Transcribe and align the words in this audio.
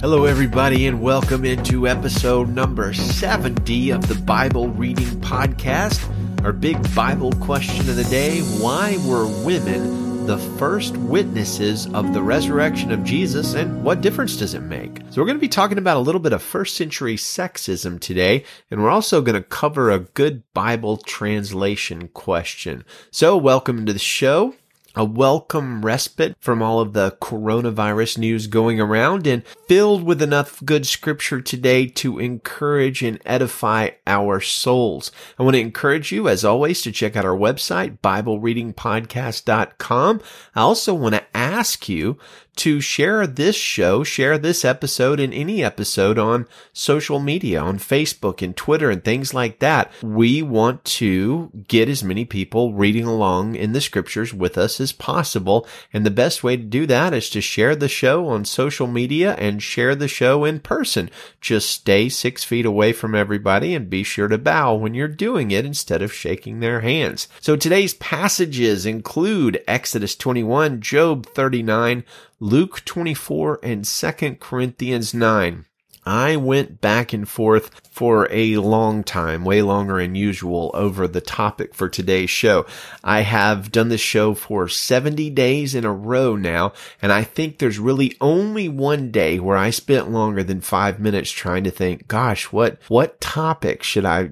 Hello, 0.00 0.26
everybody, 0.26 0.86
and 0.86 1.02
welcome 1.02 1.44
into 1.44 1.88
episode 1.88 2.48
number 2.50 2.94
70 2.94 3.90
of 3.90 4.06
the 4.06 4.14
Bible 4.14 4.68
Reading 4.68 5.08
Podcast. 5.20 6.00
Our 6.44 6.52
big 6.52 6.78
Bible 6.94 7.32
question 7.40 7.80
of 7.90 7.96
the 7.96 8.04
day 8.04 8.38
Why 8.60 8.96
were 9.04 9.26
women 9.44 10.24
the 10.24 10.38
first 10.56 10.96
witnesses 10.96 11.92
of 11.94 12.14
the 12.14 12.22
resurrection 12.22 12.92
of 12.92 13.02
Jesus, 13.02 13.54
and 13.54 13.82
what 13.82 14.00
difference 14.00 14.36
does 14.36 14.54
it 14.54 14.60
make? 14.60 14.98
So, 15.10 15.20
we're 15.20 15.26
going 15.26 15.36
to 15.36 15.40
be 15.40 15.48
talking 15.48 15.78
about 15.78 15.96
a 15.96 16.00
little 16.00 16.20
bit 16.20 16.32
of 16.32 16.42
first 16.44 16.76
century 16.76 17.16
sexism 17.16 17.98
today, 17.98 18.44
and 18.70 18.80
we're 18.80 18.90
also 18.90 19.20
going 19.20 19.34
to 19.34 19.48
cover 19.48 19.90
a 19.90 19.98
good 19.98 20.44
Bible 20.54 20.98
translation 20.98 22.06
question. 22.06 22.84
So, 23.10 23.36
welcome 23.36 23.84
to 23.86 23.92
the 23.92 23.98
show 23.98 24.54
a 24.98 25.04
welcome 25.04 25.86
respite 25.86 26.34
from 26.40 26.60
all 26.60 26.80
of 26.80 26.92
the 26.92 27.16
coronavirus 27.22 28.18
news 28.18 28.48
going 28.48 28.80
around 28.80 29.28
and 29.28 29.46
filled 29.68 30.02
with 30.02 30.20
enough 30.20 30.60
good 30.64 30.84
scripture 30.84 31.40
today 31.40 31.86
to 31.86 32.18
encourage 32.18 33.00
and 33.00 33.20
edify 33.24 33.90
our 34.08 34.40
souls. 34.40 35.12
I 35.38 35.44
want 35.44 35.54
to 35.54 35.60
encourage 35.60 36.10
you, 36.10 36.28
as 36.28 36.44
always, 36.44 36.82
to 36.82 36.90
check 36.90 37.14
out 37.14 37.24
our 37.24 37.36
website, 37.36 38.00
BibleReadingPodcast.com. 38.00 40.20
I 40.56 40.60
also 40.60 40.94
want 40.94 41.14
to 41.14 41.24
ask 41.32 41.88
you 41.88 42.18
to 42.58 42.80
share 42.80 43.26
this 43.26 43.56
show, 43.56 44.04
share 44.04 44.36
this 44.36 44.64
episode 44.64 45.20
and 45.20 45.32
any 45.32 45.62
episode 45.62 46.18
on 46.18 46.46
social 46.72 47.18
media, 47.18 47.60
on 47.60 47.78
Facebook 47.78 48.42
and 48.42 48.56
Twitter 48.56 48.90
and 48.90 49.04
things 49.04 49.32
like 49.32 49.60
that. 49.60 49.90
We 50.02 50.42
want 50.42 50.84
to 50.84 51.50
get 51.68 51.88
as 51.88 52.04
many 52.04 52.24
people 52.24 52.74
reading 52.74 53.04
along 53.04 53.54
in 53.54 53.72
the 53.72 53.80
scriptures 53.80 54.34
with 54.34 54.58
us 54.58 54.80
as 54.80 54.92
possible. 54.92 55.66
And 55.92 56.04
the 56.04 56.10
best 56.10 56.42
way 56.42 56.56
to 56.56 56.62
do 56.62 56.86
that 56.86 57.14
is 57.14 57.30
to 57.30 57.40
share 57.40 57.76
the 57.76 57.88
show 57.88 58.28
on 58.28 58.44
social 58.44 58.86
media 58.86 59.34
and 59.34 59.62
share 59.62 59.94
the 59.94 60.08
show 60.08 60.44
in 60.44 60.60
person. 60.60 61.10
Just 61.40 61.70
stay 61.70 62.08
six 62.08 62.44
feet 62.44 62.66
away 62.66 62.92
from 62.92 63.14
everybody 63.14 63.74
and 63.74 63.88
be 63.88 64.02
sure 64.02 64.28
to 64.28 64.38
bow 64.38 64.74
when 64.74 64.94
you're 64.94 65.08
doing 65.08 65.50
it 65.50 65.64
instead 65.64 66.02
of 66.02 66.12
shaking 66.12 66.60
their 66.60 66.80
hands. 66.80 67.28
So 67.40 67.56
today's 67.56 67.94
passages 67.94 68.84
include 68.84 69.62
Exodus 69.68 70.16
21, 70.16 70.80
Job 70.80 71.26
39, 71.26 72.04
Luke 72.40 72.84
24 72.84 73.58
and 73.64 73.84
2 73.84 74.36
Corinthians 74.36 75.12
9. 75.12 75.64
I 76.08 76.36
went 76.36 76.80
back 76.80 77.12
and 77.12 77.28
forth 77.28 77.70
for 77.90 78.28
a 78.30 78.56
long 78.56 79.04
time, 79.04 79.44
way 79.44 79.60
longer 79.60 80.00
than 80.00 80.14
usual, 80.14 80.70
over 80.72 81.06
the 81.06 81.20
topic 81.20 81.74
for 81.74 81.90
today's 81.90 82.30
show. 82.30 82.64
I 83.04 83.20
have 83.20 83.70
done 83.70 83.90
this 83.90 84.00
show 84.00 84.32
for 84.32 84.68
70 84.68 85.28
days 85.30 85.74
in 85.74 85.84
a 85.84 85.92
row 85.92 86.34
now, 86.34 86.72
and 87.02 87.12
I 87.12 87.24
think 87.24 87.58
there's 87.58 87.78
really 87.78 88.16
only 88.22 88.70
one 88.70 89.10
day 89.10 89.38
where 89.38 89.58
I 89.58 89.68
spent 89.68 90.10
longer 90.10 90.42
than 90.42 90.62
five 90.62 90.98
minutes 90.98 91.30
trying 91.30 91.64
to 91.64 91.70
think, 91.70 92.08
gosh, 92.08 92.52
what, 92.52 92.78
what 92.88 93.20
topic 93.20 93.82
should 93.82 94.06
I, 94.06 94.30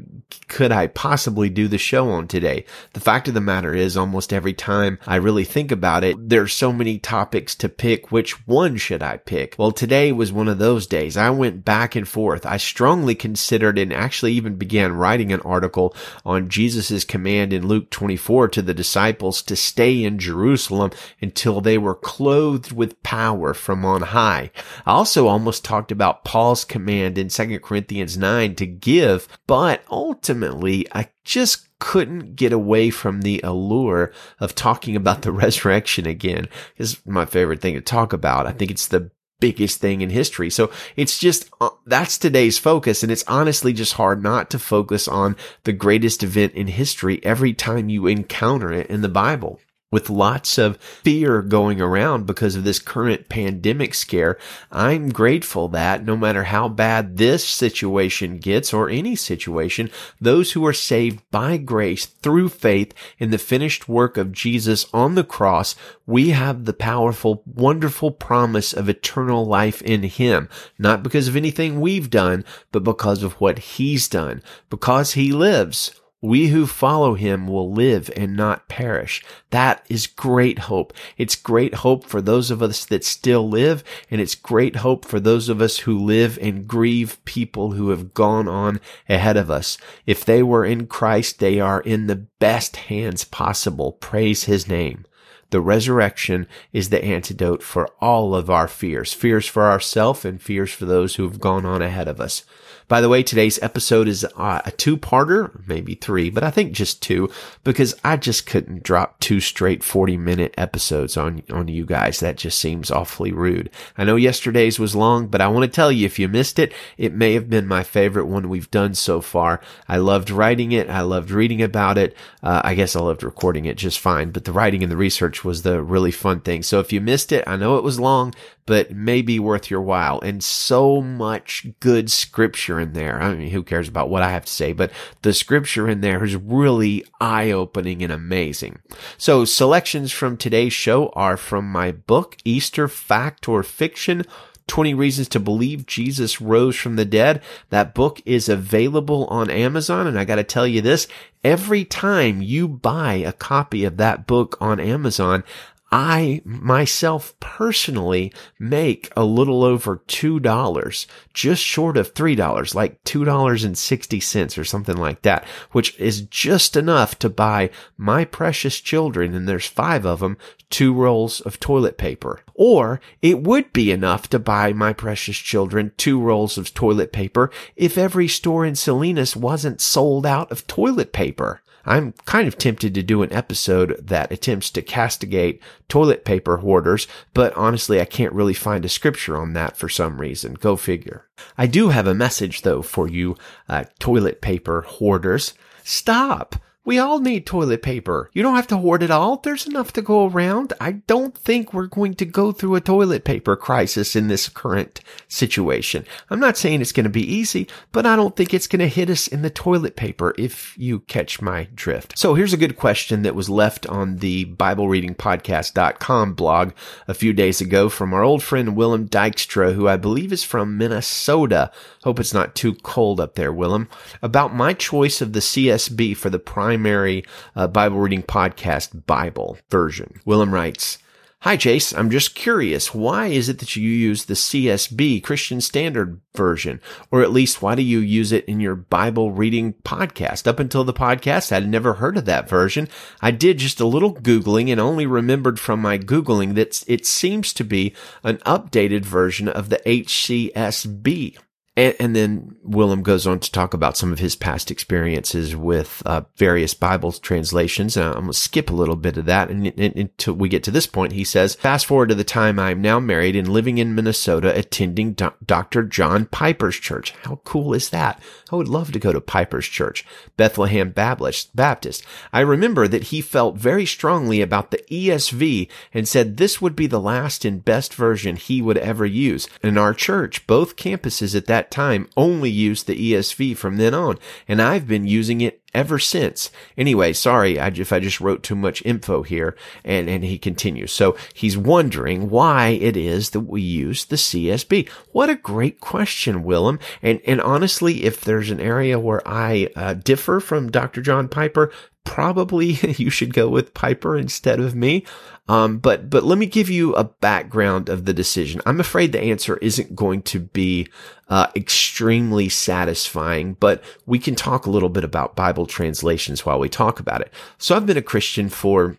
could 0.49 0.73
I 0.73 0.87
possibly 0.87 1.51
do 1.51 1.69
the 1.69 1.77
show 1.77 2.09
on 2.09 2.27
today? 2.27 2.65
The 2.95 3.01
fact 3.01 3.29
of 3.29 3.35
the 3.35 3.41
matter 3.43 3.75
is 3.75 3.99
almost 3.99 4.33
every 4.33 4.55
time 4.55 4.99
I 5.07 5.17
really 5.17 5.45
think 5.45 5.71
about 5.71 6.05
it, 6.05 6.17
there's 6.31 6.55
so 6.55 6.73
many 6.73 6.99
topics 6.99 7.55
to 7.57 7.69
pick. 7.69 8.11
Which 8.11 8.47
one 8.47 8.79
should 8.79 9.03
I 9.03 9.19
pick? 9.19 9.57
Well, 9.59 9.73
today 9.73 10.11
was 10.13 10.33
one 10.33 10.49
of 10.49 10.59
those 10.59 10.87
days. 10.87 11.19
I 11.19 11.29
went 11.29 11.66
back 11.67 11.95
and 11.95 12.09
forth. 12.09 12.47
I 12.47 12.57
strongly 12.57 13.15
considered 13.15 13.79
and 13.79 13.93
actually 13.93 14.33
even 14.33 14.55
began 14.55 14.93
writing 14.93 15.33
an 15.33 15.41
article 15.41 15.95
on 16.25 16.49
Jesus' 16.49 17.05
command 17.05 17.53
in 17.53 17.67
Luke 17.67 17.91
24 17.91 18.49
to 18.49 18.63
the 18.63 18.73
disciples 18.73 19.43
to 19.43 19.57
stay 19.57 20.03
in 20.03 20.19
Jerusalem 20.19 20.93
until 21.21 21.61
they 21.61 21.77
were 21.77 21.95
clothed 21.95 22.73
with 22.73 23.03
power 23.03 23.53
from 23.53 23.85
on 23.85 24.01
high. 24.01 24.51
I 24.87 24.93
also 24.93 25.27
almost 25.27 25.65
talked 25.65 25.93
about 25.93 26.25
Paul's 26.25 26.65
command 26.65 27.19
in 27.19 27.29
2 27.29 27.61
Corinthians 27.61 28.17
9 28.17 28.55
to 28.55 28.67
give, 28.67 29.29
but 29.47 29.83
ultimately 29.91 30.87
I 30.93 31.11
just 31.25 31.67
couldn't 31.79 32.37
get 32.37 32.53
away 32.53 32.89
from 32.89 33.21
the 33.21 33.41
allure 33.45 34.13
of 34.41 34.55
talking 34.55 34.97
about 34.97 35.23
the 35.23 35.33
resurrection 35.45 36.07
again. 36.07 36.49
It's 36.77 37.05
my 37.05 37.27
favorite 37.27 37.61
thing 37.61 37.75
to 37.75 37.81
talk 37.81 38.13
about. 38.13 38.47
I 38.47 38.53
think 38.53 38.71
it's 38.71 38.89
the 38.89 39.11
biggest 39.41 39.81
thing 39.81 40.01
in 40.01 40.11
history. 40.11 40.51
So 40.51 40.71
it's 40.97 41.19
just, 41.19 41.51
uh, 41.61 41.71
that's 41.85 42.19
today's 42.19 42.59
focus. 42.59 43.03
And 43.03 43.13
it's 43.13 43.25
honestly 43.27 43.73
just 43.73 43.95
hard 43.95 44.23
not 44.23 44.51
to 44.51 44.59
focus 44.59 45.07
on 45.09 45.37
the 45.65 45.73
greatest 45.73 46.23
event 46.23 46.55
in 46.55 46.69
history 46.69 47.21
every 47.25 47.53
time 47.53 47.89
you 47.89 48.07
encounter 48.07 48.73
it 48.73 48.89
in 48.89 49.03
the 49.03 49.09
Bible 49.09 49.61
with 49.93 50.11
lots 50.11 50.59
of 50.59 50.77
fear 50.79 51.43
going 51.43 51.81
around 51.81 52.27
because 52.27 52.57
of 52.57 52.65
this 52.65 52.81
current 52.81 53.29
pandemic 53.29 53.95
scare, 53.95 54.37
I'm 54.73 55.11
grateful 55.11 55.69
that 55.69 56.05
no 56.05 56.17
matter 56.17 56.45
how 56.45 56.69
bad 56.69 57.17
this 57.17 57.47
situation 57.47 58.39
gets 58.39 58.75
or 58.75 58.91
any 58.91 59.15
situation, 59.15 59.91
those 60.21 60.53
who 60.53 60.67
are 60.67 60.73
saved 60.73 61.23
by 61.31 61.57
grace 61.57 62.05
through 62.07 62.49
faith 62.49 62.93
in 63.19 63.31
the 63.31 63.39
finished 63.39 63.89
work 63.89 64.17
of 64.17 64.33
Jesus 64.33 64.87
on 64.93 65.15
the 65.15 65.25
cross, 65.25 65.77
we 66.05 66.31
have 66.31 66.65
the 66.65 66.73
powerful, 66.73 67.43
wonderful 67.47 68.11
promise 68.11 68.73
of 68.73 68.89
eternal 68.89 69.45
life 69.45 69.83
in 69.83 70.03
Him, 70.03 70.49
not 70.79 71.03
because 71.03 71.29
of 71.29 71.37
anything 71.37 71.81
we've 71.81 72.11
done, 72.11 72.45
but 72.73 72.83
because 72.83 73.23
of 73.23 73.35
what 73.35 73.59
He's 73.59 74.09
done. 74.09 74.43
Because 74.69 75.13
He 75.13 75.33
lives, 75.33 76.01
we 76.27 76.49
who 76.49 76.67
follow 76.67 77.15
him 77.15 77.47
will 77.47 77.73
live 77.73 78.11
and 78.17 78.37
not 78.37 78.69
perish. 78.69 79.25
That 79.51 79.85
is 79.89 80.07
great 80.07 80.61
hope. 80.61 80.93
It's 81.17 81.37
great 81.37 81.77
hope 81.77 82.05
for 82.05 82.21
those 82.21 82.51
of 82.51 82.63
us 82.63 82.85
that 82.87 83.05
still 83.05 83.49
live, 83.49 83.85
and 84.11 84.21
it's 84.21 84.35
great 84.35 84.77
hope 84.77 85.05
for 85.05 85.21
those 85.21 85.49
of 85.49 85.63
us 85.63 85.79
who 85.79 85.99
live 85.99 86.39
and 86.43 86.67
grieve 86.67 87.25
people 87.25 87.73
who 87.73 87.91
have 87.91 88.13
gone 88.13 88.49
on 88.49 88.81
ahead 89.09 89.37
of 89.37 89.51
us. 89.51 89.79
If 90.05 90.25
they 90.25 90.43
were 90.43 90.65
in 90.65 90.87
Christ, 90.87 91.39
they 91.39 91.61
are 91.61 91.81
in 91.81 92.07
the 92.07 92.27
best 92.39 92.77
hands 92.77 93.25
possible. 93.25 93.93
Praise 93.93 94.45
his 94.45 94.69
name. 94.69 95.07
The 95.51 95.61
resurrection 95.61 96.49
is 96.73 96.91
the 96.91 97.05
antidote 97.05 97.63
for 97.63 97.89
all 98.01 98.35
of 98.35 98.51
our 98.51 98.67
fears, 98.67 99.13
fears 99.13 99.47
for 99.47 99.71
ourselves 99.71 100.25
and 100.25 100.43
fears 100.43 100.73
for 100.73 100.87
those 100.87 101.15
who 101.15 101.23
have 101.23 101.39
gone 101.39 101.65
on 101.65 101.83
ahead 101.83 102.09
of 102.09 102.21
us. 102.21 102.45
By 102.89 103.01
the 103.01 103.09
way, 103.09 103.25
today's 103.25 103.61
episode 103.63 104.07
is 104.07 104.25
uh, 104.37 104.63
a 104.65 104.71
two-parter, 104.71 105.67
maybe 105.67 105.97
three, 105.97 106.31
but 106.31 106.45
I 106.45 106.53
think 106.53 106.73
just 106.73 107.03
two 107.03 107.29
because 107.65 107.97
I 108.05 108.17
just 108.17 108.47
couldn't 108.47 108.85
drop 108.85 109.19
two 109.19 109.41
straight 109.41 109.81
40-minute 109.81 110.55
episodes 110.57 111.17
on 111.17 111.43
on 111.51 111.67
you 111.67 111.85
guys. 111.85 112.21
That 112.21 112.37
just 112.37 112.61
seems 112.61 112.93
awfully 112.93 113.33
rude. 113.33 113.71
I 113.99 114.05
know 114.05 114.15
yesterday's 114.15 114.79
was 114.79 114.95
long, 114.95 115.27
but 115.27 115.41
I 115.41 115.49
want 115.49 115.65
to 115.65 115.75
tell 115.75 115.91
you 115.91 116.07
if 116.07 116.21
you 116.21 116.29
missed 116.29 116.61
it, 116.61 116.73
it 116.97 117.13
may 117.13 117.35
have 117.35 117.51
been 117.51 117.67
my 117.67 117.83
favorite 117.83 118.27
one 118.27 118.49
we've 118.49 118.71
done 118.71 118.95
so 118.95 119.21
far. 119.21 119.61
I 119.89 119.97
loved 119.97 120.31
writing 120.31 120.71
it. 120.71 120.89
I 120.89 121.01
loved 121.01 121.33
reading 121.33 121.63
about 121.63 121.99
it. 121.99 122.17
Uh, 122.41 122.61
I 122.63 122.77
guess 122.77 122.95
I 122.95 123.01
loved 123.01 123.25
recording 123.25 123.65
it 123.65 123.77
just 123.77 123.99
fine, 123.99 124.31
but 124.31 124.45
the 124.45 124.53
writing 124.53 124.85
and 124.85 124.93
the 124.93 124.97
research 124.97 125.45
was 125.45 125.63
the 125.63 125.83
really 125.83 126.13
fun 126.13 126.41
thing. 126.41 126.63
So 126.63 126.79
if 126.79 126.93
you 126.93 127.01
missed 127.01 127.33
it, 127.33 127.43
I 127.49 127.57
know 127.57 127.79
it 127.79 127.85
was 127.85 127.99
long, 127.99 128.33
but 128.67 128.91
may 128.91 129.23
be 129.23 129.39
worth 129.39 129.71
your 129.71 129.81
while. 129.81 130.21
And 130.21 130.43
so 130.43 131.01
much 131.01 131.67
good 131.81 132.11
scripture 132.11 132.79
in 132.81 132.93
there. 132.93 133.23
I 133.23 133.35
mean, 133.35 133.51
who 133.51 133.63
cares 133.63 133.89
about 133.89 134.11
what 134.11 134.23
I 134.23 134.31
have 134.31 134.45
to 134.45 134.53
say, 134.53 134.73
but 134.73 134.91
the 135.23 135.33
scripture 135.33 135.89
in 135.89 136.01
there 136.01 136.23
is 136.25 136.37
really 136.37 137.05
eye 137.21 137.51
opening 137.53 138.03
and 138.03 138.13
amazing. 138.13 138.81
So 139.17 139.45
selections 139.45 140.13
from 140.13 140.37
today's 140.37 140.73
show 140.73 141.09
are 141.11 141.37
from 141.37 141.71
my 141.71 141.93
book, 141.93 142.37
Easter 142.45 142.89
Fact 142.89 143.49
or 143.49 143.63
Fiction. 143.63 144.25
20 144.69 144.95
Reasons 144.95 145.29
to 145.29 145.39
Believe 145.39 145.87
Jesus 145.87 146.41
Rose 146.41 146.77
from 146.77 146.97
the 146.97 147.05
Dead. 147.05 147.41
That 147.71 147.95
book 147.95 148.21
is 148.25 148.49
available 148.49 149.27
on 149.27 149.49
Amazon. 149.49 150.09
And 150.09 150.19
I 150.19 150.25
got 150.25 150.37
to 150.37 150.45
tell 150.45 150.67
you 150.67 150.81
this, 150.81 151.07
every 151.45 151.85
time 151.85 152.43
you 152.43 152.67
buy 152.67 153.15
a 153.15 153.33
copy 153.33 153.85
of 153.85 153.97
that 153.99 154.27
book 154.27 154.57
on 154.61 154.81
Amazon, 154.81 155.45
I 155.93 156.43
myself 156.45 157.39
personally 157.39 158.33
make 158.59 159.13
a 159.17 159.25
little 159.25 159.63
over 159.63 159.99
$2, 160.09 161.07
just 161.33 161.63
short 161.63 161.97
of 161.97 162.13
$3, 162.13 162.75
like 162.75 163.03
$2.60 163.05 164.59
or 164.59 164.65
something 164.65 164.97
like 164.97 165.23
that, 165.23 165.45
which 165.71 165.99
is 165.99 166.23
just 166.23 166.77
enough 166.77 167.19
to 167.21 167.29
buy 167.29 167.71
my 167.97 168.25
precious 168.25 168.81
children, 168.81 169.35
and 169.35 169.49
there's 169.49 169.67
five 169.67 170.05
of 170.05 170.19
them, 170.19 170.37
two 170.71 170.93
rolls 170.93 171.41
of 171.43 171.61
toilet 171.61 171.97
paper. 171.99 172.41
Or 172.55 173.01
it 173.23 173.43
would 173.43 173.73
be 173.73 173.93
enough 173.93 174.29
to 174.31 174.41
buy 174.41 174.73
my 174.73 174.93
precious 174.93 175.37
children 175.37 175.93
two 175.97 176.21
rolls 176.21 176.59
of 176.59 176.75
toilet 176.75 177.13
paper 177.13 177.51
if 177.77 177.97
every 177.97 178.27
store 178.27 178.67
in 178.67 178.75
Salinas 178.75 179.37
wasn't 179.37 179.81
sold 179.81 180.27
out 180.27 180.51
of 180.51 180.67
toilet 180.67 181.13
paper. 181.13 181.63
I'm 181.87 182.13
kind 182.25 182.49
of 182.49 182.59
tempted 182.59 182.95
to 182.95 183.03
do 183.03 183.23
an 183.23 183.33
episode 183.33 183.97
that 184.07 184.33
attempts 184.33 184.71
to 184.71 184.83
castigate 184.83 185.63
toilet 185.89 186.25
paper 186.25 186.59
hoarders, 186.59 187.07
but 187.33 187.55
honestly, 187.57 188.01
I 188.01 188.05
can't 188.05 188.33
really 188.33 188.55
find 188.55 188.85
a 188.85 188.89
scripture 188.89 189.37
on 189.37 189.53
that 189.53 189.77
for 189.77 189.89
some 189.89 190.21
reason. 190.21 190.55
Go 190.55 190.77
figure. 190.77 191.27
I 191.57 191.67
do 191.67 191.91
have 191.91 192.07
a 192.07 192.15
message 192.15 192.63
though 192.63 192.83
for 192.83 193.09
you, 193.09 193.37
uh, 193.69 193.85
toilet 194.01 194.41
paper 194.41 194.83
hoarders. 194.83 195.55
Stop! 195.85 196.57
We 196.87 197.01
all 197.01 197.19
need 197.19 197.47
toilet 197.47 197.83
paper. 197.83 198.31
You 198.33 198.45
don't 198.45 198.55
have 198.55 198.69
to 198.69 198.77
hoard 198.77 199.03
it 199.03 199.11
all. 199.11 199.39
There's 199.39 199.67
enough 199.67 199.93
to 199.95 200.03
go 200.03 200.29
around. 200.29 200.73
I 200.81 200.93
don't 200.93 201.37
think 201.37 201.75
we're 201.75 201.89
going 201.89 202.15
to 202.15 202.25
go 202.25 202.53
through 202.53 202.77
a 202.77 202.81
toilet 202.81 203.25
paper 203.25 203.57
crisis 203.57 204.15
in 204.15 204.29
this 204.29 204.49
current 204.49 205.01
situation. 205.27 206.07
I'm 206.31 206.39
not 206.39 206.57
saying 206.57 206.81
it's 206.81 206.93
going 206.93 207.03
to 207.03 207.11
be 207.11 207.27
easy, 207.27 207.67
but 207.91 208.07
I 208.07 208.15
don't 208.15 208.37
think 208.37 208.55
it's 208.55 208.69
going 208.69 208.79
to 208.79 208.87
hit 208.87 209.11
us 209.11 209.27
in 209.27 209.43
the 209.43 209.51
toilet 209.51 209.97
paper 209.97 210.33
if 210.39 210.79
you 210.79 211.01
catch 211.01 211.43
my 211.43 211.67
drift. 211.75 212.17
So 212.17 212.35
here's 212.35 212.53
a 212.53 212.57
good 212.57 212.77
question 212.77 213.23
that 213.23 213.35
was 213.35 213.51
left 213.51 213.85
on 213.89 214.19
the 214.19 214.45
BibleReadingPodcast.com 214.45 216.35
blog 216.35 216.73
a 217.09 217.15
few 217.15 217.33
days 217.33 217.61
ago 217.61 217.89
from 217.89 218.15
our 218.15 218.23
old 218.23 218.45
friend 218.45 218.77
Willem 218.77 219.09
Dykstra, 219.09 219.75
who 219.75 219.89
I 219.89 219.97
believe 219.97 220.33
is 220.33 220.45
from 220.45 220.79
Minnesota. 220.79 221.73
Hope 222.07 222.21
it's 222.21 222.33
not 222.33 222.55
too 222.55 222.73
cold 222.73 223.19
up 223.19 223.35
there, 223.35 223.53
Willem. 223.53 223.89
About 224.23 224.55
my 224.55 224.75
choice 224.75 225.21
of 225.21 225.33
the 225.33 225.41
CSB 225.41 226.17
for 226.17 226.31
the 226.31 226.39
primary 226.39 227.25
uh, 227.57 227.67
Bible 227.67 227.99
reading 227.99 228.23
podcast 228.23 229.07
Bible 229.07 229.59
version. 229.73 230.21
Willem 230.25 230.55
writes, 230.55 230.99
Hi, 231.41 231.57
Chase. 231.57 231.93
I'm 231.93 232.11
just 232.11 232.37
curious. 232.37 232.95
Why 232.95 233.27
is 233.27 233.49
it 233.49 233.59
that 233.59 233.75
you 233.75 233.91
use 233.91 234.25
the 234.27 234.35
CSB, 234.35 235.21
Christian 235.25 235.61
Standard 235.61 236.21
Version? 236.37 236.81
Or 237.11 237.23
at 237.23 237.33
least, 237.33 237.61
why 237.61 237.75
do 237.75 237.83
you 237.83 237.99
use 237.99 238.31
it 238.31 238.45
in 238.45 238.61
your 238.61 238.77
Bible 238.77 239.33
reading 239.33 239.75
podcast? 239.85 240.47
Up 240.47 240.61
until 240.61 240.85
the 240.85 240.95
podcast, 240.95 241.51
I'd 241.51 241.69
never 241.69 241.95
heard 241.95 242.17
of 242.17 242.25
that 242.27 242.49
version. 242.49 242.89
I 243.21 243.33
did 243.33 243.59
just 243.59 243.81
a 243.81 243.85
little 243.85 244.15
Googling 244.15 244.71
and 244.71 244.81
only 244.81 245.07
remembered 245.07 245.59
from 245.59 245.83
my 245.83 245.99
Googling 245.99 246.55
that 246.55 246.85
it 246.87 247.05
seems 247.05 247.53
to 247.55 247.65
be 247.65 247.97
an 248.23 248.37
updated 248.47 249.05
version 249.05 249.49
of 249.49 249.71
the 249.71 249.81
HCSB. 249.85 251.39
And, 251.77 251.95
and, 252.01 252.17
then 252.17 252.57
Willem 252.63 253.03
goes 253.03 253.27
on 253.27 253.39
to 253.41 253.53
talk 253.53 253.75
about 253.75 253.99
some 253.99 254.13
of 254.13 254.19
his 254.19 254.35
past 254.35 254.71
experiences 254.71 255.55
with 255.55 256.03
uh, 256.07 256.23
various 256.37 256.73
Bible 256.73 257.13
translations. 257.13 257.97
I'm 257.97 258.13
going 258.13 258.27
to 258.29 258.33
skip 258.33 258.71
a 258.71 258.75
little 258.75 258.97
bit 258.97 259.19
of 259.19 259.27
that 259.27 259.51
and, 259.51 259.67
and, 259.67 259.95
until 259.95 260.35
we 260.35 260.49
get 260.49 260.63
to 260.65 260.71
this 260.71 260.87
point. 260.87 261.13
He 261.13 261.25
says, 261.25 261.55
fast 261.55 261.85
forward 261.85 262.09
to 262.09 262.15
the 262.15 262.25
time 262.25 262.59
I'm 262.59 262.81
now 262.81 262.99
married 262.99 263.37
and 263.37 263.49
living 263.49 263.77
in 263.77 263.95
Minnesota, 263.95 264.57
attending 264.59 265.13
Do- 265.13 265.35
Dr. 265.45 265.83
John 265.83 266.27
Piper's 266.27 266.77
church. 266.77 267.11
How 267.25 267.41
cool 267.45 267.75
is 267.75 267.91
that? 267.91 268.23
I 268.51 268.57
would 268.57 268.69
love 268.69 268.93
to 268.93 268.99
go 268.99 269.13
to 269.13 269.21
Piper's 269.21 269.67
church, 269.67 270.05
Bethlehem. 270.37 270.93
Baptist. 270.97 272.05
I 272.33 272.41
remember 272.41 272.89
that 272.89 273.05
he 273.05 273.21
felt 273.21 273.57
very 273.57 273.85
strongly 273.87 274.41
about 274.41 274.71
the 274.71 274.83
ESV 274.91 275.69
and 275.93 276.09
said 276.09 276.37
this 276.37 276.61
would 276.61 276.75
be 276.75 276.87
the 276.87 277.01
last 277.01 277.45
and 277.45 277.65
best 277.65 277.95
version 277.95 278.37
he 278.37 278.63
would 278.63 278.79
ever 278.79 279.05
use. 279.05 279.49
In 279.63 279.77
our 279.77 279.93
church, 279.93 280.47
both 280.47 280.77
campuses 280.77 281.37
at 281.37 281.47
that 281.47 281.66
that 281.67 281.71
time 281.75 282.09
only 282.17 282.51
used 282.51 282.87
the 282.87 283.13
ESV 283.13 283.57
from 283.57 283.77
then 283.77 283.95
on, 283.95 284.19
and 284.47 284.63
I've 284.63 284.87
been 284.87 285.07
using 285.07 285.41
it 285.41 285.63
ever 285.75 285.99
since. 285.99 286.51
Anyway, 286.79 287.13
sorry 287.13 287.59
if 287.59 287.93
I 287.93 288.01
just 288.01 288.21
wrote 288.21 288.43
too 288.43 288.55
much 288.55 288.83
info 288.85 289.23
here. 289.23 289.57
And, 289.85 290.09
and 290.09 290.25
he 290.25 290.39
continues. 290.39 290.93
So 290.93 291.17
he's 291.35 291.59
wondering 291.59 292.31
why 292.31 292.69
it 292.69 292.97
is 292.97 293.31
that 293.31 293.41
we 293.41 293.61
use 293.61 294.07
the 294.07 294.17
CSB. 294.17 294.89
What 295.13 295.29
a 295.29 295.35
great 295.35 295.81
question, 295.81 296.45
Willem. 296.45 296.79
And, 297.03 297.21
and 297.27 297.43
honestly, 297.43 298.05
if 298.05 298.23
there's 298.23 298.51
an 298.51 298.61
area 298.61 298.99
where 298.99 299.27
I 299.27 299.69
uh, 299.77 299.95
differ 299.95 300.41
from 300.41 300.71
Dr. 300.71 301.03
John 301.03 301.29
Piper, 301.29 301.71
probably 302.05 302.67
you 302.97 303.11
should 303.11 303.35
go 303.35 303.49
with 303.49 303.75
Piper 303.75 304.17
instead 304.17 304.61
of 304.61 304.75
me. 304.75 305.05
Um, 305.49 305.79
but, 305.79 306.11
but 306.11 306.25
let 306.25 306.39
me 306.39 306.47
give 306.47 306.69
you 306.69 306.93
a 306.95 307.05
background 307.05 307.89
of 307.89 308.05
the 308.05 308.13
decision. 308.13 308.61
I'm 308.67 308.81
afraid 308.81 309.13
the 309.13 309.21
answer 309.21 309.57
isn't 309.59 309.95
going 309.95 310.23
to 310.23 310.41
be, 310.41 310.89
uh, 311.29 311.49
extremely 311.55 312.49
satisfying, 312.49 313.55
but 313.55 313.83
we 314.07 314.19
can 314.19 314.35
talk 314.35 314.67
a 314.67 314.71
little 314.71 314.89
bit 314.89 315.05
about 315.05 315.37
Bible 315.37 315.67
translations 315.67 316.45
while 316.45 316.59
we 316.59 316.69
talk 316.69 316.99
about 317.01 317.21
it. 317.21 317.33
So 317.59 317.77
I've 317.77 317.87
been 317.87 317.97
a 317.97 318.03
Christian 318.03 318.49
for 318.49 318.99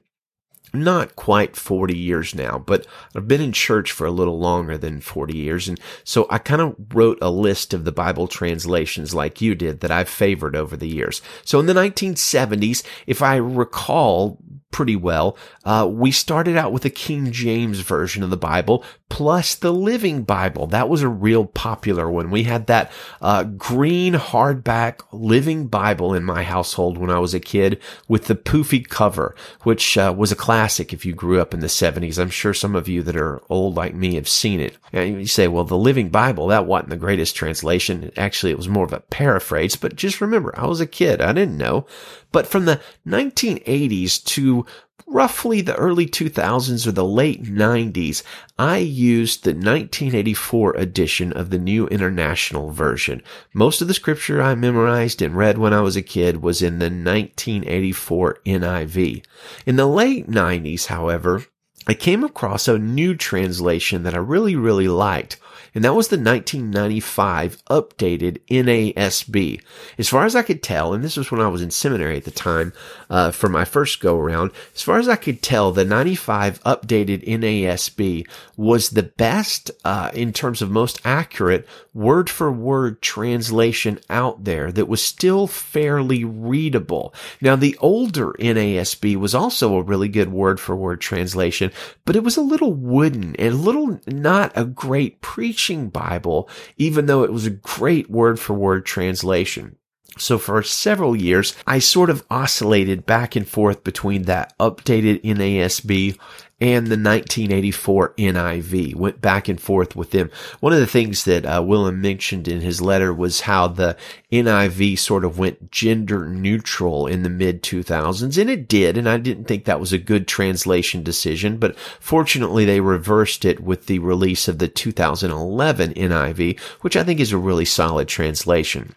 not 0.74 1.16
quite 1.16 1.56
40 1.56 1.98
years 1.98 2.36
now, 2.36 2.58
but 2.58 2.86
I've 3.16 3.28
been 3.28 3.42
in 3.42 3.52
church 3.52 3.92
for 3.92 4.06
a 4.06 4.12
little 4.12 4.40
longer 4.40 4.78
than 4.78 5.02
40 5.02 5.36
years. 5.36 5.68
And 5.68 5.80
so 6.04 6.28
I 6.30 6.38
kind 6.38 6.62
of 6.62 6.76
wrote 6.94 7.18
a 7.22 7.30
list 7.30 7.74
of 7.74 7.86
the 7.86 7.92
Bible 7.92 8.28
translations 8.28 9.14
like 9.14 9.42
you 9.42 9.56
did 9.56 9.80
that 9.82 9.92
I've 9.92 10.10
favored 10.10 10.56
over 10.56 10.78
the 10.78 10.88
years. 10.88 11.22
So 11.44 11.60
in 11.60 11.66
the 11.66 11.74
1970s, 11.74 12.84
if 13.06 13.22
I 13.22 13.36
recall 13.36 14.40
pretty 14.72 14.96
well. 14.96 15.38
Uh, 15.64 15.88
we 15.90 16.12
started 16.12 16.58
out 16.58 16.72
with 16.72 16.84
the 16.84 16.90
King 16.90 17.32
James 17.32 17.80
version 17.80 18.22
of 18.22 18.30
the 18.30 18.38
Bible 18.38 18.84
plus 19.10 19.56
the 19.56 19.72
Living 19.72 20.24
Bible. 20.24 20.68
That 20.68 20.90
was 20.90 21.02
a 21.02 21.08
real 21.08 21.46
popular 21.46 22.10
one. 22.10 22.30
We 22.30 22.44
had 22.44 22.68
that 22.68 22.92
uh, 23.22 23.44
green 23.44 24.14
hardback 24.14 25.00
Living 25.12 25.68
Bible 25.68 26.14
in 26.14 26.24
my 26.24 26.44
household 26.44 26.98
when 26.98 27.10
I 27.10 27.20
was 27.20 27.34
a 27.34 27.40
kid 27.40 27.82
with 28.08 28.26
the 28.26 28.36
poofy 28.36 28.88
cover, 28.88 29.36
which 29.64 29.98
uh, 29.98 30.14
was 30.16 30.32
a 30.32 30.36
classic 30.36 30.57
if 30.94 31.06
you 31.06 31.14
grew 31.14 31.40
up 31.40 31.54
in 31.54 31.60
the 31.60 31.68
70s. 31.68 32.18
I'm 32.18 32.30
sure 32.30 32.54
some 32.54 32.76
of 32.76 32.88
you 32.88 33.04
that 33.04 33.16
are 33.16 33.42
old 33.50 33.76
like 33.76 33.94
me 33.94 34.16
have 34.16 34.28
seen 34.28 34.60
it. 34.60 34.78
And 34.92 35.20
you 35.20 35.28
say, 35.28 35.48
well, 35.48 35.64
the 35.64 35.78
Living 35.78 36.10
Bible, 36.10 36.48
that 36.48 36.66
wasn't 36.66 36.90
the 36.90 36.98
greatest 36.98 37.36
translation. 37.36 38.12
Actually, 38.18 38.52
it 38.52 38.58
was 38.58 38.70
more 38.70 38.86
of 38.86 38.94
a 38.94 39.00
paraphrase, 39.00 39.76
but 39.76 39.96
just 39.96 40.22
remember, 40.22 40.58
I 40.58 40.66
was 40.66 40.82
a 40.82 40.88
kid. 40.88 41.22
I 41.22 41.34
didn't 41.34 41.58
know. 41.58 41.86
But 42.32 42.48
from 42.48 42.66
the 42.66 42.82
1980s 43.08 44.24
to 44.26 44.66
roughly 45.08 45.62
the 45.62 45.76
early 45.76 46.06
2000s 46.06 46.86
or 46.86 46.92
the 46.92 47.06
late 47.06 47.44
90s, 47.44 48.24
I 48.60 48.78
used 48.78 49.44
the 49.44 49.52
1984 49.52 50.76
edition 50.76 51.32
of 51.32 51.50
the 51.50 51.58
New 51.58 51.88
International 51.88 52.72
Version. 52.72 53.22
Most 53.54 53.82
of 53.82 53.88
the 53.88 53.94
scripture 53.94 54.42
I 54.42 54.56
memorized 54.56 55.22
and 55.22 55.36
read 55.36 55.58
when 55.58 55.74
I 55.74 55.82
was 55.82 55.96
a 55.96 56.02
kid 56.02 56.42
was 56.42 56.62
in 56.62 56.80
the 56.80 56.86
1984 56.86 58.40
NIV. 58.46 59.24
In 59.66 59.76
the 59.78 59.88
late 59.88 60.30
90s, 60.30 60.88
however, 60.88 61.46
I 61.88 61.94
came 61.94 62.24
across 62.24 62.68
a 62.68 62.78
new 62.78 63.16
translation 63.16 64.04
that 64.04 64.14
I 64.14 64.18
really, 64.18 64.58
really 64.58 64.90
liked 64.90 65.40
and 65.78 65.86
that 65.86 65.94
was 65.94 66.08
the 66.08 66.18
1995 66.18 67.64
updated 67.66 68.40
NASB. 68.50 69.62
As 70.00 70.10
far 70.10 70.26
as 70.26 70.36
I 70.36 70.42
could 70.42 70.64
tell, 70.64 70.92
and 70.92 71.04
this 71.04 71.16
was 71.18 71.30
when 71.30 71.40
I 71.40 71.50
was 71.50 71.62
in 71.62 71.70
seminary 71.70 72.18
at 72.18 72.24
the 72.24 72.32
time 72.32 72.74
uh, 73.10 73.32
for 73.32 73.50
my 73.50 73.66
first 73.66 74.00
go 74.00 74.18
around, 74.18 74.52
as 74.76 74.82
far 74.82 75.00
as 75.00 75.08
I 75.08 75.16
could 75.16 75.42
tell, 75.42 75.72
the 75.72 75.86
95 75.86 76.64
updated 76.64 77.28
NASB 77.28 78.28
was 78.56 78.90
the 78.90 79.04
best 79.04 79.72
uh, 79.86 80.12
in 80.14 80.34
terms 80.34 80.62
of 80.62 80.70
most 80.70 81.00
accurate 81.06 81.68
word 81.94 82.30
for 82.30 82.52
word 82.52 83.02
translation 83.02 84.00
out 84.10 84.44
there 84.44 84.72
that 84.72 84.88
was 84.88 85.02
still 85.02 85.48
fairly 85.48 86.24
readable. 86.24 87.14
Now, 87.42 87.56
the 87.56 87.78
older 87.80 88.34
NASB 88.34 89.16
was 89.16 89.34
also 89.34 89.76
a 89.76 89.84
really 89.84 90.10
good 90.10 90.32
word 90.32 90.60
for 90.60 90.76
word 90.76 91.02
translation, 91.02 91.72
but 92.06 92.16
it 92.16 92.24
was 92.24 92.38
a 92.38 92.42
little 92.42 92.74
wooden 92.74 93.36
and 93.38 93.54
a 93.54 93.58
little 93.58 94.00
not 94.06 94.52
a 94.56 94.66
great 94.66 95.22
preaching 95.22 95.90
Bible, 95.90 96.50
even 96.78 97.06
though 97.06 97.24
it 97.24 97.34
was 97.34 97.46
a 97.46 97.52
great 97.52 98.10
word 98.10 98.40
for 98.40 98.54
word 98.54 98.86
translation. 98.86 99.78
So 100.20 100.38
for 100.38 100.62
several 100.64 101.16
years, 101.16 101.56
I 101.66 101.80
sort 101.80 102.10
of 102.10 102.26
oscillated 102.30 103.06
back 103.06 103.36
and 103.36 103.48
forth 103.48 103.84
between 103.84 104.24
that 104.24 104.58
updated 104.60 105.22
NASB 105.24 106.18
and 106.60 106.88
the 106.88 106.98
1984 106.98 108.16
NIV. 108.18 108.96
Went 108.96 109.22
back 109.22 109.48
and 109.48 109.62
forth 109.62 109.96
with 109.96 110.12
them. 110.12 110.32
One 110.60 110.74
of 110.74 110.80
the 110.80 110.88
things 110.88 111.24
that 111.26 111.46
uh, 111.46 111.62
Willem 111.64 112.02
mentioned 112.02 112.48
in 112.48 112.62
his 112.62 112.82
letter 112.82 113.14
was 113.14 113.42
how 113.42 113.68
the 113.68 113.96
NIV 114.32 114.98
sort 114.98 115.24
of 115.24 115.38
went 115.38 115.72
gender 115.72 116.28
neutral 116.28 117.06
in 117.06 117.22
the 117.22 117.30
mid 117.30 117.62
2000s, 117.62 118.40
and 118.42 118.50
it 118.50 118.68
did. 118.68 118.98
And 118.98 119.08
I 119.08 119.18
didn't 119.18 119.46
think 119.46 119.66
that 119.66 119.80
was 119.80 119.94
a 119.94 120.00
good 120.00 120.28
translation 120.28 121.04
decision, 121.04 121.58
but 121.58 121.78
fortunately 121.78 122.66
they 122.66 122.82
reversed 122.82 123.46
it 123.46 123.60
with 123.60 123.86
the 123.86 124.00
release 124.00 124.48
of 124.48 124.58
the 124.58 124.68
2011 124.68 125.94
NIV, 125.94 126.60
which 126.82 126.98
I 126.98 127.04
think 127.04 127.20
is 127.20 127.32
a 127.32 127.38
really 127.38 127.66
solid 127.66 128.08
translation 128.08 128.96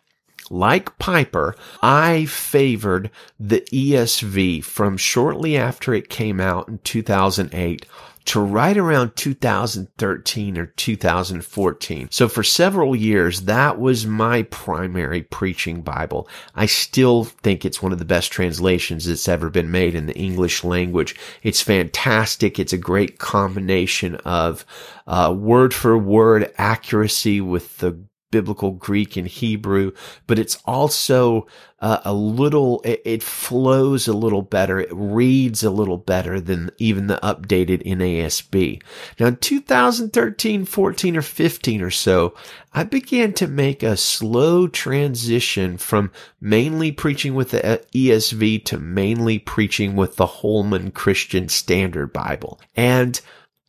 like 0.50 0.98
Piper, 0.98 1.54
I 1.80 2.26
favored 2.26 3.10
the 3.38 3.60
ESV 3.72 4.64
from 4.64 4.96
shortly 4.96 5.56
after 5.56 5.94
it 5.94 6.10
came 6.10 6.40
out 6.40 6.68
in 6.68 6.78
2008 6.78 7.86
to 8.26 8.40
right 8.40 8.76
around 8.76 9.16
2013 9.16 10.58
or 10.58 10.66
2014. 10.66 12.08
So 12.10 12.28
for 12.28 12.42
several 12.42 12.94
years, 12.94 13.42
that 13.42 13.80
was 13.80 14.06
my 14.06 14.42
primary 14.44 15.22
preaching 15.22 15.82
Bible. 15.82 16.28
I 16.54 16.66
still 16.66 17.24
think 17.24 17.64
it's 17.64 17.82
one 17.82 17.92
of 17.92 17.98
the 17.98 18.04
best 18.04 18.30
translations 18.30 19.06
that's 19.06 19.28
ever 19.28 19.50
been 19.50 19.70
made 19.70 19.94
in 19.94 20.06
the 20.06 20.16
English 20.16 20.64
language. 20.64 21.16
It's 21.42 21.62
fantastic. 21.62 22.58
It's 22.58 22.72
a 22.72 22.78
great 22.78 23.18
combination 23.18 24.16
of 24.16 24.66
uh, 25.06 25.34
word 25.36 25.72
for 25.72 25.96
word 25.96 26.52
accuracy 26.58 27.40
with 27.40 27.78
the 27.78 27.98
biblical 28.30 28.72
Greek 28.72 29.16
and 29.16 29.26
Hebrew, 29.26 29.92
but 30.26 30.38
it's 30.38 30.58
also 30.64 31.46
uh, 31.80 32.00
a 32.04 32.12
little, 32.12 32.82
it, 32.84 33.00
it, 33.04 33.22
flows 33.22 34.06
a 34.06 34.12
little 34.12 34.42
better. 34.42 34.78
It 34.78 34.92
reads 34.92 35.64
a 35.64 35.70
little 35.70 35.96
better 35.96 36.38
than 36.38 36.70
even 36.78 37.06
the 37.06 37.18
updated 37.22 37.84
NASB. 37.84 38.82
Now 39.18 39.26
in 39.26 39.36
2013, 39.36 40.64
14 40.64 41.16
or 41.16 41.22
15 41.22 41.82
or 41.82 41.90
so, 41.90 42.34
I 42.72 42.84
began 42.84 43.32
to 43.34 43.48
make 43.48 43.82
a 43.82 43.96
slow 43.96 44.68
transition 44.68 45.78
from 45.78 46.12
mainly 46.40 46.92
preaching 46.92 47.34
with 47.34 47.50
the 47.50 47.66
uh, 47.66 47.78
ESV 47.94 48.64
to 48.66 48.78
mainly 48.78 49.38
preaching 49.38 49.96
with 49.96 50.16
the 50.16 50.26
Holman 50.26 50.90
Christian 50.90 51.48
Standard 51.48 52.12
Bible. 52.12 52.60
And 52.76 53.20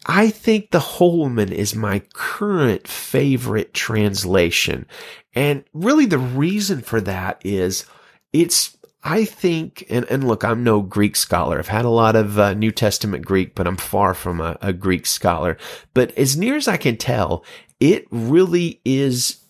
I 0.05 0.29
think 0.29 0.71
the 0.71 0.79
Holman 0.79 1.51
is 1.51 1.75
my 1.75 1.99
current 2.13 2.87
favorite 2.87 3.73
translation. 3.73 4.85
And 5.33 5.63
really 5.73 6.05
the 6.05 6.17
reason 6.17 6.81
for 6.81 6.99
that 7.01 7.41
is 7.45 7.85
it's, 8.33 8.77
I 9.03 9.25
think, 9.25 9.85
and, 9.89 10.05
and 10.05 10.27
look, 10.27 10.43
I'm 10.43 10.63
no 10.63 10.81
Greek 10.81 11.15
scholar. 11.15 11.59
I've 11.59 11.67
had 11.67 11.85
a 11.85 11.89
lot 11.89 12.15
of 12.15 12.39
uh, 12.39 12.53
New 12.53 12.71
Testament 12.71 13.25
Greek, 13.25 13.53
but 13.53 13.67
I'm 13.67 13.77
far 13.77 14.13
from 14.13 14.41
a, 14.41 14.57
a 14.61 14.73
Greek 14.73 15.05
scholar. 15.05 15.57
But 15.93 16.17
as 16.17 16.35
near 16.35 16.55
as 16.55 16.67
I 16.67 16.77
can 16.77 16.97
tell, 16.97 17.45
it 17.79 18.07
really 18.09 18.81
is 18.83 19.41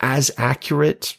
as 0.00 0.30
accurate 0.38 1.16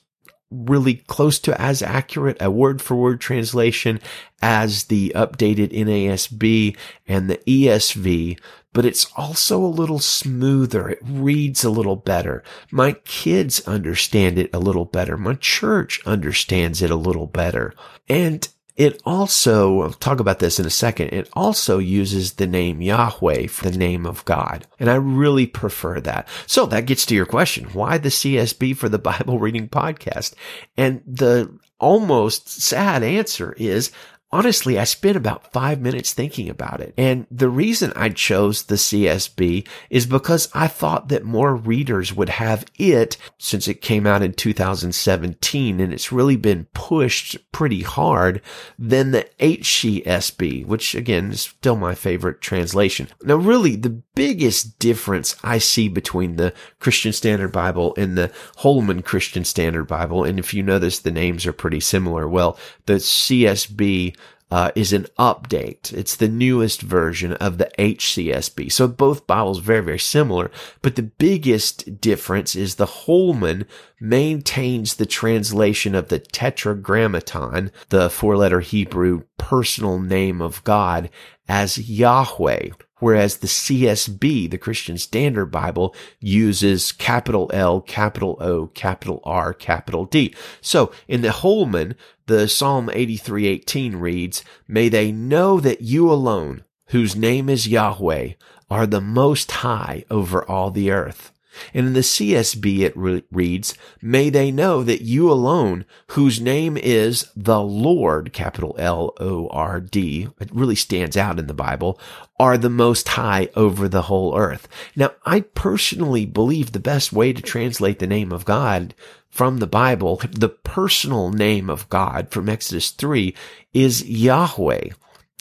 really 0.51 0.95
close 0.95 1.37
to 1.39 1.61
as 1.61 1.81
accurate 1.81 2.37
a 2.39 2.49
word 2.49 2.81
for 2.81 2.95
word 2.95 3.21
translation 3.21 3.99
as 4.41 4.85
the 4.85 5.11
updated 5.15 5.71
NASB 5.71 6.75
and 7.07 7.29
the 7.29 7.37
ESV, 7.37 8.39
but 8.73 8.85
it's 8.85 9.11
also 9.15 9.63
a 9.63 9.65
little 9.65 9.99
smoother. 9.99 10.89
It 10.89 10.99
reads 11.03 11.63
a 11.63 11.69
little 11.69 11.95
better. 11.95 12.43
My 12.71 12.93
kids 13.05 13.67
understand 13.67 14.37
it 14.37 14.49
a 14.53 14.59
little 14.59 14.85
better. 14.85 15.17
My 15.17 15.33
church 15.35 16.05
understands 16.05 16.81
it 16.81 16.91
a 16.91 16.95
little 16.95 17.27
better. 17.27 17.73
And 18.07 18.47
it 18.79 19.01
also, 19.05 19.81
I'll 19.81 19.91
talk 19.91 20.21
about 20.21 20.39
this 20.39 20.57
in 20.57 20.65
a 20.65 20.69
second, 20.69 21.09
it 21.09 21.29
also 21.33 21.79
uses 21.79 22.33
the 22.33 22.47
name 22.47 22.81
Yahweh 22.81 23.47
for 23.47 23.69
the 23.69 23.77
name 23.77 24.05
of 24.05 24.23
God. 24.23 24.65
And 24.79 24.89
I 24.89 24.95
really 24.95 25.47
prefer 25.47 25.99
that. 25.99 26.29
So 26.47 26.65
that 26.67 26.85
gets 26.85 27.05
to 27.07 27.15
your 27.15 27.25
question. 27.25 27.65
Why 27.73 27.97
the 27.97 28.07
CSB 28.07 28.77
for 28.77 28.87
the 28.87 28.97
Bible 29.09 29.37
reading 29.37 29.67
podcast? 29.67 30.33
And 30.77 31.01
the 31.05 31.59
almost 31.77 32.47
sad 32.49 33.03
answer 33.03 33.53
is 33.57 33.91
Honestly, 34.31 34.77
I 34.77 34.83
spent 34.83 35.17
about 35.17 35.51
five 35.51 35.81
minutes 35.81 36.13
thinking 36.13 36.49
about 36.49 36.81
it. 36.81 36.93
And 36.97 37.25
the 37.31 37.49
reason 37.49 37.91
I 37.95 38.09
chose 38.09 38.63
the 38.63 38.75
CSB 38.75 39.67
is 39.89 40.05
because 40.05 40.49
I 40.53 40.67
thought 40.67 41.09
that 41.09 41.23
more 41.23 41.55
readers 41.55 42.13
would 42.13 42.29
have 42.29 42.65
it 42.77 43.17
since 43.39 43.67
it 43.67 43.81
came 43.81 44.05
out 44.05 44.21
in 44.21 44.33
2017 44.33 45.79
and 45.79 45.91
it's 45.91 46.11
really 46.11 46.35
been 46.35 46.67
pushed 46.75 47.37
pretty 47.51 47.81
hard 47.81 48.41
than 48.77 49.11
the 49.11 49.27
HCSB, 49.39 50.63
which 50.63 50.93
again 50.93 51.31
is 51.31 51.41
still 51.41 51.75
my 51.75 51.95
favorite 51.95 52.39
translation. 52.39 53.07
Now, 53.23 53.35
really 53.35 53.75
the 53.75 54.01
biggest 54.13 54.77
difference 54.77 55.35
I 55.43 55.57
see 55.57 55.87
between 55.87 56.35
the 56.35 56.53
Christian 56.79 57.13
Standard 57.13 57.51
Bible 57.51 57.95
and 57.97 58.15
the 58.15 58.31
Holman 58.57 59.01
Christian 59.01 59.43
Standard 59.43 59.85
Bible, 59.85 60.23
and 60.23 60.37
if 60.37 60.53
you 60.53 60.61
notice 60.61 60.99
the 60.99 61.09
names 61.09 61.47
are 61.47 61.53
pretty 61.53 61.79
similar, 61.79 62.27
well, 62.27 62.59
the 62.85 62.95
CSB 62.95 64.15
uh, 64.51 64.71
is 64.75 64.93
an 64.93 65.05
update. 65.17 65.93
It's 65.93 66.15
the 66.15 66.27
newest 66.27 66.81
version 66.81 67.33
of 67.33 67.57
the 67.57 67.69
HCSB. 67.77 68.71
So 68.71 68.87
both 68.87 69.27
Bibles 69.27 69.59
very, 69.59 69.81
very 69.81 69.99
similar, 69.99 70.49
but 70.81 70.95
the 70.95 71.03
biggest 71.03 72.01
difference 72.01 72.55
is 72.55 72.75
the 72.75 72.85
Holman 72.85 73.65
maintains 73.99 74.95
the 74.95 75.05
translation 75.05 75.93
of 75.93 76.07
the 76.07 76.19
Tetragrammaton, 76.19 77.71
the 77.89 78.09
four 78.09 78.37
letter 78.37 78.61
Hebrew 78.61 79.23
personal 79.37 79.99
name 79.99 80.41
of 80.41 80.63
God 80.63 81.09
as 81.49 81.89
Yahweh. 81.89 82.69
Whereas 82.99 83.37
the 83.37 83.47
CSB, 83.47 84.51
the 84.51 84.57
Christian 84.57 84.97
Standard 84.97 85.47
Bible, 85.47 85.95
uses 86.19 86.91
capital 86.91 87.49
L, 87.53 87.81
capital 87.81 88.37
O, 88.39 88.67
capital 88.67 89.21
R, 89.23 89.53
capital 89.53 90.05
D. 90.05 90.33
So 90.61 90.91
in 91.07 91.21
the 91.21 91.31
Holman, 91.31 91.95
the 92.27 92.47
Psalm 92.47 92.89
83:18 92.93 93.95
reads, 93.95 94.43
"May 94.67 94.89
they 94.89 95.11
know 95.11 95.59
that 95.59 95.81
you 95.81 96.11
alone, 96.11 96.63
whose 96.89 97.15
name 97.15 97.49
is 97.49 97.67
Yahweh, 97.67 98.33
are 98.69 98.85
the 98.85 99.01
most 99.01 99.51
high 99.51 100.03
over 100.11 100.43
all 100.43 100.69
the 100.69 100.91
earth." 100.91 101.31
And 101.73 101.87
in 101.87 101.93
the 101.93 101.99
CSB 102.01 102.79
it 102.79 102.95
re- 102.95 103.23
reads, 103.31 103.73
May 104.01 104.29
they 104.29 104.51
know 104.51 104.83
that 104.83 105.01
you 105.01 105.31
alone, 105.31 105.85
whose 106.07 106.39
name 106.39 106.77
is 106.77 107.29
the 107.35 107.59
Lord, 107.59 108.33
capital 108.33 108.75
L-O-R-D, 108.77 110.29
it 110.39 110.53
really 110.53 110.75
stands 110.75 111.17
out 111.17 111.39
in 111.39 111.47
the 111.47 111.53
Bible, 111.53 111.99
are 112.39 112.57
the 112.57 112.69
most 112.69 113.09
high 113.09 113.49
over 113.55 113.87
the 113.87 114.03
whole 114.03 114.37
earth. 114.37 114.67
Now, 114.95 115.11
I 115.25 115.41
personally 115.41 116.25
believe 116.25 116.71
the 116.71 116.79
best 116.79 117.11
way 117.11 117.33
to 117.33 117.41
translate 117.41 117.99
the 117.99 118.07
name 118.07 118.31
of 118.31 118.45
God 118.45 118.93
from 119.29 119.57
the 119.57 119.67
Bible, 119.67 120.21
the 120.31 120.49
personal 120.49 121.31
name 121.31 121.69
of 121.69 121.87
God 121.89 122.29
from 122.31 122.49
Exodus 122.49 122.91
3 122.91 123.35
is 123.73 124.07
Yahweh, 124.07 124.89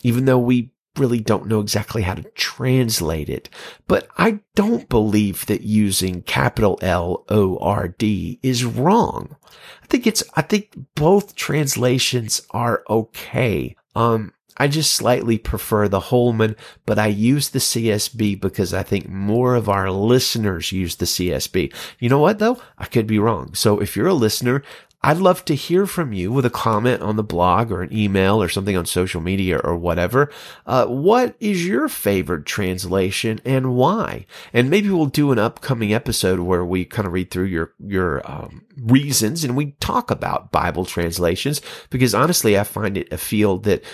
even 0.03 0.25
though 0.27 0.39
we 0.39 0.71
really 0.99 1.21
don't 1.21 1.47
know 1.47 1.61
exactly 1.61 2.03
how 2.03 2.15
to 2.15 2.23
translate 2.31 3.29
it. 3.29 3.49
But 3.87 4.09
I 4.17 4.41
don't 4.55 4.89
believe 4.89 5.47
that 5.47 5.63
using 5.63 6.23
capital 6.23 6.79
L 6.83 7.25
O 7.29 7.59
R 7.59 7.89
D 7.89 8.39
is 8.43 8.65
wrong. 8.65 9.37
I 9.83 9.87
think 9.87 10.07
it's, 10.07 10.23
I 10.35 10.43
think 10.43 10.77
both 10.95 11.35
translations 11.35 12.43
are 12.51 12.83
okay. 12.89 13.77
Um, 13.95 14.33
I 14.59 14.67
just 14.67 14.93
slightly 14.93 15.39
prefer 15.39 15.89
the 15.89 16.01
Holman, 16.01 16.57
but 16.85 16.99
I 16.99 17.07
use 17.07 17.51
the 17.51 17.61
CSB 17.61 18.41
because 18.41 18.75
I 18.75 18.83
think 18.83 19.09
more 19.09 19.55
of 19.55 19.69
our 19.69 19.91
listeners 19.91 20.73
use 20.73 20.97
the 20.97 21.05
CSB. 21.05 21.73
You 22.01 22.09
know 22.09 22.19
what 22.19 22.41
though? 22.41 22.61
I 22.77 22.87
could 22.87 23.07
be 23.07 23.21
wrong. 23.21 23.55
So 23.55 23.79
if 23.79 23.97
you're 23.97 24.09
a 24.09 24.15
listener, 24.15 24.65
I'd 25.01 25.19
love 25.19 25.45
to 25.45 25.55
hear 25.55 25.87
from 25.87 26.13
you 26.13 26.33
with 26.33 26.45
a 26.45 26.51
comment 26.51 27.03
on 27.03 27.15
the 27.15 27.23
blog 27.23 27.71
or 27.71 27.83
an 27.83 27.97
email 27.97 28.43
or 28.43 28.49
something 28.49 28.77
on 28.77 28.85
social 28.85 29.21
media 29.21 29.59
or 29.59 29.77
whatever. 29.77 30.31
Uh, 30.67 30.87
what 30.87 31.37
is 31.39 31.65
your 31.65 31.89
favorite 31.89 32.47
translation 32.47 33.41
and 33.45 33.77
why? 33.77 34.27
And 34.53 34.69
maybe 34.69 34.91
we'll 34.91 35.07
do 35.07 35.31
an 35.31 35.39
upcoming 35.39 35.95
episode 35.95 36.41
where 36.41 36.65
we 36.65 36.85
kind 36.85 37.07
of 37.07 37.13
read 37.13 37.31
through 37.31 37.45
your, 37.45 37.75
your, 37.79 38.29
um, 38.29 38.67
reasons 38.81 39.45
and 39.45 39.57
we 39.57 39.73
talk 39.81 40.11
about 40.11 40.53
Bible 40.53 40.85
translations 40.85 41.61
because 41.91 42.15
honestly, 42.15 42.59
I 42.59 42.65
find 42.65 42.97
it 42.97 43.13
a 43.13 43.19
field 43.19 43.65
that 43.65 43.85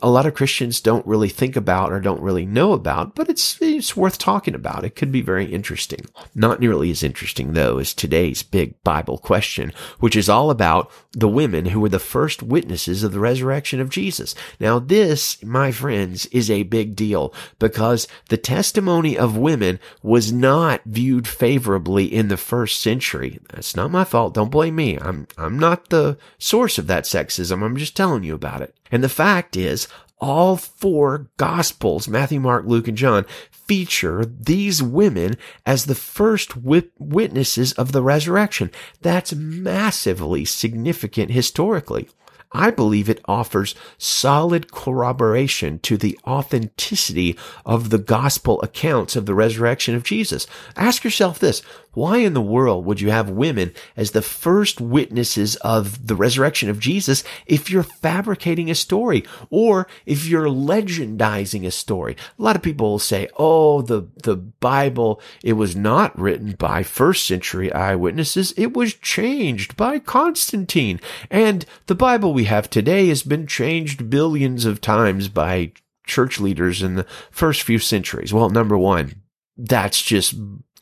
a 0.00 0.10
lot 0.10 0.26
of 0.26 0.34
Christians 0.34 0.80
don't 0.80 1.06
really 1.06 1.28
think 1.28 1.56
about 1.56 1.92
or 1.92 2.00
don't 2.00 2.22
really 2.22 2.46
know 2.46 2.72
about, 2.72 3.14
but 3.14 3.28
it's, 3.28 3.60
it's 3.60 3.96
worth 3.96 4.18
talking 4.18 4.54
about. 4.54 4.84
It 4.84 4.96
could 4.96 5.12
be 5.12 5.22
very 5.22 5.46
interesting. 5.46 6.06
Not 6.34 6.60
nearly 6.60 6.90
as 6.90 7.02
interesting 7.02 7.52
though 7.52 7.78
as 7.78 7.94
today's 7.94 8.42
big 8.42 8.82
Bible 8.82 9.18
question, 9.18 9.72
which 9.98 10.16
is 10.16 10.28
all 10.28 10.47
about 10.50 10.90
the 11.12 11.28
women 11.28 11.66
who 11.66 11.80
were 11.80 11.88
the 11.88 11.98
first 11.98 12.42
witnesses 12.42 13.02
of 13.02 13.12
the 13.12 13.20
resurrection 13.20 13.80
of 13.80 13.90
Jesus. 13.90 14.34
Now 14.60 14.78
this, 14.78 15.42
my 15.42 15.72
friends, 15.72 16.26
is 16.26 16.50
a 16.50 16.62
big 16.64 16.96
deal 16.96 17.32
because 17.58 18.08
the 18.28 18.36
testimony 18.36 19.16
of 19.18 19.36
women 19.36 19.78
was 20.02 20.32
not 20.32 20.80
viewed 20.84 21.26
favorably 21.26 22.04
in 22.12 22.28
the 22.28 22.36
first 22.36 22.80
century. 22.80 23.38
That's 23.50 23.76
not 23.76 23.90
my 23.90 24.04
fault 24.04 24.34
don't 24.34 24.50
blame 24.50 24.76
me. 24.76 24.98
I'm, 24.98 25.26
I'm 25.36 25.58
not 25.58 25.90
the 25.90 26.18
source 26.38 26.78
of 26.78 26.86
that 26.86 27.04
sexism. 27.04 27.62
I'm 27.62 27.76
just 27.76 27.96
telling 27.96 28.24
you 28.24 28.34
about 28.34 28.62
it. 28.62 28.74
And 28.90 29.02
the 29.02 29.08
fact 29.08 29.56
is, 29.56 29.88
all 30.20 30.56
four 30.56 31.28
gospels, 31.36 32.08
Matthew, 32.08 32.40
Mark, 32.40 32.64
Luke, 32.66 32.88
and 32.88 32.96
John, 32.96 33.24
feature 33.68 34.24
these 34.24 34.82
women 34.82 35.36
as 35.64 35.84
the 35.84 35.94
first 35.94 36.54
witnesses 36.56 37.72
of 37.74 37.92
the 37.92 38.02
resurrection. 38.02 38.70
That's 39.02 39.34
massively 39.34 40.44
significant 40.44 41.30
historically. 41.30 42.08
I 42.50 42.70
believe 42.70 43.10
it 43.10 43.20
offers 43.26 43.74
solid 43.98 44.72
corroboration 44.72 45.80
to 45.80 45.98
the 45.98 46.18
authenticity 46.26 47.36
of 47.66 47.90
the 47.90 47.98
gospel 47.98 48.60
accounts 48.62 49.16
of 49.16 49.26
the 49.26 49.34
resurrection 49.34 49.94
of 49.94 50.02
Jesus. 50.02 50.46
Ask 50.74 51.04
yourself 51.04 51.38
this. 51.38 51.60
Why 51.92 52.18
in 52.18 52.34
the 52.34 52.40
world 52.40 52.84
would 52.84 53.00
you 53.00 53.10
have 53.10 53.30
women 53.30 53.72
as 53.96 54.10
the 54.10 54.22
first 54.22 54.80
witnesses 54.80 55.56
of 55.56 56.06
the 56.06 56.14
resurrection 56.14 56.68
of 56.70 56.78
Jesus 56.78 57.24
if 57.46 57.70
you're 57.70 57.82
fabricating 57.82 58.70
a 58.70 58.74
story 58.74 59.24
or 59.50 59.88
if 60.06 60.26
you're 60.26 60.46
legendizing 60.46 61.66
a 61.66 61.70
story? 61.70 62.16
A 62.38 62.42
lot 62.42 62.56
of 62.56 62.62
people 62.62 62.90
will 62.90 62.98
say, 62.98 63.28
oh, 63.36 63.82
the, 63.82 64.08
the 64.22 64.36
Bible, 64.36 65.20
it 65.42 65.54
was 65.54 65.74
not 65.74 66.18
written 66.18 66.52
by 66.52 66.82
first 66.82 67.26
century 67.26 67.72
eyewitnesses. 67.72 68.52
It 68.56 68.74
was 68.74 68.94
changed 68.94 69.76
by 69.76 69.98
Constantine. 69.98 71.00
And 71.30 71.64
the 71.86 71.94
Bible 71.94 72.32
we 72.32 72.44
have 72.44 72.70
today 72.70 73.08
has 73.08 73.22
been 73.22 73.46
changed 73.46 74.10
billions 74.10 74.64
of 74.64 74.80
times 74.80 75.28
by 75.28 75.72
church 76.06 76.40
leaders 76.40 76.82
in 76.82 76.96
the 76.96 77.06
first 77.30 77.62
few 77.62 77.78
centuries. 77.78 78.32
Well, 78.32 78.50
number 78.50 78.76
one, 78.76 79.22
that's 79.56 80.00
just 80.02 80.34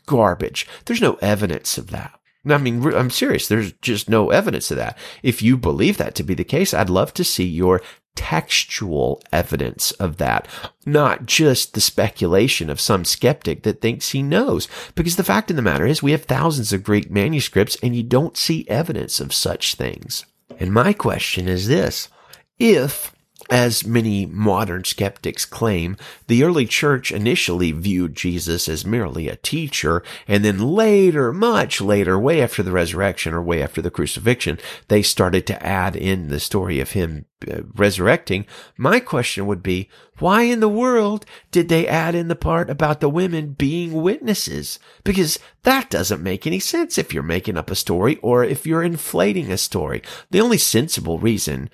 garbage. 0.06 0.66
There's 0.84 1.00
no 1.00 1.14
evidence 1.14 1.78
of 1.78 1.90
that. 1.90 2.18
I 2.48 2.58
mean, 2.58 2.84
I'm 2.94 3.10
serious. 3.10 3.48
There's 3.48 3.72
just 3.72 4.08
no 4.08 4.30
evidence 4.30 4.70
of 4.70 4.76
that. 4.76 4.96
If 5.22 5.42
you 5.42 5.56
believe 5.56 5.96
that 5.98 6.14
to 6.14 6.22
be 6.22 6.34
the 6.34 6.44
case, 6.44 6.72
I'd 6.72 6.90
love 6.90 7.12
to 7.14 7.24
see 7.24 7.44
your 7.44 7.82
textual 8.14 9.22
evidence 9.32 9.90
of 9.92 10.16
that, 10.16 10.48
not 10.86 11.26
just 11.26 11.74
the 11.74 11.80
speculation 11.80 12.70
of 12.70 12.80
some 12.80 13.04
skeptic 13.04 13.62
that 13.64 13.80
thinks 13.80 14.10
he 14.10 14.22
knows. 14.22 14.68
Because 14.94 15.16
the 15.16 15.24
fact 15.24 15.50
of 15.50 15.56
the 15.56 15.62
matter 15.62 15.86
is 15.86 16.02
we 16.02 16.12
have 16.12 16.24
thousands 16.24 16.72
of 16.72 16.84
Greek 16.84 17.10
manuscripts 17.10 17.76
and 17.82 17.94
you 17.94 18.02
don't 18.02 18.36
see 18.36 18.66
evidence 18.68 19.20
of 19.20 19.34
such 19.34 19.74
things. 19.74 20.24
And 20.58 20.72
my 20.72 20.92
question 20.92 21.48
is 21.48 21.68
this. 21.68 22.08
If 22.58 23.12
as 23.50 23.86
many 23.86 24.26
modern 24.26 24.84
skeptics 24.84 25.44
claim, 25.44 25.96
the 26.26 26.42
early 26.42 26.66
church 26.66 27.12
initially 27.12 27.72
viewed 27.72 28.16
Jesus 28.16 28.68
as 28.68 28.84
merely 28.84 29.28
a 29.28 29.36
teacher, 29.36 30.02
and 30.26 30.44
then 30.44 30.58
later, 30.58 31.32
much 31.32 31.80
later, 31.80 32.18
way 32.18 32.42
after 32.42 32.62
the 32.62 32.72
resurrection 32.72 33.32
or 33.32 33.42
way 33.42 33.62
after 33.62 33.80
the 33.80 33.90
crucifixion, 33.90 34.58
they 34.88 35.02
started 35.02 35.46
to 35.46 35.64
add 35.64 35.94
in 35.94 36.28
the 36.28 36.40
story 36.40 36.80
of 36.80 36.92
him 36.92 37.24
uh, 37.50 37.60
resurrecting. 37.74 38.46
My 38.76 38.98
question 38.98 39.46
would 39.46 39.62
be, 39.62 39.88
why 40.18 40.42
in 40.42 40.60
the 40.60 40.68
world 40.68 41.26
did 41.50 41.68
they 41.68 41.86
add 41.86 42.14
in 42.14 42.28
the 42.28 42.34
part 42.34 42.70
about 42.70 43.00
the 43.00 43.10
women 43.10 43.52
being 43.52 43.92
witnesses? 43.92 44.78
Because 45.04 45.38
that 45.62 45.90
doesn't 45.90 46.22
make 46.22 46.46
any 46.46 46.58
sense 46.58 46.96
if 46.96 47.12
you're 47.12 47.22
making 47.22 47.58
up 47.58 47.70
a 47.70 47.74
story 47.74 48.16
or 48.22 48.42
if 48.42 48.66
you're 48.66 48.82
inflating 48.82 49.52
a 49.52 49.58
story. 49.58 50.02
The 50.30 50.40
only 50.40 50.58
sensible 50.58 51.18
reason 51.18 51.68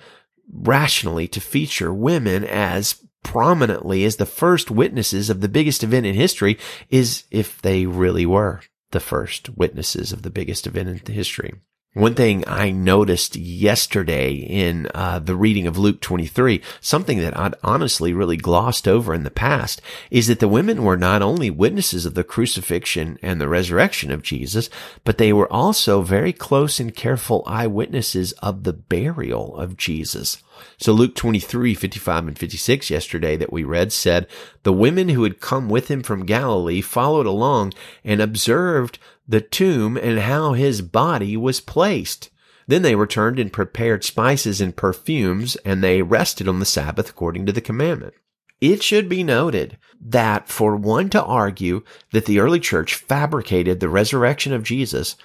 rationally 0.51 1.27
to 1.29 1.39
feature 1.41 1.93
women 1.93 2.43
as 2.43 2.95
prominently 3.23 4.03
as 4.03 4.17
the 4.17 4.25
first 4.25 4.69
witnesses 4.69 5.29
of 5.29 5.41
the 5.41 5.49
biggest 5.49 5.83
event 5.83 6.05
in 6.05 6.13
history 6.13 6.57
is 6.89 7.23
if 7.31 7.61
they 7.61 7.85
really 7.85 8.25
were 8.25 8.61
the 8.91 8.99
first 8.99 9.49
witnesses 9.57 10.11
of 10.11 10.21
the 10.21 10.29
biggest 10.29 10.67
event 10.67 11.07
in 11.07 11.13
history. 11.13 11.53
One 11.93 12.15
thing 12.15 12.43
I 12.47 12.71
noticed 12.71 13.35
yesterday 13.35 14.31
in 14.33 14.87
uh, 14.95 15.19
the 15.19 15.35
reading 15.35 15.67
of 15.67 15.77
Luke 15.77 16.01
23, 16.01 16.59
something 16.81 17.19
that 17.19 17.37
I'd 17.37 17.53
honestly 17.63 18.13
really 18.13 18.35
glossed 18.35 18.87
over 18.87 19.13
in 19.13 19.21
the 19.21 19.29
past, 19.29 19.79
is 20.09 20.25
that 20.25 20.39
the 20.39 20.47
women 20.47 20.83
were 20.83 20.97
not 20.97 21.21
only 21.21 21.51
witnesses 21.51 22.07
of 22.07 22.15
the 22.15 22.23
crucifixion 22.23 23.19
and 23.21 23.39
the 23.39 23.47
resurrection 23.47 24.09
of 24.09 24.23
Jesus, 24.23 24.71
but 25.03 25.19
they 25.19 25.31
were 25.31 25.51
also 25.53 26.01
very 26.01 26.33
close 26.33 26.79
and 26.79 26.95
careful 26.95 27.43
eyewitnesses 27.45 28.31
of 28.33 28.63
the 28.63 28.73
burial 28.73 29.55
of 29.55 29.77
Jesus. 29.77 30.41
So 30.77 30.93
Luke 30.93 31.15
23, 31.15 31.75
55 31.75 32.27
and 32.27 32.39
56 32.39 32.89
yesterday 32.89 33.35
that 33.37 33.53
we 33.53 33.63
read 33.63 33.93
said, 33.93 34.27
the 34.63 34.73
women 34.73 35.09
who 35.09 35.23
had 35.23 35.39
come 35.39 35.69
with 35.69 35.89
him 35.89 36.01
from 36.01 36.25
Galilee 36.25 36.81
followed 36.81 37.25
along 37.25 37.73
and 38.03 38.21
observed 38.21 38.97
the 39.27 39.41
tomb 39.41 39.97
and 39.97 40.19
how 40.19 40.53
his 40.53 40.81
body 40.81 41.37
was 41.37 41.61
placed. 41.61 42.29
Then 42.67 42.81
they 42.81 42.95
returned 42.95 43.39
and 43.39 43.51
prepared 43.51 44.03
spices 44.03 44.61
and 44.61 44.75
perfumes, 44.75 45.55
and 45.65 45.83
they 45.83 46.01
rested 46.01 46.47
on 46.47 46.59
the 46.59 46.65
Sabbath 46.65 47.09
according 47.09 47.45
to 47.45 47.51
the 47.51 47.61
commandment. 47.61 48.13
It 48.61 48.81
should 48.81 49.09
be 49.09 49.23
noted 49.23 49.77
that 49.99 50.47
for 50.47 50.75
one 50.75 51.09
to 51.09 51.23
argue 51.23 51.83
that 52.13 52.25
the 52.25 52.39
early 52.39 52.59
church 52.61 52.95
fabricated 52.95 53.79
the 53.79 53.89
resurrection 53.89 54.53
of 54.53 54.63
Jesus, 54.63 55.17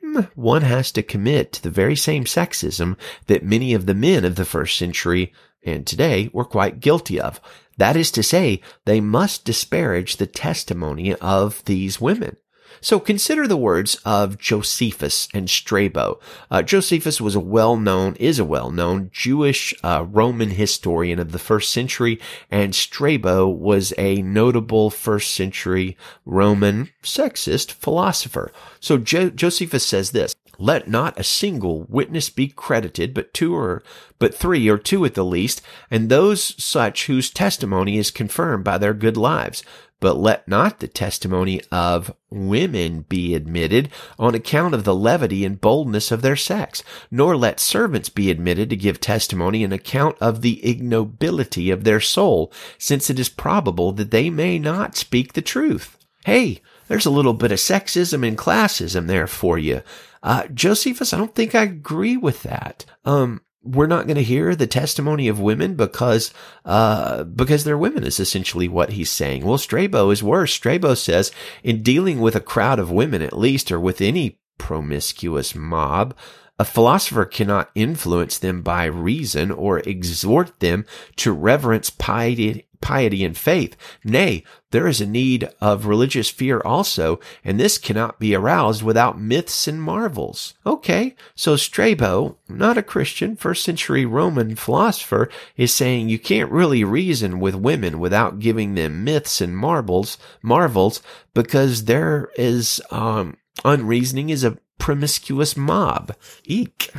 hmm, 0.00 0.20
one 0.36 0.62
has 0.62 0.92
to 0.92 1.02
commit 1.02 1.52
to 1.54 1.62
the 1.62 1.70
very 1.70 1.96
same 1.96 2.24
sexism 2.24 2.96
that 3.26 3.44
many 3.44 3.74
of 3.74 3.86
the 3.86 3.94
men 3.94 4.24
of 4.24 4.36
the 4.36 4.44
first 4.44 4.78
century 4.78 5.32
and 5.64 5.86
today 5.86 6.30
were 6.32 6.44
quite 6.44 6.78
guilty 6.78 7.18
of. 7.18 7.40
That 7.78 7.96
is 7.96 8.12
to 8.12 8.22
say, 8.22 8.60
they 8.84 9.00
must 9.00 9.44
disparage 9.44 10.16
the 10.16 10.28
testimony 10.28 11.14
of 11.16 11.64
these 11.64 12.00
women. 12.00 12.36
So 12.84 13.00
consider 13.00 13.48
the 13.48 13.56
words 13.56 13.94
of 14.04 14.36
Josephus 14.36 15.26
and 15.32 15.48
Strabo. 15.48 16.20
Uh, 16.50 16.60
Josephus 16.60 17.18
was 17.18 17.34
a 17.34 17.40
well-known, 17.40 18.14
is 18.16 18.38
a 18.38 18.44
well-known 18.44 19.08
Jewish 19.10 19.72
uh, 19.82 20.04
Roman 20.06 20.50
historian 20.50 21.18
of 21.18 21.32
the 21.32 21.38
first 21.38 21.72
century, 21.72 22.20
and 22.50 22.74
Strabo 22.74 23.48
was 23.48 23.94
a 23.96 24.20
notable 24.20 24.90
first 24.90 25.32
century 25.34 25.96
Roman 26.26 26.90
sexist 27.02 27.72
philosopher. 27.72 28.52
So 28.80 28.98
jo- 28.98 29.30
Josephus 29.30 29.86
says 29.86 30.10
this, 30.10 30.34
let 30.58 30.86
not 30.86 31.18
a 31.18 31.24
single 31.24 31.86
witness 31.88 32.28
be 32.28 32.48
credited, 32.48 33.14
but 33.14 33.32
two 33.32 33.56
or, 33.56 33.82
but 34.18 34.34
three 34.34 34.68
or 34.68 34.76
two 34.76 35.06
at 35.06 35.14
the 35.14 35.24
least, 35.24 35.62
and 35.90 36.10
those 36.10 36.62
such 36.62 37.06
whose 37.06 37.30
testimony 37.30 37.96
is 37.96 38.10
confirmed 38.10 38.62
by 38.62 38.76
their 38.76 38.94
good 38.94 39.16
lives. 39.16 39.64
But 40.04 40.18
let 40.18 40.46
not 40.46 40.80
the 40.80 40.86
testimony 40.86 41.62
of 41.72 42.14
women 42.28 43.06
be 43.08 43.34
admitted 43.34 43.88
on 44.18 44.34
account 44.34 44.74
of 44.74 44.84
the 44.84 44.94
levity 44.94 45.46
and 45.46 45.58
boldness 45.58 46.12
of 46.12 46.20
their 46.20 46.36
sex, 46.36 46.82
nor 47.10 47.38
let 47.38 47.58
servants 47.58 48.10
be 48.10 48.30
admitted 48.30 48.68
to 48.68 48.76
give 48.76 49.00
testimony 49.00 49.64
on 49.64 49.72
account 49.72 50.18
of 50.20 50.42
the 50.42 50.60
ignobility 50.62 51.72
of 51.72 51.84
their 51.84 52.00
soul, 52.00 52.52
since 52.76 53.08
it 53.08 53.18
is 53.18 53.30
probable 53.30 53.92
that 53.92 54.10
they 54.10 54.28
may 54.28 54.58
not 54.58 54.94
speak 54.94 55.32
the 55.32 55.40
truth. 55.40 55.96
Hey, 56.26 56.60
there's 56.86 57.06
a 57.06 57.10
little 57.10 57.32
bit 57.32 57.52
of 57.52 57.58
sexism 57.58 58.28
and 58.28 58.36
classism 58.36 59.06
there 59.06 59.26
for 59.26 59.56
you. 59.56 59.80
Uh, 60.22 60.48
Josephus, 60.48 61.14
I 61.14 61.16
don't 61.16 61.34
think 61.34 61.54
I 61.54 61.62
agree 61.62 62.18
with 62.18 62.42
that. 62.42 62.84
Um, 63.06 63.40
we're 63.64 63.86
not 63.86 64.06
going 64.06 64.16
to 64.16 64.22
hear 64.22 64.54
the 64.54 64.66
testimony 64.66 65.26
of 65.26 65.40
women 65.40 65.74
because 65.74 66.32
uh, 66.64 67.24
because 67.24 67.64
they're 67.64 67.78
women 67.78 68.04
is 68.04 68.20
essentially 68.20 68.68
what 68.68 68.90
he's 68.90 69.10
saying. 69.10 69.44
Well, 69.44 69.58
Strabo 69.58 70.10
is 70.10 70.22
worse. 70.22 70.52
Strabo 70.52 70.94
says 70.94 71.32
in 71.62 71.82
dealing 71.82 72.20
with 72.20 72.36
a 72.36 72.40
crowd 72.40 72.78
of 72.78 72.90
women, 72.90 73.22
at 73.22 73.36
least, 73.36 73.72
or 73.72 73.80
with 73.80 74.00
any 74.00 74.38
promiscuous 74.58 75.54
mob, 75.54 76.14
a 76.58 76.64
philosopher 76.64 77.24
cannot 77.24 77.70
influence 77.74 78.38
them 78.38 78.62
by 78.62 78.84
reason 78.84 79.50
or 79.50 79.80
exhort 79.80 80.60
them 80.60 80.84
to 81.16 81.32
reverence 81.32 81.90
piety, 81.90 82.66
piety 82.80 83.24
and 83.24 83.36
faith. 83.36 83.76
Nay, 84.04 84.44
there 84.70 84.86
is 84.86 85.00
a 85.00 85.06
need 85.06 85.48
of 85.60 85.86
religious 85.86 86.30
fear 86.30 86.60
also, 86.60 87.18
and 87.42 87.58
this 87.58 87.78
cannot 87.78 88.20
be 88.20 88.34
aroused 88.34 88.82
without 88.82 89.20
myths 89.20 89.66
and 89.66 89.82
marvels. 89.82 90.54
Okay, 90.64 91.16
so 91.34 91.56
Strabo, 91.56 92.36
not 92.48 92.78
a 92.78 92.82
Christian, 92.82 93.34
first 93.34 93.64
century 93.64 94.04
Roman 94.04 94.54
philosopher, 94.54 95.28
is 95.56 95.72
saying 95.72 96.08
you 96.08 96.18
can't 96.18 96.52
really 96.52 96.84
reason 96.84 97.40
with 97.40 97.54
women 97.56 97.98
without 97.98 98.38
giving 98.38 98.74
them 98.74 99.02
myths 99.02 99.40
and 99.40 99.56
marvels, 99.56 100.18
marvels, 100.42 101.02
because 101.32 101.86
there 101.86 102.30
is, 102.36 102.80
um, 102.90 103.38
unreasoning 103.64 104.30
is 104.30 104.44
a 104.44 104.58
promiscuous 104.78 105.56
mob. 105.56 106.14
Eek. 106.44 106.90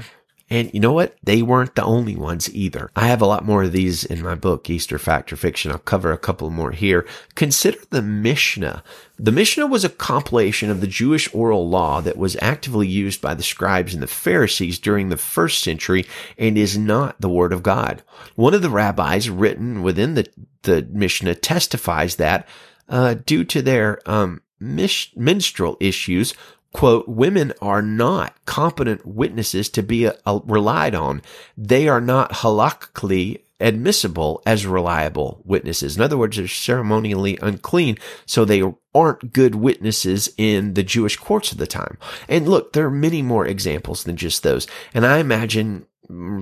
And 0.47 0.71
you 0.75 0.79
know 0.79 0.93
what? 0.93 1.17
They 1.23 1.41
weren't 1.41 1.73
the 1.73 1.83
only 1.83 2.15
ones 2.15 2.53
either. 2.53 2.91
I 2.95 3.07
have 3.07 3.21
a 3.21 3.25
lot 3.25 3.45
more 3.45 3.63
of 3.63 3.71
these 3.71 4.03
in 4.03 4.21
my 4.21 4.35
book, 4.35 4.69
Easter 4.69 4.99
Fact 4.99 5.33
or 5.33 5.37
Fiction. 5.37 5.71
I'll 5.71 5.79
cover 5.79 6.11
a 6.11 6.19
couple 6.19 6.51
more 6.51 6.71
here. 6.71 7.07
Consider 7.33 7.79
the 7.89 8.03
Mishnah. 8.03 8.83
The 9.17 9.31
Mishnah 9.31 9.65
was 9.65 9.83
a 9.83 9.89
compilation 9.89 10.69
of 10.69 10.81
the 10.81 10.87
Jewish 10.87 11.33
oral 11.33 11.67
law 11.67 11.99
that 12.01 12.17
was 12.17 12.37
actively 12.41 12.87
used 12.87 13.21
by 13.21 13.33
the 13.33 13.41
scribes 13.41 13.95
and 13.95 14.03
the 14.03 14.07
Pharisees 14.07 14.77
during 14.77 15.09
the 15.09 15.17
first 15.17 15.63
century 15.63 16.05
and 16.37 16.59
is 16.59 16.77
not 16.77 17.19
the 17.19 17.29
word 17.29 17.51
of 17.51 17.63
God. 17.63 18.03
One 18.35 18.53
of 18.53 18.61
the 18.61 18.69
rabbis 18.69 19.31
written 19.31 19.81
within 19.81 20.13
the, 20.13 20.29
the 20.61 20.87
Mishnah 20.91 21.35
testifies 21.35 22.17
that, 22.17 22.47
uh, 22.87 23.15
due 23.15 23.45
to 23.45 23.63
their, 23.63 23.99
um, 24.05 24.43
menstrual 24.59 25.77
issues, 25.79 26.33
quote, 26.75 27.07
women 27.07 27.53
are 27.61 27.81
not 27.81 28.35
competent 28.45 29.05
witnesses 29.05 29.69
to 29.69 29.81
be 29.81 30.05
a, 30.05 30.11
uh, 30.25 30.39
a, 30.39 30.39
relied 30.45 30.93
on. 30.93 31.21
They 31.57 31.87
are 31.87 32.01
not 32.01 32.31
halakhically 32.31 33.41
admissible 33.61 34.41
as 34.45 34.65
reliable 34.67 35.41
witnesses. 35.45 35.95
In 35.95 36.03
other 36.03 36.17
words, 36.17 36.35
they're 36.35 36.47
ceremonially 36.49 37.39
unclean, 37.41 37.97
so 38.25 38.43
they 38.43 38.61
aren't 38.93 39.31
good 39.31 39.55
witnesses 39.55 40.29
in 40.37 40.73
the 40.73 40.83
Jewish 40.83 41.15
courts 41.15 41.53
of 41.53 41.57
the 41.57 41.65
time. 41.65 41.97
And 42.27 42.47
look, 42.47 42.73
there 42.73 42.85
are 42.85 42.91
many 42.91 43.21
more 43.21 43.47
examples 43.47 44.03
than 44.03 44.17
just 44.17 44.43
those. 44.43 44.67
And 44.93 45.05
I 45.05 45.19
imagine 45.19 45.85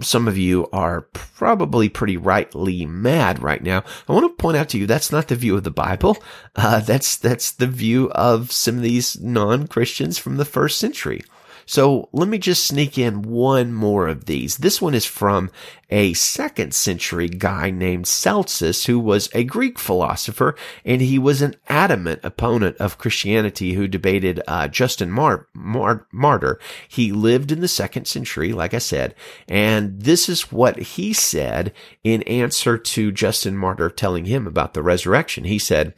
some 0.01 0.27
of 0.27 0.37
you 0.37 0.67
are 0.73 1.01
probably 1.13 1.89
pretty 1.89 2.17
rightly 2.17 2.85
mad 2.85 3.41
right 3.41 3.63
now. 3.63 3.83
I 4.07 4.13
want 4.13 4.25
to 4.25 4.41
point 4.41 4.57
out 4.57 4.69
to 4.69 4.77
you 4.77 4.85
that's 4.85 5.11
not 5.11 5.27
the 5.27 5.35
view 5.35 5.55
of 5.55 5.63
the 5.63 5.71
Bible. 5.71 6.17
Uh, 6.55 6.79
that's 6.79 7.17
that's 7.17 7.51
the 7.51 7.67
view 7.67 8.09
of 8.11 8.51
some 8.51 8.77
of 8.77 8.81
these 8.81 9.19
non-Christians 9.19 10.17
from 10.17 10.37
the 10.37 10.45
first 10.45 10.77
century. 10.77 11.23
So 11.65 12.09
let 12.11 12.27
me 12.27 12.37
just 12.37 12.65
sneak 12.65 12.97
in 12.97 13.21
one 13.21 13.73
more 13.73 14.07
of 14.07 14.25
these. 14.25 14.57
This 14.57 14.81
one 14.81 14.93
is 14.93 15.05
from 15.05 15.49
a 15.89 16.13
second 16.13 16.73
century 16.73 17.29
guy 17.29 17.69
named 17.69 18.07
Celsus, 18.07 18.85
who 18.85 18.99
was 18.99 19.29
a 19.33 19.43
Greek 19.43 19.77
philosopher, 19.77 20.55
and 20.83 21.01
he 21.01 21.19
was 21.19 21.41
an 21.41 21.55
adamant 21.69 22.19
opponent 22.23 22.75
of 22.77 22.97
Christianity 22.97 23.73
who 23.73 23.87
debated 23.87 24.41
uh, 24.47 24.67
Justin 24.67 25.11
Mar- 25.11 25.47
Mar- 25.53 26.07
Martyr. 26.11 26.59
He 26.87 27.11
lived 27.11 27.51
in 27.51 27.61
the 27.61 27.67
second 27.67 28.05
century, 28.05 28.53
like 28.53 28.73
I 28.73 28.79
said, 28.79 29.13
and 29.47 30.01
this 30.01 30.27
is 30.27 30.51
what 30.51 30.79
he 30.79 31.13
said 31.13 31.73
in 32.03 32.23
answer 32.23 32.77
to 32.77 33.11
Justin 33.11 33.55
Martyr 33.55 33.89
telling 33.91 34.25
him 34.25 34.47
about 34.47 34.73
the 34.73 34.81
resurrection. 34.81 35.43
He 35.43 35.59
said, 35.59 35.93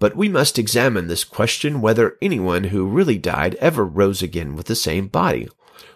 But 0.00 0.16
we 0.16 0.28
must 0.28 0.58
examine 0.58 1.08
this 1.08 1.24
question 1.24 1.80
whether 1.80 2.16
anyone 2.22 2.64
who 2.64 2.86
really 2.86 3.18
died 3.18 3.56
ever 3.56 3.84
rose 3.84 4.22
again 4.22 4.54
with 4.54 4.66
the 4.66 4.76
same 4.76 5.08
body. 5.08 5.48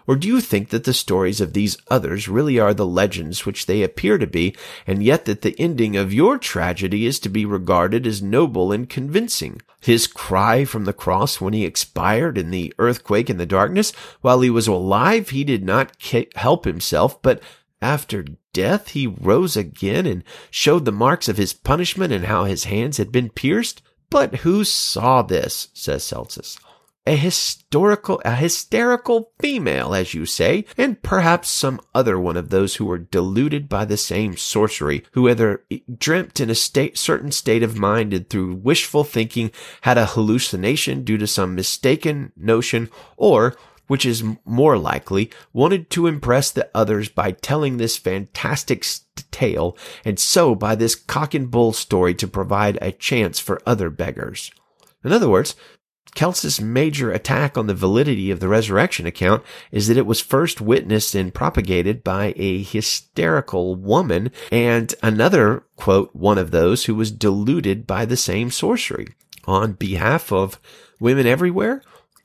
Or 0.05 0.17
do 0.17 0.27
you 0.27 0.41
think 0.41 0.69
that 0.69 0.83
the 0.83 0.93
stories 0.93 1.39
of 1.39 1.53
these 1.53 1.77
others 1.89 2.27
really 2.27 2.59
are 2.59 2.73
the 2.73 2.85
legends 2.85 3.45
which 3.45 3.65
they 3.65 3.83
appear 3.83 4.17
to 4.17 4.27
be, 4.27 4.53
and 4.85 5.01
yet 5.01 5.23
that 5.25 5.41
the 5.41 5.57
ending 5.57 5.95
of 5.95 6.13
your 6.13 6.37
tragedy 6.37 7.05
is 7.05 7.19
to 7.19 7.29
be 7.29 7.45
regarded 7.45 8.05
as 8.05 8.21
noble 8.21 8.73
and 8.73 8.89
convincing? 8.89 9.61
His 9.79 10.07
cry 10.07 10.65
from 10.65 10.83
the 10.83 10.91
cross 10.91 11.39
when 11.39 11.53
he 11.53 11.65
expired 11.65 12.37
in 12.37 12.51
the 12.51 12.73
earthquake 12.79 13.29
and 13.29 13.39
the 13.39 13.45
darkness, 13.45 13.91
while 14.19 14.41
he 14.41 14.49
was 14.49 14.67
alive, 14.67 15.29
he 15.29 15.45
did 15.45 15.63
not 15.63 15.95
help 16.35 16.65
himself, 16.65 17.21
but 17.21 17.41
after 17.81 18.25
death 18.51 18.89
he 18.89 19.07
rose 19.07 19.55
again 19.55 20.05
and 20.05 20.23
showed 20.51 20.83
the 20.83 20.91
marks 20.91 21.29
of 21.29 21.37
his 21.37 21.53
punishment 21.53 22.11
and 22.11 22.25
how 22.25 22.43
his 22.43 22.65
hands 22.65 22.97
had 22.97 23.11
been 23.11 23.29
pierced? 23.29 23.81
But 24.13 24.35
who 24.35 24.63
saw 24.63 25.23
this? 25.23 25.69
says 25.73 26.03
Celsus 26.03 26.59
a 27.05 27.15
historical, 27.15 28.21
a 28.23 28.35
hysterical 28.35 29.31
female, 29.39 29.93
as 29.93 30.13
you 30.13 30.25
say, 30.25 30.65
and 30.77 31.01
perhaps 31.01 31.49
some 31.49 31.81
other 31.93 32.17
one 32.17 32.37
of 32.37 32.49
those 32.49 32.75
who 32.75 32.85
were 32.85 32.97
deluded 32.97 33.67
by 33.67 33.83
the 33.85 33.97
same 33.97 34.37
sorcery, 34.37 35.03
who 35.11 35.27
either 35.27 35.65
dreamt 35.97 36.39
in 36.39 36.49
a 36.49 36.55
state, 36.55 36.97
certain 36.97 37.31
state 37.31 37.63
of 37.63 37.77
mind 37.77 38.13
and 38.13 38.29
through 38.29 38.55
wishful 38.55 39.03
thinking 39.03 39.51
had 39.81 39.97
a 39.97 40.05
hallucination 40.05 41.03
due 41.03 41.17
to 41.17 41.27
some 41.27 41.55
mistaken 41.55 42.31
notion, 42.37 42.89
or, 43.17 43.57
which 43.87 44.05
is 44.05 44.23
more 44.45 44.77
likely, 44.77 45.29
wanted 45.51 45.89
to 45.89 46.07
impress 46.07 46.51
the 46.51 46.69
others 46.73 47.09
by 47.09 47.31
telling 47.31 47.77
this 47.77 47.97
fantastic 47.97 48.85
tale, 49.31 49.77
and 50.05 50.19
so 50.19 50.55
by 50.55 50.75
this 50.75 50.95
cock 50.95 51.33
and 51.33 51.51
bull 51.51 51.73
story 51.73 52.13
to 52.15 52.27
provide 52.27 52.77
a 52.81 52.91
chance 52.91 53.39
for 53.39 53.61
other 53.65 53.89
beggars. 53.89 54.51
In 55.03 55.11
other 55.11 55.29
words, 55.29 55.55
Celsus' 56.15 56.61
major 56.61 57.11
attack 57.11 57.57
on 57.57 57.67
the 57.67 57.73
validity 57.73 58.29
of 58.29 58.39
the 58.39 58.47
resurrection 58.47 59.05
account 59.05 59.43
is 59.71 59.87
that 59.87 59.97
it 59.97 60.05
was 60.05 60.21
first 60.21 60.61
witnessed 60.61 61.15
and 61.15 61.33
propagated 61.33 62.03
by 62.03 62.33
a 62.35 62.61
hysterical 62.61 63.75
woman 63.75 64.31
and 64.51 64.93
another, 65.01 65.63
quote, 65.75 66.15
one 66.15 66.37
of 66.37 66.51
those 66.51 66.85
who 66.85 66.95
was 66.95 67.11
deluded 67.11 67.87
by 67.87 68.05
the 68.05 68.17
same 68.17 68.51
sorcery. 68.51 69.07
On 69.45 69.73
behalf 69.73 70.31
of 70.31 70.59
women 70.99 71.25
everywhere, 71.25 71.81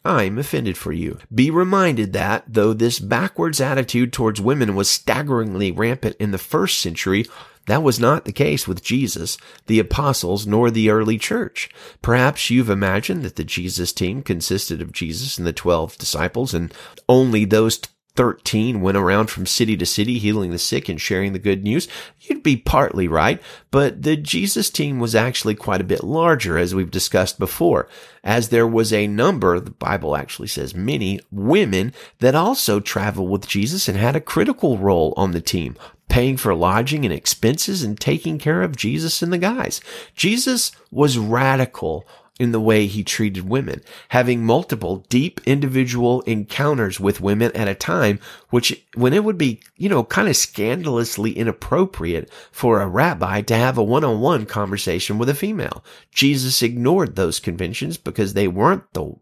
I'm 0.09 0.39
offended 0.39 0.79
for 0.79 0.91
you. 0.91 1.19
Be 1.33 1.51
reminded 1.51 2.15
that, 2.15 2.45
though 2.49 2.73
this 2.73 2.99
backwards 2.99 3.61
attitude 3.61 4.11
towards 4.11 4.41
women 4.41 4.75
was 4.75 4.89
staggeringly 4.89 5.71
rampant 5.71 6.17
in 6.19 6.31
the 6.31 6.39
first 6.39 6.81
century, 6.81 7.27
that 7.67 7.83
was 7.83 8.01
not 8.01 8.25
the 8.25 8.33
case 8.33 8.67
with 8.67 8.83
Jesus, 8.83 9.37
the 9.67 9.79
apostles, 9.79 10.47
nor 10.47 10.71
the 10.71 10.89
early 10.89 11.19
church. 11.19 11.69
Perhaps 12.01 12.49
you've 12.49 12.71
imagined 12.71 13.23
that 13.23 13.37
the 13.37 13.45
Jesus 13.45 13.93
team 13.93 14.23
consisted 14.23 14.81
of 14.81 14.93
Jesus 14.93 15.37
and 15.37 15.47
the 15.47 15.53
12 15.53 15.99
disciples 15.99 16.55
and 16.55 16.73
only 17.07 17.45
those 17.45 17.79
13 18.19 18.81
went 18.81 18.97
around 18.97 19.31
from 19.31 19.47
city 19.47 19.77
to 19.77 19.87
city 19.87 20.19
healing 20.19 20.51
the 20.51 20.59
sick 20.59 20.89
and 20.89 21.01
sharing 21.01 21.33
the 21.33 21.39
good 21.39 21.63
news, 21.63 21.87
you'd 22.19 22.43
be 22.43 22.57
partly 22.57 23.07
right, 23.07 23.41
but 23.71 24.03
the 24.03 24.17
Jesus 24.17 24.71
team 24.71 24.99
was 24.99 25.15
actually 25.15 25.55
quite 25.55 25.81
a 25.81 25.85
bit 25.85 26.03
larger 26.03 26.59
as 26.59 26.75
we've 26.75 26.91
discussed 26.91 27.39
before, 27.39 27.89
as 28.25 28.49
there 28.49 28.67
was 28.67 28.93
a 28.93 29.07
number, 29.07 29.61
the 29.61 29.71
Bible 29.71 30.17
actually 30.17 30.49
says 30.49 30.75
many, 30.75 31.21
women 31.31 31.95
that 32.19 32.35
also 32.35 32.81
traveled 32.81 33.31
with 33.31 33.47
Jesus 33.47 33.87
and 33.87 33.97
had 33.97 34.17
a 34.17 34.21
critical 34.21 34.79
role 34.79 35.15
on 35.17 35.31
the 35.31 35.41
team, 35.41 35.77
paying 36.09 36.37
for 36.37 36.57
lodging 36.57 37.05
and 37.05 37.15
expenses 37.15 37.85
and 37.85 38.01
taking 38.01 38.37
care 38.37 38.63
of 38.63 38.75
Jesus 38.75 39.23
and 39.23 39.33
the 39.33 39.39
guys. 39.39 39.81
Jesus 40.17 40.73
was 40.91 41.19
radical 41.19 42.05
in 42.39 42.53
the 42.53 42.61
way 42.61 42.87
he 42.87 43.03
treated 43.03 43.49
women, 43.49 43.83
having 44.11 44.45
multiple 44.45 45.05
deep 45.09 45.41
individual 45.45 46.21
encounters 46.23 47.01
with 47.01 47.21
women 47.21 47.51
at 47.53 47.69
a 47.69 47.75
time, 47.75 48.21
which 48.51 48.87
when 48.95 49.13
it 49.13 49.25
would 49.25 49.39
be, 49.39 49.61
you 49.77 49.89
know, 49.89 50.05
kind 50.05 50.29
of 50.29 50.37
scandalously 50.37 51.33
inappropriate 51.33 52.31
for 52.53 52.81
a 52.81 52.87
rabbi 52.87 53.41
to 53.43 53.57
have 53.57 53.77
a 53.77 53.83
one-on-one 53.83 54.47
conversation 54.47 55.19
with 55.19 55.29
a 55.29 55.35
female. 55.35 55.85
Jesus 56.13 56.63
ignored 56.63 57.17
those 57.17 57.41
conventions 57.41 57.97
because 57.97 58.35
they 58.35 58.49
weren't 58.49 58.93
the 58.93 59.15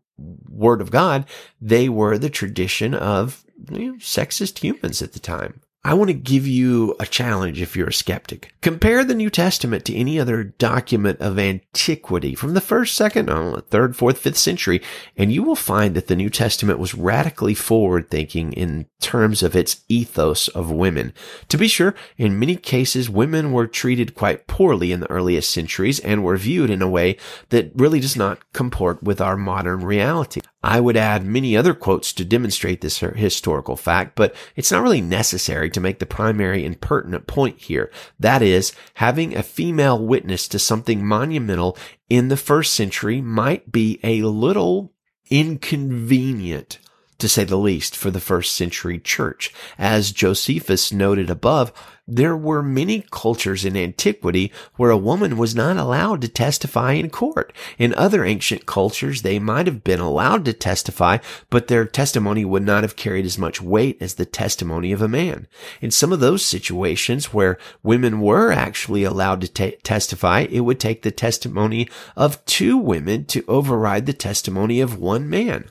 word 0.49 0.81
of 0.81 0.91
God. 0.91 1.25
They 1.61 1.89
were 1.89 2.19
the 2.19 2.31
tradition 2.31 2.95
of 2.95 3.45
you 3.71 3.93
know, 3.93 3.99
sexist 3.99 4.59
humans 4.59 5.03
at 5.03 5.13
the 5.13 5.19
time. 5.19 5.61
I 5.87 5.95
want 5.95 6.09
to 6.09 6.15
give 6.15 6.49
you 6.49 6.97
a 6.99 7.07
challenge 7.07 7.63
if 7.63 7.77
you're 7.77 7.91
a 7.91 7.93
skeptic. 7.93 8.53
Compare 8.61 9.05
the 9.05 9.15
New 9.15 9.31
Testament 9.31 9.85
to 9.85 9.95
any 9.95 10.19
other 10.19 10.43
document 10.43 11.21
of 11.21 11.39
antiquity 11.39 12.35
from 12.35 12.55
the 12.55 12.61
first, 12.61 12.97
second, 12.97 13.27
know, 13.27 13.63
third, 13.71 13.95
fourth, 13.95 14.19
fifth 14.19 14.37
century, 14.37 14.83
and 15.17 15.33
you 15.33 15.45
will 15.45 15.55
find 15.55 15.95
that 15.95 16.09
the 16.09 16.17
New 16.17 16.29
Testament 16.29 16.81
was 16.81 16.97
radically 16.97 17.55
forward 17.55 18.11
thinking 18.11 18.53
in 18.55 18.87
terms 19.01 19.45
of 19.45 19.55
its 19.55 19.85
ethos 19.89 20.49
of 20.49 20.73
women. 20.73 21.13
To 21.51 21.57
be 21.57 21.69
sure, 21.69 21.95
in 22.19 22.37
many 22.37 22.57
cases, 22.57 23.09
women 23.09 23.53
were 23.53 23.69
treated 23.69 24.17
quite 24.17 24.49
poorly 24.49 24.91
in 24.91 24.99
the 24.99 25.11
earliest 25.11 25.53
centuries 25.53 26.01
and 26.01 26.25
were 26.25 26.37
viewed 26.37 26.69
in 26.69 26.83
a 26.83 26.89
way 26.89 27.17
that 27.51 27.71
really 27.77 28.01
does 28.01 28.17
not 28.17 28.41
comport 28.53 29.05
with 29.05 29.21
our 29.21 29.37
modern 29.37 29.85
reality. 29.85 30.41
I 30.63 30.81
would 30.81 30.97
add 30.97 31.25
many 31.25 31.57
other 31.57 31.75
quotes 31.75 32.13
to 32.15 32.25
demonstrate 32.25 32.81
this 32.81 32.99
historical 32.99 33.77
fact, 33.77 34.17
but 34.17 34.35
it's 34.57 34.73
not 34.73 34.83
really 34.83 35.01
necessary 35.01 35.71
to 35.71 35.81
make 35.81 35.99
the 36.01 36.07
primary 36.07 36.65
and 36.65 36.81
pertinent 36.81 37.27
point 37.27 37.61
here. 37.61 37.91
That 38.19 38.43
is, 38.43 38.73
having 38.95 39.37
a 39.37 39.43
female 39.43 40.05
witness 40.05 40.49
to 40.49 40.59
something 40.59 41.07
monumental 41.07 41.79
in 42.09 42.29
the 42.29 42.37
first 42.37 42.75
century 42.75 43.21
might 43.21 43.71
be 43.71 44.01
a 44.03 44.23
little 44.23 44.93
inconvenient 45.31 46.79
to 47.19 47.29
say 47.29 47.45
the 47.45 47.57
least, 47.57 47.97
for 47.97 48.11
the 48.11 48.21
first 48.21 48.55
century 48.55 48.99
church. 48.99 49.53
As 49.79 50.13
Josephus 50.13 50.93
noted 50.93 51.31
above, 51.31 51.73
there 52.09 52.37
were 52.37 52.63
many 52.63 53.05
cultures 53.11 53.65
in 53.65 53.77
antiquity 53.77 54.53
where 54.77 54.91
a 54.91 54.97
woman 54.97 55.37
was 55.37 55.57
not 55.57 55.77
allowed 55.77 56.21
to 56.21 56.29
testify 56.29 56.93
in 56.93 57.11
court. 57.11 57.53
In 57.79 57.93
other 57.95 58.25
ancient 58.25 58.65
cultures, 58.65 59.23
they 59.23 59.41
might 59.41 59.67
have 59.67 59.83
been 59.83 59.99
allowed 59.99 60.45
to 60.45 60.53
testify, 60.53 61.19
but 61.51 61.67
their 61.67 61.85
testimony 61.85 62.45
would 62.45 62.63
not 62.63 62.85
have 62.85 62.95
carried 62.95 63.25
as 63.25 63.39
much 63.39 63.61
weight 63.61 64.01
as 64.01 64.15
the 64.15 64.27
testimony 64.27 64.93
of 64.93 65.03
a 65.03 65.09
man. 65.09 65.49
In 65.81 65.91
some 65.91 66.13
of 66.13 66.21
those 66.21 66.47
situations 66.47 67.35
where 67.35 67.59
women 67.83 68.21
were 68.21 68.53
actually 68.53 69.03
allowed 69.03 69.41
to 69.41 69.49
t- 69.49 69.77
testify, 69.83 70.47
it 70.49 70.61
would 70.61 70.79
take 70.79 71.03
the 71.03 71.11
testimony 71.11 71.89
of 72.15 72.45
two 72.45 72.77
women 72.77 73.25
to 73.25 73.45
override 73.49 74.07
the 74.07 74.13
testimony 74.13 74.81
of 74.81 74.97
one 74.97 75.29
man. 75.29 75.71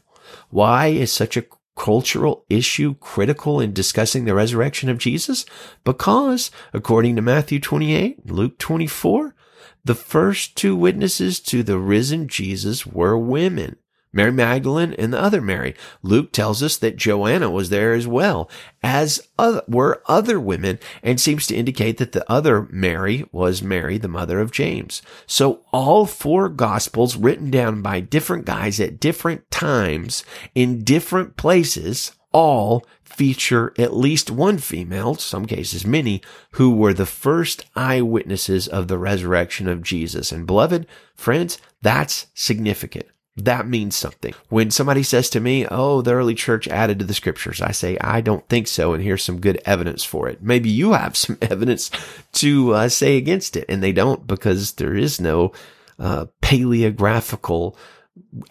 Why 0.49 0.87
is 0.87 1.11
such 1.11 1.37
a 1.37 1.45
cultural 1.75 2.45
issue 2.49 2.95
critical 2.95 3.59
in 3.59 3.73
discussing 3.73 4.25
the 4.25 4.33
resurrection 4.33 4.89
of 4.89 4.97
Jesus? 4.97 5.45
Because, 5.83 6.51
according 6.73 7.15
to 7.15 7.21
Matthew 7.21 7.59
28, 7.59 8.31
Luke 8.31 8.57
24, 8.57 9.35
the 9.83 9.95
first 9.95 10.55
two 10.55 10.75
witnesses 10.75 11.39
to 11.41 11.61
the 11.61 11.77
risen 11.77 12.27
Jesus 12.27 12.85
were 12.85 13.17
women. 13.17 13.77
Mary 14.15 14.31
Magdalene 14.31 14.93
and 14.93 15.13
the 15.13 15.21
other 15.21 15.41
Mary. 15.41 15.75
Luke 16.01 16.31
tells 16.31 16.63
us 16.63 16.77
that 16.77 16.95
Joanna 16.95 17.51
was 17.51 17.69
there 17.69 17.93
as 17.93 18.07
well, 18.07 18.49
as 18.81 19.27
other, 19.37 19.61
were 19.67 20.01
other 20.07 20.39
women, 20.39 20.79
and 21.03 21.19
seems 21.19 21.45
to 21.47 21.55
indicate 21.55 21.97
that 21.97 22.13
the 22.13 22.29
other 22.31 22.67
Mary 22.71 23.25
was 23.33 23.61
Mary, 23.61 23.97
the 23.97 24.07
mother 24.07 24.39
of 24.39 24.51
James. 24.51 25.01
So 25.27 25.65
all 25.73 26.05
four 26.05 26.47
gospels 26.47 27.17
written 27.17 27.51
down 27.51 27.81
by 27.81 27.99
different 27.99 28.45
guys 28.45 28.79
at 28.79 29.01
different 29.01 29.51
times 29.51 30.23
in 30.55 30.85
different 30.85 31.35
places 31.35 32.13
all 32.31 32.85
feature 33.03 33.73
at 33.77 33.95
least 33.95 34.29
one 34.29 34.57
female, 34.57 35.15
some 35.15 35.45
cases 35.45 35.85
many, 35.85 36.21
who 36.51 36.75
were 36.75 36.93
the 36.93 37.05
first 37.05 37.65
eyewitnesses 37.77 38.67
of 38.67 38.89
the 38.89 38.97
resurrection 38.97 39.69
of 39.69 39.81
Jesus. 39.81 40.33
And 40.33 40.45
beloved 40.45 40.85
friends, 41.15 41.57
that's 41.81 42.27
significant 42.33 43.05
that 43.37 43.67
means 43.67 43.95
something. 43.95 44.33
When 44.47 44.71
somebody 44.71 45.03
says 45.03 45.29
to 45.31 45.39
me, 45.39 45.67
Oh, 45.69 46.01
the 46.01 46.13
early 46.13 46.35
church 46.35 46.67
added 46.67 46.99
to 46.99 47.05
the 47.05 47.13
scriptures, 47.13 47.61
I 47.61 47.71
say, 47.71 47.97
I 47.99 48.21
don't 48.21 48.47
think 48.47 48.67
so. 48.67 48.93
And 48.93 49.03
here's 49.03 49.23
some 49.23 49.41
good 49.41 49.61
evidence 49.65 50.03
for 50.03 50.29
it. 50.29 50.41
Maybe 50.41 50.69
you 50.69 50.93
have 50.93 51.17
some 51.17 51.37
evidence 51.41 51.91
to 52.33 52.73
uh, 52.73 52.89
say 52.89 53.17
against 53.17 53.57
it. 53.57 53.65
And 53.67 53.83
they 53.83 53.91
don't 53.91 54.25
because 54.25 54.73
there 54.73 54.95
is 54.95 55.19
no 55.19 55.51
uh, 55.99 56.27
paleographical 56.41 57.75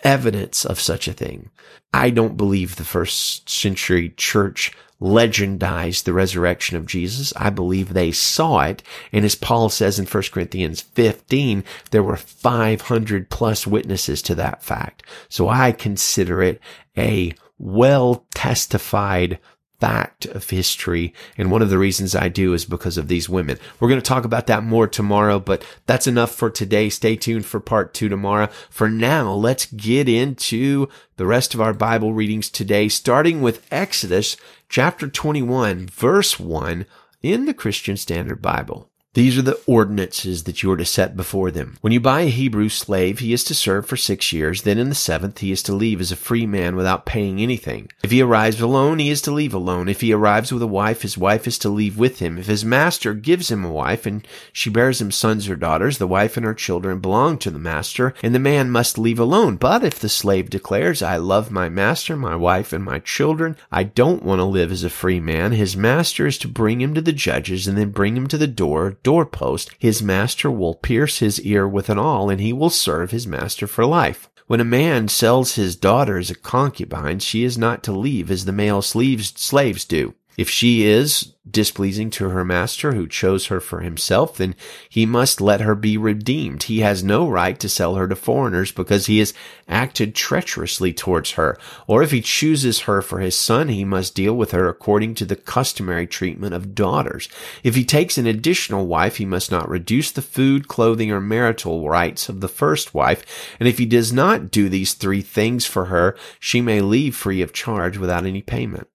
evidence 0.03 0.65
of 0.67 0.79
such 0.79 1.09
a 1.09 1.13
thing. 1.15 1.51
I 1.93 2.11
don't 2.11 2.37
believe 2.37 2.77
the 2.77 2.85
first 2.85 3.49
century 3.49 4.11
church 4.17 4.73
legendized 5.05 6.05
the 6.05 6.15
resurrection 6.15 6.79
of 6.79 6.87
Jesus. 6.87 7.33
I 7.37 7.51
believe 7.51 7.93
they 7.93 8.11
saw 8.11 8.61
it. 8.61 8.83
And 9.13 9.25
as 9.25 9.35
Paul 9.35 9.69
says 9.69 9.99
in 9.99 10.07
1 10.07 10.23
Corinthians 10.33 10.81
15, 10.81 11.63
there 11.91 12.03
were 12.03 12.17
500 12.17 13.29
plus 13.29 13.67
witnesses 13.67 14.23
to 14.23 14.35
that 14.37 14.63
fact. 14.63 15.03
So 15.29 15.49
I 15.49 15.73
consider 15.73 16.43
it 16.43 16.59
a 16.97 17.35
well 17.59 18.25
testified 18.35 19.39
fact 19.85 20.25
of 20.25 20.49
history. 20.49 21.13
And 21.37 21.51
one 21.51 21.61
of 21.61 21.69
the 21.69 21.77
reasons 21.77 22.15
I 22.15 22.29
do 22.29 22.55
is 22.55 22.65
because 22.65 22.97
of 22.97 23.09
these 23.09 23.29
women. 23.29 23.59
We're 23.79 23.91
going 23.91 24.01
to 24.01 24.07
talk 24.07 24.25
about 24.25 24.47
that 24.47 24.65
more 24.65 24.89
tomorrow, 24.89 25.39
but 25.39 25.63
that's 25.85 26.07
enough 26.07 26.35
for 26.35 26.49
today. 26.49 26.89
Stay 26.89 27.17
tuned 27.17 27.45
for 27.45 27.61
part 27.61 27.93
two 27.93 28.09
tomorrow. 28.09 28.49
For 28.71 28.89
now, 28.89 29.35
let's 29.35 29.67
get 29.67 30.09
into 30.09 30.89
the 31.17 31.27
rest 31.27 31.53
of 31.53 31.61
our 31.61 31.75
Bible 31.75 32.15
readings 32.15 32.49
today, 32.49 32.89
starting 32.89 33.43
with 33.43 33.67
Exodus 33.71 34.39
chapter 34.71 35.07
21, 35.07 35.89
verse 35.89 36.41
1 36.41 36.87
in 37.23 37.45
the 37.45 37.53
Christian 37.53 37.99
Standard 37.99 38.41
Bible. 38.41 38.91
These 39.15 39.39
are 39.39 39.43
the 39.43 39.61
ordinances 39.69 40.43
that 40.43 40.65
you 40.65 40.73
are 40.73 40.77
to 40.77 40.85
set 40.85 41.17
before 41.17 41.53
them. 41.53 41.77
When 41.83 41.93
you 41.93 42.01
buy 42.01 42.23
a 42.23 42.31
Hebrew 42.31 42.69
slave, 42.69 43.21
he 43.21 43.33
is 43.33 43.45
to 43.45 43.55
serve 43.55 43.87
for 43.87 43.97
six 43.97 44.33
years. 44.33 44.63
Then 44.63 44.77
in 44.77 44.89
the 44.89 44.95
seventh, 44.97 45.39
he 45.39 45.53
is 45.53 45.63
to 45.65 45.73
leave 45.73 46.01
as 46.01 46.11
a 46.11 46.17
free 46.17 46.47
man 46.47 46.75
without 46.75 47.07
paying 47.07 47.39
anything. 47.41 47.89
If 48.03 48.11
he 48.11 48.21
arrives 48.21 48.61
alone, 48.61 48.99
he 48.99 49.11
is 49.11 49.23
to 49.23 49.31
leave 49.31 49.55
alone. 49.55 49.89
If 49.89 50.01
he 50.01 50.13
arrives 50.13 50.53
with 50.53 50.63
a 50.63 50.67
wife, 50.67 51.03
his 51.03 51.17
wife 51.17 51.47
is 51.47 51.59
to 51.59 51.69
leave 51.69 51.97
with 51.97 52.19
him. 52.19 52.39
If 52.39 52.47
his 52.47 52.65
master 52.65 53.15
gives 53.15 53.53
him 53.53 53.65
a 53.65 53.71
wife 53.71 54.05
and 54.05 54.27
she 54.53 54.69
bears 54.69 55.01
him 55.01 55.13
sons 55.13 55.49
or 55.49 55.55
daughters, 55.55 55.99
the 55.99 56.09
wife 56.09 56.37
and 56.37 56.45
her 56.45 56.53
children 56.53 56.99
belong 56.99 57.39
to 57.39 57.53
the 57.53 57.59
master, 57.61 58.15
and 58.21 58.35
the 58.35 58.41
man 58.41 58.69
must 58.69 58.99
leave 58.99 59.21
alone. 59.21 59.55
But 59.55 59.85
if 59.85 60.01
the 60.01 60.09
slave 60.09 60.51
declares, 60.51 61.03
I 61.03 61.19
love 61.19 61.53
my 61.53 61.69
master, 61.69 62.17
my 62.17 62.35
wife, 62.35 62.73
and 62.73 62.83
my 62.83 62.99
children, 62.99 63.57
I 63.71 63.85
don't 63.85 64.25
want 64.25 64.41
to 64.41 64.45
live 64.45 64.73
as 64.73 64.83
a 64.83 64.91
free 64.91 65.21
man, 65.21 65.53
his 65.53 65.77
master 65.77 66.27
is 66.27 66.37
to 66.39 66.49
bring 66.49 66.81
him 66.81 66.95
to 66.95 67.01
the 67.01 67.13
judges 67.13 67.69
and 67.69 67.79
then 67.79 67.91
bring 67.91 68.17
him 68.17 68.27
to 68.27 68.37
the 68.37 68.49
door 68.49 68.97
doorpost, 69.05 69.71
his 69.79 70.03
master 70.03 70.51
will 70.51 70.75
pierce 70.75 71.21
his 71.21 71.41
ear 71.43 71.69
with 71.69 71.89
an 71.89 71.99
awl, 71.99 72.29
and 72.29 72.41
he 72.41 72.53
will 72.53 72.71
serve 72.71 73.13
his 73.13 73.29
master 73.29 73.69
for 73.69 73.87
life. 73.87 74.29
When 74.49 74.61
a 74.61 74.65
man 74.65 75.07
sells 75.07 75.55
his 75.55 75.77
daughter 75.77 76.19
as 76.19 76.31
a 76.31 76.35
concubine, 76.35 77.21
she 77.21 77.45
is 77.45 77.57
not 77.57 77.83
to 77.85 77.93
leave 77.93 78.31
as 78.31 78.45
the 78.45 78.53
male 78.53 78.83
slaves, 78.83 79.85
do. 79.85 80.15
If 80.37 80.51
she 80.51 80.85
is 80.85 81.35
displeasing 81.49 82.09
to 82.09 82.31
her 82.31 82.45
master 82.45 82.95
who 82.95 83.07
chose 83.07 83.47
her 83.47 83.61
for 83.61 83.81
himself, 83.81 84.39
then 84.39 84.55
he 84.89 85.05
must 85.05 85.41
let 85.41 85.61
her 85.61 85.75
be 85.75 85.97
redeemed. 85.97 86.65
He 86.65 86.81
has 86.81 87.05
no 87.05 87.29
right 87.29 87.59
to 87.61 87.69
sell 87.69 87.97
her 87.97 88.09
to 88.09 88.17
foreigners 88.17 88.73
because 88.73 89.07
he 89.07 89.19
has 89.19 89.35
acted 89.69 90.15
treacherously 90.15 90.93
towards 90.93 91.33
her. 91.33 91.59
Or 91.87 92.03
if 92.03 92.13
he 92.13 92.23
chooses 92.23 92.81
her 92.81 93.03
for 93.03 93.21
his 93.21 93.39
son, 93.39 93.69
he 93.69 93.85
must 93.85 94.15
deal 94.15 94.35
with 94.35 94.53
her 94.53 94.69
according 94.69 95.15
to 95.17 95.27
the 95.27 95.37
customary 95.37 96.07
treatment 96.07 96.55
of 96.55 96.75
daughters. 96.75 97.29
If 97.63 97.75
he 97.75 97.85
takes 97.85 98.17
an 98.17 98.27
additional 98.27 98.87
wife, 98.87 99.17
he 99.17 99.27
must 99.27 99.51
not 99.51 99.69
reduce 99.69 100.11
the 100.11 100.23
food, 100.23 100.67
clothing, 100.67 101.13
or 101.13 101.21
marital 101.21 101.87
rights 101.89 102.29
of 102.29 102.41
the 102.41 102.49
first 102.49 102.95
wife. 102.95 103.55
And 103.61 103.69
if 103.69 103.79
he 103.79 103.87
does 103.87 104.13
not 104.13 104.51
do 104.51 104.69
these 104.69 104.95
three 104.95 105.23
things 105.23 105.67
for 105.67 105.87
her, 105.87 106.17
she 106.41 106.61
may 106.63 106.81
leave 106.81 107.15
free 107.15 107.43
of 107.43 107.53
charge 107.53 107.99
without 107.99 108.25
any 108.25 108.43
payment. 108.43 108.89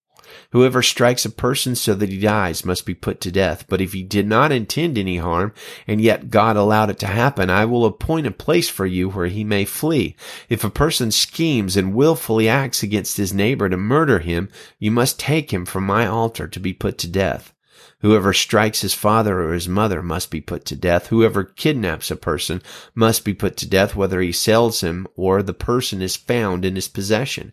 Whoever 0.52 0.82
strikes 0.82 1.26
a 1.26 1.30
person 1.30 1.76
so 1.76 1.94
that 1.96 2.10
he 2.10 2.20
dies 2.20 2.66
must 2.66 2.86
be 2.86 2.94
put 2.94 3.22
to 3.22 3.32
death. 3.32 3.66
But 3.68 3.82
if 3.82 3.94
he 3.94 4.04
did 4.04 4.28
not 4.28 4.52
intend 4.52 4.98
any 4.98 5.18
harm, 5.18 5.54
and 5.88 6.02
yet 6.02 6.30
God 6.30 6.56
allowed 6.56 6.90
it 6.90 7.00
to 7.00 7.08
happen, 7.08 7.50
I 7.50 7.66
will 7.66 7.86
appoint 7.86 8.28
a 8.28 8.32
place 8.32 8.70
for 8.70 8.86
you 8.86 9.10
where 9.10 9.28
he 9.28 9.44
may 9.44 9.66
flee. 9.66 10.16
If 10.50 10.64
a 10.64 10.70
person 10.70 11.12
schemes 11.12 11.78
and 11.78 11.94
wilfully 11.94 12.48
acts 12.48 12.84
against 12.84 13.18
his 13.18 13.34
neighbor 13.34 13.70
to 13.70 13.78
murder 13.78 14.20
him, 14.20 14.50
you 14.78 14.92
must 14.92 15.20
take 15.20 15.52
him 15.52 15.66
from 15.66 15.86
my 15.86 16.06
altar 16.06 16.48
to 16.48 16.60
be 16.60 16.74
put 16.74 16.98
to 17.00 17.08
death. 17.08 17.54
Whoever 18.02 18.32
strikes 18.32 18.82
his 18.82 18.94
father 18.94 19.42
or 19.42 19.54
his 19.54 19.68
mother 19.68 20.02
must 20.02 20.32
be 20.32 20.40
put 20.40 20.64
to 20.66 20.76
death. 20.76 21.08
Whoever 21.08 21.44
kidnaps 21.44 22.10
a 22.10 22.16
person 22.16 22.62
must 22.96 23.26
be 23.26 23.34
put 23.34 23.58
to 23.58 23.68
death, 23.68 23.94
whether 23.94 24.22
he 24.22 24.32
sells 24.32 24.82
him 24.82 25.06
or 25.16 25.44
the 25.44 25.54
person 25.54 26.02
is 26.02 26.16
found 26.16 26.64
in 26.64 26.76
his 26.76 26.88
possession. 26.88 27.52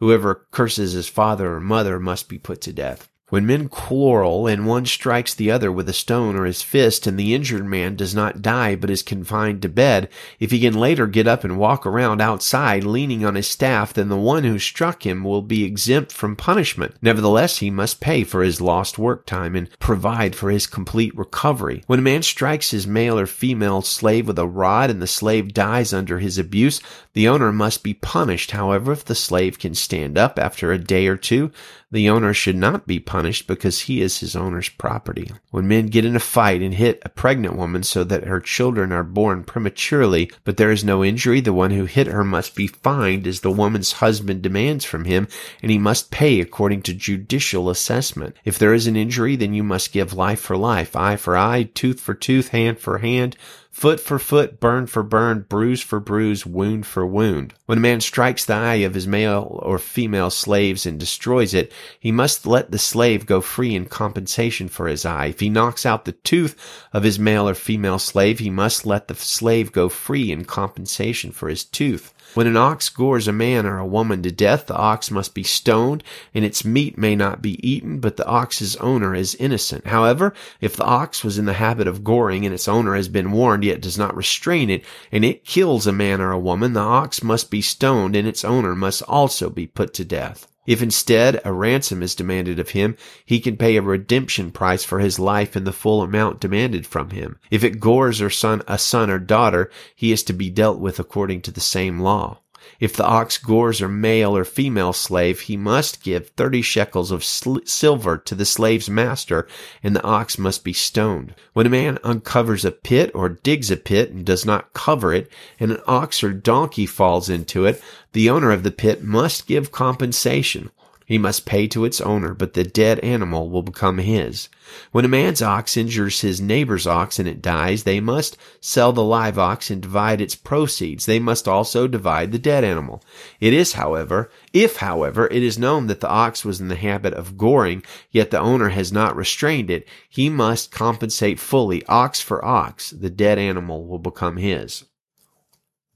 Whoever 0.00 0.46
curses 0.50 0.92
his 0.92 1.08
father 1.08 1.54
or 1.54 1.60
mother 1.60 1.98
must 1.98 2.28
be 2.28 2.38
put 2.38 2.60
to 2.62 2.72
death. 2.72 3.08
When 3.30 3.44
men 3.44 3.68
quarrel 3.68 4.46
and 4.46 4.66
one 4.66 4.86
strikes 4.86 5.34
the 5.34 5.50
other 5.50 5.70
with 5.70 5.86
a 5.90 5.92
stone 5.92 6.34
or 6.34 6.46
his 6.46 6.62
fist 6.62 7.06
and 7.06 7.18
the 7.18 7.34
injured 7.34 7.66
man 7.66 7.94
does 7.94 8.14
not 8.14 8.40
die 8.40 8.74
but 8.74 8.88
is 8.88 9.02
confined 9.02 9.60
to 9.60 9.68
bed, 9.68 10.08
if 10.40 10.50
he 10.50 10.60
can 10.60 10.72
later 10.72 11.06
get 11.06 11.28
up 11.28 11.44
and 11.44 11.58
walk 11.58 11.84
around 11.84 12.22
outside 12.22 12.84
leaning 12.84 13.26
on 13.26 13.34
his 13.34 13.46
staff, 13.46 13.92
then 13.92 14.08
the 14.08 14.16
one 14.16 14.44
who 14.44 14.58
struck 14.58 15.04
him 15.04 15.24
will 15.24 15.42
be 15.42 15.62
exempt 15.62 16.10
from 16.10 16.36
punishment. 16.36 16.94
Nevertheless, 17.02 17.58
he 17.58 17.68
must 17.68 18.00
pay 18.00 18.24
for 18.24 18.42
his 18.42 18.62
lost 18.62 18.96
work 18.96 19.26
time 19.26 19.54
and 19.54 19.68
provide 19.78 20.34
for 20.34 20.50
his 20.50 20.66
complete 20.66 21.14
recovery. 21.14 21.82
When 21.86 21.98
a 21.98 22.02
man 22.02 22.22
strikes 22.22 22.70
his 22.70 22.86
male 22.86 23.18
or 23.18 23.26
female 23.26 23.82
slave 23.82 24.26
with 24.26 24.38
a 24.38 24.46
rod 24.46 24.88
and 24.88 25.02
the 25.02 25.06
slave 25.06 25.52
dies 25.52 25.92
under 25.92 26.18
his 26.18 26.38
abuse, 26.38 26.80
the 27.12 27.28
owner 27.28 27.52
must 27.52 27.82
be 27.82 27.92
punished. 27.92 28.52
However, 28.52 28.92
if 28.92 29.04
the 29.04 29.14
slave 29.14 29.58
can 29.58 29.74
stand 29.74 30.16
up 30.16 30.38
after 30.38 30.72
a 30.72 30.78
day 30.78 31.08
or 31.08 31.16
two, 31.16 31.52
the 31.90 32.08
owner 32.08 32.34
should 32.34 32.56
not 32.56 32.86
be 32.86 32.98
punished 33.00 33.46
because 33.46 33.82
he 33.82 34.02
is 34.02 34.20
his 34.20 34.36
owner's 34.36 34.68
property. 34.68 35.30
When 35.50 35.66
men 35.66 35.86
get 35.86 36.04
in 36.04 36.14
a 36.14 36.20
fight 36.20 36.60
and 36.60 36.74
hit 36.74 37.00
a 37.04 37.08
pregnant 37.08 37.56
woman 37.56 37.82
so 37.82 38.04
that 38.04 38.24
her 38.24 38.40
children 38.40 38.92
are 38.92 39.04
born 39.04 39.44
prematurely, 39.44 40.30
but 40.44 40.58
there 40.58 40.70
is 40.70 40.84
no 40.84 41.02
injury, 41.02 41.40
the 41.40 41.52
one 41.52 41.70
who 41.70 41.86
hit 41.86 42.06
her 42.06 42.24
must 42.24 42.54
be 42.54 42.66
fined 42.66 43.26
as 43.26 43.40
the 43.40 43.50
woman's 43.50 43.92
husband 43.92 44.42
demands 44.42 44.84
from 44.84 45.04
him, 45.04 45.28
and 45.62 45.70
he 45.70 45.78
must 45.78 46.10
pay 46.10 46.40
according 46.40 46.82
to 46.82 46.92
judicial 46.92 47.70
assessment. 47.70 48.36
If 48.44 48.58
there 48.58 48.74
is 48.74 48.86
an 48.86 48.96
injury, 48.96 49.36
then 49.36 49.54
you 49.54 49.62
must 49.62 49.92
give 49.92 50.12
life 50.12 50.40
for 50.40 50.56
life, 50.56 50.94
eye 50.94 51.16
for 51.16 51.36
eye, 51.36 51.70
tooth 51.74 52.00
for 52.00 52.14
tooth, 52.14 52.48
hand 52.48 52.78
for 52.78 52.98
hand, 52.98 53.36
foot 53.78 54.00
for 54.00 54.18
foot, 54.18 54.58
burn 54.58 54.88
for 54.88 55.04
burn, 55.04 55.46
bruise 55.48 55.80
for 55.80 56.00
bruise, 56.00 56.44
wound 56.44 56.84
for 56.84 57.06
wound. 57.06 57.54
When 57.66 57.78
a 57.78 57.80
man 57.80 58.00
strikes 58.00 58.44
the 58.44 58.54
eye 58.54 58.82
of 58.82 58.94
his 58.94 59.06
male 59.06 59.60
or 59.62 59.78
female 59.78 60.30
slaves 60.30 60.84
and 60.84 60.98
destroys 60.98 61.54
it, 61.54 61.70
he 62.00 62.10
must 62.10 62.44
let 62.44 62.72
the 62.72 62.78
slave 62.78 63.24
go 63.24 63.40
free 63.40 63.76
in 63.76 63.84
compensation 63.84 64.68
for 64.68 64.88
his 64.88 65.04
eye. 65.04 65.26
If 65.26 65.38
he 65.38 65.48
knocks 65.48 65.86
out 65.86 66.06
the 66.06 66.12
tooth 66.12 66.56
of 66.92 67.04
his 67.04 67.20
male 67.20 67.48
or 67.48 67.54
female 67.54 68.00
slave, 68.00 68.40
he 68.40 68.50
must 68.50 68.84
let 68.84 69.06
the 69.06 69.14
slave 69.14 69.70
go 69.70 69.88
free 69.88 70.32
in 70.32 70.44
compensation 70.44 71.30
for 71.30 71.48
his 71.48 71.62
tooth. 71.62 72.12
When 72.34 72.46
an 72.46 72.56
ox 72.56 72.88
gores 72.88 73.26
a 73.26 73.32
man 73.32 73.64
or 73.64 73.78
a 73.78 73.86
woman 73.86 74.22
to 74.22 74.30
death, 74.30 74.66
the 74.66 74.76
ox 74.76 75.10
must 75.10 75.34
be 75.34 75.42
stoned, 75.42 76.04
and 76.34 76.44
its 76.44 76.64
meat 76.64 76.98
may 76.98 77.16
not 77.16 77.40
be 77.40 77.58
eaten, 77.66 78.00
but 78.00 78.16
the 78.16 78.26
ox's 78.26 78.76
owner 78.76 79.14
is 79.14 79.34
innocent. 79.36 79.86
However, 79.86 80.34
if 80.60 80.76
the 80.76 80.84
ox 80.84 81.24
was 81.24 81.38
in 81.38 81.46
the 81.46 81.54
habit 81.54 81.86
of 81.86 82.04
goring, 82.04 82.44
and 82.44 82.54
its 82.54 82.68
owner 82.68 82.96
has 82.96 83.08
been 83.08 83.32
warned 83.32 83.64
yet 83.64 83.80
does 83.80 83.96
not 83.96 84.16
restrain 84.16 84.68
it, 84.68 84.84
and 85.10 85.24
it 85.24 85.44
kills 85.44 85.86
a 85.86 85.92
man 85.92 86.20
or 86.20 86.32
a 86.32 86.38
woman, 86.38 86.72
the 86.74 86.80
ox 86.80 87.22
must 87.22 87.50
be 87.50 87.62
stoned, 87.62 88.14
and 88.14 88.28
its 88.28 88.44
owner 88.44 88.74
must 88.74 89.02
also 89.02 89.48
be 89.48 89.66
put 89.66 89.94
to 89.94 90.04
death. 90.04 90.47
If 90.68 90.82
instead 90.82 91.40
a 91.46 91.52
ransom 91.52 92.02
is 92.02 92.14
demanded 92.14 92.58
of 92.58 92.68
him, 92.70 92.94
he 93.24 93.40
can 93.40 93.56
pay 93.56 93.76
a 93.76 93.82
redemption 93.82 94.50
price 94.50 94.84
for 94.84 94.98
his 94.98 95.18
life 95.18 95.56
in 95.56 95.64
the 95.64 95.72
full 95.72 96.02
amount 96.02 96.40
demanded 96.40 96.86
from 96.86 97.08
him. 97.08 97.38
If 97.50 97.64
it 97.64 97.80
gores 97.80 98.20
or 98.20 98.28
son, 98.28 98.60
a 98.68 98.76
son 98.76 99.08
or 99.08 99.18
daughter, 99.18 99.70
he 99.96 100.12
is 100.12 100.22
to 100.24 100.34
be 100.34 100.50
dealt 100.50 100.78
with 100.78 100.98
according 100.98 101.40
to 101.42 101.50
the 101.50 101.62
same 101.62 102.00
law. 102.00 102.40
If 102.80 102.94
the 102.94 103.04
ox 103.04 103.38
gores 103.38 103.80
a 103.80 103.88
male 103.88 104.36
or 104.36 104.44
female 104.44 104.92
slave, 104.92 105.40
he 105.40 105.56
must 105.56 106.02
give 106.02 106.28
thirty 106.30 106.62
shekels 106.62 107.10
of 107.10 107.24
sl- 107.24 107.58
silver 107.64 108.16
to 108.18 108.34
the 108.36 108.44
slave's 108.44 108.88
master, 108.88 109.48
and 109.82 109.96
the 109.96 110.02
ox 110.04 110.38
must 110.38 110.62
be 110.62 110.72
stoned. 110.72 111.34
When 111.54 111.66
a 111.66 111.70
man 111.70 111.98
uncovers 112.04 112.64
a 112.64 112.70
pit 112.70 113.10
or 113.14 113.30
digs 113.30 113.72
a 113.72 113.76
pit 113.76 114.10
and 114.10 114.24
does 114.24 114.46
not 114.46 114.72
cover 114.74 115.12
it, 115.12 115.28
and 115.58 115.72
an 115.72 115.80
ox 115.88 116.22
or 116.22 116.32
donkey 116.32 116.86
falls 116.86 117.28
into 117.28 117.66
it, 117.66 117.82
the 118.12 118.30
owner 118.30 118.52
of 118.52 118.62
the 118.62 118.70
pit 118.70 119.02
must 119.02 119.48
give 119.48 119.72
compensation. 119.72 120.70
He 121.08 121.16
must 121.16 121.46
pay 121.46 121.66
to 121.68 121.86
its 121.86 122.02
owner, 122.02 122.34
but 122.34 122.52
the 122.52 122.64
dead 122.64 122.98
animal 122.98 123.48
will 123.48 123.62
become 123.62 123.96
his. 123.96 124.50
When 124.92 125.06
a 125.06 125.08
man's 125.08 125.40
ox 125.40 125.74
injures 125.74 126.20
his 126.20 126.38
neighbor's 126.38 126.86
ox 126.86 127.18
and 127.18 127.26
it 127.26 127.40
dies, 127.40 127.84
they 127.84 127.98
must 127.98 128.36
sell 128.60 128.92
the 128.92 129.02
live 129.02 129.38
ox 129.38 129.70
and 129.70 129.80
divide 129.80 130.20
its 130.20 130.34
proceeds. 130.34 131.06
They 131.06 131.18
must 131.18 131.48
also 131.48 131.88
divide 131.88 132.30
the 132.30 132.38
dead 132.38 132.62
animal. 132.62 133.02
It 133.40 133.54
is, 133.54 133.72
however, 133.72 134.30
if, 134.52 134.76
however, 134.76 135.28
it 135.28 135.42
is 135.42 135.58
known 135.58 135.86
that 135.86 136.00
the 136.00 136.10
ox 136.10 136.44
was 136.44 136.60
in 136.60 136.68
the 136.68 136.76
habit 136.76 137.14
of 137.14 137.38
goring, 137.38 137.84
yet 138.10 138.30
the 138.30 138.38
owner 138.38 138.68
has 138.68 138.92
not 138.92 139.16
restrained 139.16 139.70
it, 139.70 139.88
he 140.10 140.28
must 140.28 140.70
compensate 140.70 141.40
fully, 141.40 141.86
ox 141.86 142.20
for 142.20 142.44
ox. 142.44 142.90
The 142.90 143.08
dead 143.08 143.38
animal 143.38 143.86
will 143.86 143.98
become 143.98 144.36
his. 144.36 144.84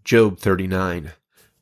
Job 0.05 0.39
39. 0.39 1.13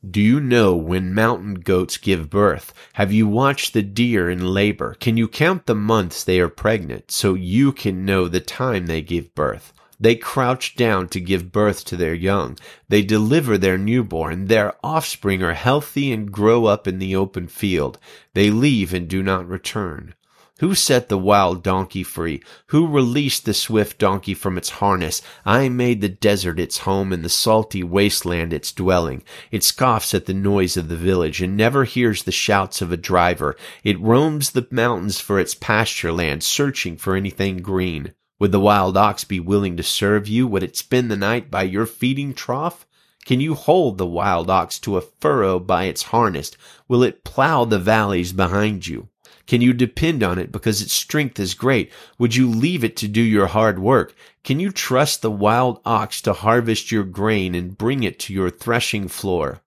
Do 0.09 0.19
you 0.19 0.39
know 0.39 0.75
when 0.75 1.13
mountain 1.13 1.53
goats 1.53 1.97
give 1.97 2.27
birth? 2.27 2.73
Have 2.93 3.13
you 3.13 3.27
watched 3.27 3.73
the 3.73 3.83
deer 3.83 4.31
in 4.31 4.51
labor? 4.51 4.95
Can 4.95 5.15
you 5.15 5.27
count 5.27 5.67
the 5.67 5.75
months 5.75 6.23
they 6.23 6.39
are 6.39 6.49
pregnant 6.49 7.11
so 7.11 7.35
you 7.35 7.71
can 7.71 8.03
know 8.03 8.27
the 8.27 8.39
time 8.39 8.87
they 8.87 9.03
give 9.03 9.35
birth? 9.35 9.73
They 9.99 10.15
crouch 10.15 10.75
down 10.75 11.09
to 11.09 11.19
give 11.19 11.51
birth 11.51 11.85
to 11.85 11.95
their 11.95 12.15
young. 12.15 12.57
They 12.89 13.03
deliver 13.03 13.59
their 13.59 13.77
newborn. 13.77 14.47
Their 14.47 14.73
offspring 14.83 15.43
are 15.43 15.53
healthy 15.53 16.11
and 16.11 16.31
grow 16.31 16.65
up 16.65 16.87
in 16.87 16.97
the 16.97 17.15
open 17.15 17.45
field. 17.45 17.99
They 18.33 18.49
leave 18.49 18.95
and 18.95 19.07
do 19.07 19.21
not 19.21 19.47
return. 19.47 20.15
Who 20.61 20.75
set 20.75 21.09
the 21.09 21.17
wild 21.17 21.63
donkey 21.63 22.03
free? 22.03 22.43
Who 22.67 22.85
released 22.85 23.45
the 23.45 23.53
swift 23.55 23.97
donkey 23.97 24.35
from 24.35 24.59
its 24.59 24.69
harness? 24.69 25.23
I 25.43 25.69
made 25.69 26.01
the 26.01 26.09
desert 26.09 26.59
its 26.59 26.77
home 26.85 27.11
and 27.11 27.25
the 27.25 27.29
salty 27.29 27.81
wasteland 27.81 28.53
its 28.53 28.71
dwelling. 28.71 29.23
It 29.49 29.63
scoffs 29.63 30.13
at 30.13 30.27
the 30.27 30.35
noise 30.35 30.77
of 30.77 30.87
the 30.87 30.95
village 30.95 31.41
and 31.41 31.57
never 31.57 31.85
hears 31.85 32.21
the 32.21 32.31
shouts 32.31 32.79
of 32.79 32.91
a 32.91 32.95
driver. 32.95 33.55
It 33.83 33.99
roams 33.99 34.51
the 34.51 34.67
mountains 34.69 35.19
for 35.19 35.39
its 35.39 35.55
pasture 35.55 36.11
land, 36.11 36.43
searching 36.43 36.95
for 36.95 37.15
anything 37.15 37.57
green. 37.63 38.13
Would 38.37 38.51
the 38.51 38.59
wild 38.59 38.95
ox 38.95 39.23
be 39.23 39.39
willing 39.39 39.77
to 39.77 39.83
serve 39.83 40.27
you? 40.27 40.45
Would 40.45 40.61
it 40.61 40.77
spend 40.77 41.09
the 41.09 41.17
night 41.17 41.49
by 41.49 41.63
your 41.63 41.87
feeding 41.87 42.35
trough? 42.35 42.85
Can 43.25 43.39
you 43.39 43.55
hold 43.55 43.97
the 43.97 44.05
wild 44.05 44.47
ox 44.51 44.77
to 44.81 44.97
a 44.97 45.01
furrow 45.01 45.57
by 45.57 45.85
its 45.85 46.03
harness? 46.03 46.51
Will 46.87 47.01
it 47.01 47.23
plow 47.23 47.65
the 47.65 47.79
valleys 47.79 48.31
behind 48.31 48.85
you? 48.85 49.07
Can 49.47 49.61
you 49.61 49.73
depend 49.73 50.23
on 50.23 50.37
it 50.37 50.51
because 50.51 50.81
its 50.81 50.93
strength 50.93 51.39
is 51.39 51.53
great? 51.53 51.91
Would 52.17 52.35
you 52.35 52.47
leave 52.47 52.83
it 52.83 52.95
to 52.97 53.07
do 53.07 53.21
your 53.21 53.47
hard 53.47 53.79
work? 53.79 54.15
Can 54.43 54.59
you 54.59 54.71
trust 54.71 55.21
the 55.21 55.31
wild 55.31 55.81
ox 55.85 56.21
to 56.21 56.33
harvest 56.33 56.91
your 56.91 57.03
grain 57.03 57.55
and 57.55 57.77
bring 57.77 58.03
it 58.03 58.19
to 58.19 58.33
your 58.33 58.49
threshing 58.49 59.07
floor? 59.07 59.61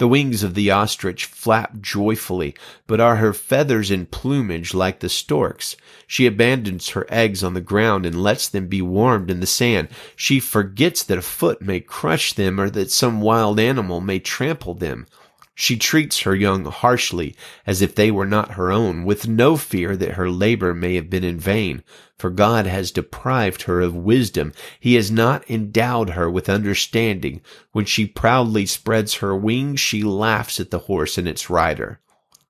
The 0.00 0.08
wings 0.08 0.42
of 0.42 0.54
the 0.54 0.70
ostrich 0.70 1.26
flap 1.26 1.78
joyfully, 1.82 2.54
but 2.86 3.00
are 3.00 3.16
her 3.16 3.34
feathers 3.34 3.90
and 3.90 4.10
plumage 4.10 4.72
like 4.72 5.00
the 5.00 5.10
stork's? 5.10 5.76
She 6.06 6.24
abandons 6.24 6.88
her 6.90 7.06
eggs 7.10 7.44
on 7.44 7.52
the 7.52 7.60
ground 7.60 8.06
and 8.06 8.22
lets 8.22 8.48
them 8.48 8.66
be 8.66 8.80
warmed 8.80 9.30
in 9.30 9.40
the 9.40 9.46
sand. 9.46 9.88
She 10.16 10.40
forgets 10.40 11.02
that 11.02 11.18
a 11.18 11.22
foot 11.22 11.60
may 11.60 11.80
crush 11.80 12.32
them 12.32 12.58
or 12.58 12.70
that 12.70 12.90
some 12.90 13.20
wild 13.20 13.60
animal 13.60 14.00
may 14.00 14.20
trample 14.20 14.72
them. 14.72 15.06
She 15.54 15.76
treats 15.76 16.20
her 16.20 16.34
young 16.34 16.64
harshly, 16.64 17.34
as 17.66 17.82
if 17.82 17.94
they 17.94 18.10
were 18.10 18.26
not 18.26 18.52
her 18.52 18.72
own, 18.72 19.04
with 19.04 19.28
no 19.28 19.56
fear 19.56 19.96
that 19.96 20.14
her 20.14 20.30
labor 20.30 20.72
may 20.72 20.94
have 20.94 21.10
been 21.10 21.24
in 21.24 21.38
vain. 21.38 21.82
For 22.18 22.30
God 22.30 22.66
has 22.66 22.90
deprived 22.90 23.62
her 23.62 23.80
of 23.80 23.94
wisdom. 23.94 24.52
He 24.78 24.94
has 24.94 25.10
not 25.10 25.48
endowed 25.50 26.10
her 26.10 26.30
with 26.30 26.48
understanding. 26.48 27.40
When 27.72 27.84
she 27.84 28.06
proudly 28.06 28.64
spreads 28.66 29.14
her 29.14 29.36
wings, 29.36 29.80
she 29.80 30.02
laughs 30.02 30.60
at 30.60 30.70
the 30.70 30.80
horse 30.80 31.18
and 31.18 31.28
its 31.28 31.50
rider. 31.50 32.00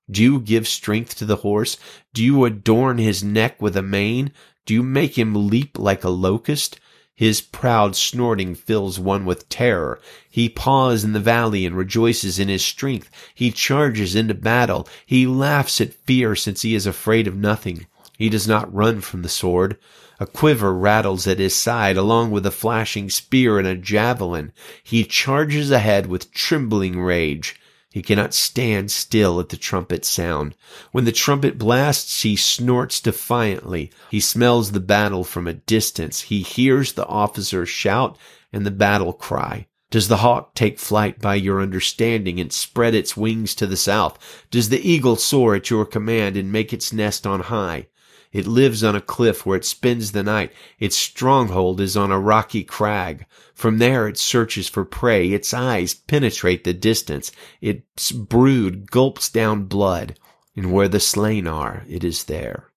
Do 0.09 0.21
you 0.21 0.39
give 0.39 0.67
strength 0.67 1.15
to 1.17 1.25
the 1.25 1.37
horse? 1.37 1.77
Do 2.13 2.23
you 2.23 2.45
adorn 2.45 2.97
his 2.97 3.23
neck 3.23 3.61
with 3.61 3.77
a 3.77 3.81
mane? 3.81 4.31
Do 4.65 4.73
you 4.73 4.83
make 4.83 5.17
him 5.17 5.47
leap 5.47 5.79
like 5.79 6.03
a 6.03 6.09
locust? 6.09 6.79
His 7.15 7.41
proud 7.41 7.95
snorting 7.95 8.55
fills 8.55 8.97
one 8.97 9.25
with 9.25 9.49
terror. 9.49 9.99
He 10.29 10.49
paws 10.49 11.03
in 11.03 11.13
the 11.13 11.19
valley 11.19 11.65
and 11.65 11.75
rejoices 11.75 12.39
in 12.39 12.47
his 12.47 12.63
strength. 12.63 13.09
He 13.35 13.51
charges 13.51 14.15
into 14.15 14.33
battle. 14.33 14.87
He 15.05 15.27
laughs 15.27 15.79
at 15.81 15.93
fear 15.93 16.35
since 16.35 16.61
he 16.61 16.73
is 16.73 16.87
afraid 16.87 17.27
of 17.27 17.35
nothing. 17.35 17.85
He 18.17 18.29
does 18.29 18.47
not 18.47 18.73
run 18.73 19.01
from 19.01 19.21
the 19.21 19.29
sword. 19.29 19.77
A 20.19 20.25
quiver 20.25 20.73
rattles 20.73 21.27
at 21.27 21.39
his 21.39 21.55
side 21.55 21.97
along 21.97 22.31
with 22.31 22.45
a 22.45 22.51
flashing 22.51 23.09
spear 23.09 23.57
and 23.57 23.67
a 23.67 23.75
javelin. 23.75 24.51
He 24.83 25.03
charges 25.03 25.71
ahead 25.71 26.05
with 26.05 26.31
trembling 26.31 26.99
rage. 26.99 27.59
He 27.91 28.01
cannot 28.01 28.33
stand 28.33 28.89
still 28.89 29.39
at 29.41 29.49
the 29.49 29.57
trumpet 29.57 30.05
sound. 30.05 30.55
When 30.93 31.03
the 31.03 31.11
trumpet 31.11 31.57
blasts, 31.57 32.21
he 32.21 32.37
snorts 32.37 33.01
defiantly. 33.01 33.91
He 34.09 34.21
smells 34.21 34.71
the 34.71 34.79
battle 34.79 35.25
from 35.25 35.45
a 35.45 35.53
distance. 35.53 36.21
He 36.21 36.41
hears 36.41 36.93
the 36.93 37.05
officer 37.05 37.65
shout 37.65 38.17
and 38.53 38.65
the 38.65 38.71
battle 38.71 39.11
cry. 39.11 39.67
Does 39.89 40.07
the 40.07 40.17
hawk 40.17 40.55
take 40.55 40.79
flight 40.79 41.19
by 41.19 41.35
your 41.35 41.61
understanding 41.61 42.39
and 42.39 42.53
spread 42.53 42.95
its 42.95 43.17
wings 43.17 43.53
to 43.55 43.67
the 43.67 43.75
south? 43.75 44.17
Does 44.49 44.69
the 44.69 44.89
eagle 44.89 45.17
soar 45.17 45.55
at 45.55 45.69
your 45.69 45.85
command 45.85 46.37
and 46.37 46.49
make 46.49 46.71
its 46.71 46.93
nest 46.93 47.27
on 47.27 47.41
high? 47.41 47.87
It 48.31 48.47
lives 48.47 48.83
on 48.83 48.95
a 48.95 49.01
cliff 49.01 49.45
where 49.45 49.57
it 49.57 49.65
spends 49.65 50.11
the 50.11 50.23
night. 50.23 50.53
Its 50.79 50.95
stronghold 50.95 51.81
is 51.81 51.97
on 51.97 52.11
a 52.11 52.19
rocky 52.19 52.63
crag. 52.63 53.25
From 53.53 53.77
there 53.77 54.07
it 54.07 54.17
searches 54.17 54.69
for 54.69 54.85
prey. 54.85 55.31
Its 55.31 55.53
eyes 55.53 55.93
penetrate 55.93 56.63
the 56.63 56.73
distance. 56.73 57.31
Its 57.59 58.11
brood 58.11 58.89
gulps 58.89 59.29
down 59.29 59.65
blood. 59.65 60.17
And 60.55 60.71
where 60.71 60.87
the 60.87 60.99
slain 60.99 61.47
are, 61.47 61.83
it 61.87 62.03
is 62.03 62.25
there. 62.25 62.67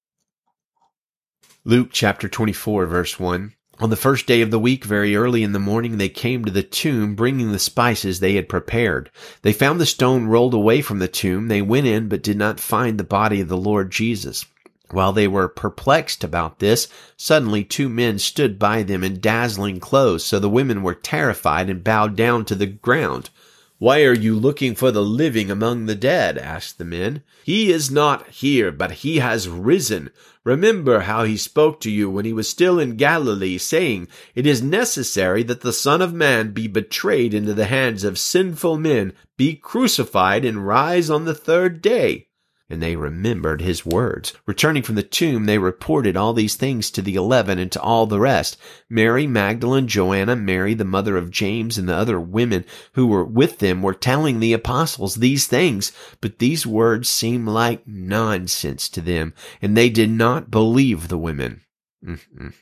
Luke 1.65 1.89
chapter 1.93 2.29
24 2.29 2.87
verse 2.87 3.21
1. 3.21 3.55
On 3.81 3.91
the 3.91 3.97
first 3.97 4.27
day 4.27 4.41
of 4.41 4.53
the 4.53 4.59
week, 4.59 4.85
very 4.85 5.17
early 5.17 5.43
in 5.43 5.53
the 5.53 5.59
morning, 5.59 5.99
they 5.99 6.09
came 6.09 6.45
to 6.45 6.53
the 6.53 6.63
tomb, 6.63 7.17
bringing 7.17 7.51
the 7.51 7.59
spices 7.59 8.21
they 8.21 8.35
had 8.35 8.49
prepared. 8.49 9.11
They 9.43 9.53
found 9.53 9.81
the 9.81 9.87
stone 9.87 10.27
rolled 10.27 10.55
away 10.55 10.81
from 10.81 11.01
the 11.01 11.09
tomb. 11.09 11.49
They 11.49 11.61
went 11.61 11.87
in, 11.87 12.09
but 12.09 12.23
did 12.23 12.37
not 12.37 12.61
find 12.61 12.99
the 12.99 13.05
body 13.05 13.41
of 13.41 13.49
the 13.49 13.57
Lord 13.57 13.91
Jesus. 13.91 14.47
While 14.91 15.15
they 15.15 15.27
were 15.27 15.49
perplexed 15.49 16.23
about 16.23 16.59
this, 16.59 16.89
suddenly 17.17 17.65
two 17.65 17.89
men 17.89 18.19
stood 18.19 18.59
by 18.59 18.83
them 18.83 19.03
in 19.03 19.19
dazzling 19.19 19.81
clothes, 19.81 20.27
so 20.27 20.39
the 20.39 20.51
women 20.51 20.83
were 20.83 20.95
terrified 20.95 21.71
and 21.71 21.83
bowed 21.83 22.17
down 22.17 22.45
to 22.45 22.55
the 22.55 22.67
ground. 22.67 23.31
Why 23.79 24.05
are 24.05 24.15
you 24.15 24.39
looking 24.39 24.75
for 24.75 24.91
the 24.91 25.03
living 25.03 25.51
among 25.51 25.87
the 25.87 25.95
dead? 25.95 26.37
asked 26.37 26.77
the 26.77 26.85
men. 26.85 27.23
He 27.45 27.73
is 27.73 27.91
not 27.91 28.29
here, 28.29 28.71
but 28.71 28.93
he 28.93 29.21
has 29.21 29.49
risen. 29.49 30.11
Remember 30.45 31.01
how 31.01 31.25
he 31.25 31.39
spoke 31.39 31.81
to 31.81 31.91
you 31.91 32.11
when 32.11 32.27
he 32.27 32.35
was 32.35 32.49
still 32.49 32.79
in 32.79 32.97
Galilee, 32.97 33.57
saying, 33.57 34.09
It 34.35 34.47
is 34.47 34.63
necessary 34.63 35.43
that 35.45 35.63
the 35.63 35.73
Son 35.73 36.03
of 36.03 36.13
Man 36.13 36.51
be 36.51 36.69
betrayed 36.69 37.33
into 37.33 37.55
the 37.55 37.65
hands 37.65 38.05
of 38.05 38.19
sinful 38.19 38.77
men, 38.77 39.15
be 39.39 39.57
crucified, 39.57 40.45
and 40.45 40.67
rise 40.67 41.09
on 41.09 41.25
the 41.25 41.35
third 41.35 41.81
day 41.81 42.29
and 42.75 42.83
they 42.83 42.97
remembered 42.97 43.63
his 43.63 43.87
words. 43.87 44.35
Returning 44.45 44.83
from 44.83 44.97
the 44.97 45.03
tomb, 45.03 45.45
they 45.45 45.59
reported 45.59 46.17
all 46.17 46.33
these 46.33 46.57
things 46.57 46.91
to 46.91 47.01
the 47.01 47.15
eleven 47.15 47.59
and 47.59 47.71
to 47.73 47.81
all 47.81 48.07
the 48.07 48.19
rest. 48.19 48.59
Mary 48.91 49.27
Magdalene, 49.27 49.87
Joanna, 49.87 50.35
Mary, 50.35 50.75
the 50.75 50.85
mother 50.85 51.17
of 51.17 51.31
James, 51.31 51.79
and 51.79 51.89
the 51.89 51.95
other 51.95 52.21
women 52.21 52.65
who 52.95 53.07
were 53.07 53.25
with 53.25 53.61
them 53.61 53.81
were 53.81 53.95
telling 53.95 54.41
the 54.41 54.53
apostles 54.53 55.15
these 55.15 55.47
things, 55.47 55.93
but 56.21 56.41
these 56.41 56.67
words 56.67 57.09
seemed 57.09 57.47
like 57.47 57.87
nonsense 57.87 58.89
to 58.89 59.01
them, 59.01 59.33
and 59.63 59.77
they 59.77 59.89
did 59.89 60.11
not 60.11 60.51
believe 60.51 61.07
the 61.07 61.17
women. 61.17 61.61
Mm-mm. 62.05 62.53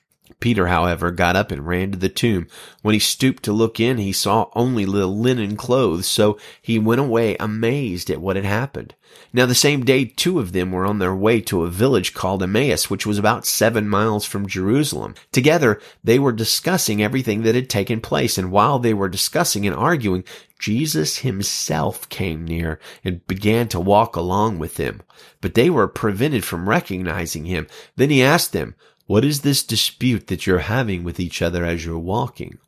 Peter, 0.43 0.67
however, 0.67 1.13
got 1.13 1.37
up 1.37 1.53
and 1.53 1.67
ran 1.67 1.93
to 1.93 1.99
the 1.99 2.09
tomb. 2.09 2.49
When 2.83 2.95
he 2.95 2.99
stooped 2.99 3.45
to 3.45 3.53
look 3.53 3.79
in, 3.79 3.99
he 3.99 4.13
saw 4.13 4.51
only 4.55 4.85
the 4.85 5.07
linen 5.07 5.57
clothes, 5.57 6.07
so 6.07 6.37
he 6.61 6.81
went 6.81 7.01
away 7.01 7.37
amazed 7.39 8.11
at 8.11 8.21
what 8.21 8.35
had 8.35 8.45
happened. 8.45 8.97
Now 9.33 9.47
the 9.47 9.55
same 9.55 9.85
day, 9.85 10.05
two 10.05 10.41
of 10.41 10.53
them 10.53 10.73
were 10.73 10.85
on 10.85 10.99
their 10.99 11.15
way 11.15 11.41
to 11.43 11.63
a 11.63 11.71
village 11.71 12.13
called 12.13 12.43
Emmaus, 12.43 12.91
which 12.91 13.07
was 13.07 13.19
about 13.19 13.47
seven 13.47 13.89
miles 13.89 14.25
from 14.25 14.49
Jerusalem. 14.49 15.15
Together, 15.31 15.81
they 16.03 16.19
were 16.19 16.33
discussing 16.33 17.01
everything 17.01 17.43
that 17.43 17.55
had 17.55 17.71
taken 17.71 18.01
place, 18.01 18.37
and 18.37 18.51
while 18.51 18.81
they 18.81 18.93
were 18.93 19.09
discussing 19.09 19.65
and 19.65 19.77
arguing, 19.77 20.25
Jesus 20.59 21.19
himself 21.19 22.09
came 22.09 22.45
near 22.45 22.81
and 23.05 23.27
began 23.27 23.69
to 23.69 23.81
walk 23.81 24.17
along 24.17 24.59
with 24.59 24.75
them. 24.75 25.03
But 25.41 25.55
they 25.55 25.71
were 25.71 25.89
prevented 25.89 26.45
from 26.45 26.69
recognizing 26.69 27.45
him. 27.45 27.69
Then 27.97 28.11
he 28.11 28.23
asked 28.23 28.53
them, 28.53 28.75
what 29.07 29.25
is 29.25 29.41
this 29.41 29.63
dispute 29.63 30.29
that 30.29 30.47
you're 30.47 30.61
having 30.61 31.05
with 31.05 31.21
each 31.21 31.43
other 31.43 31.65
as 31.65 31.85
you're 31.85 31.99
walking? 31.99 32.59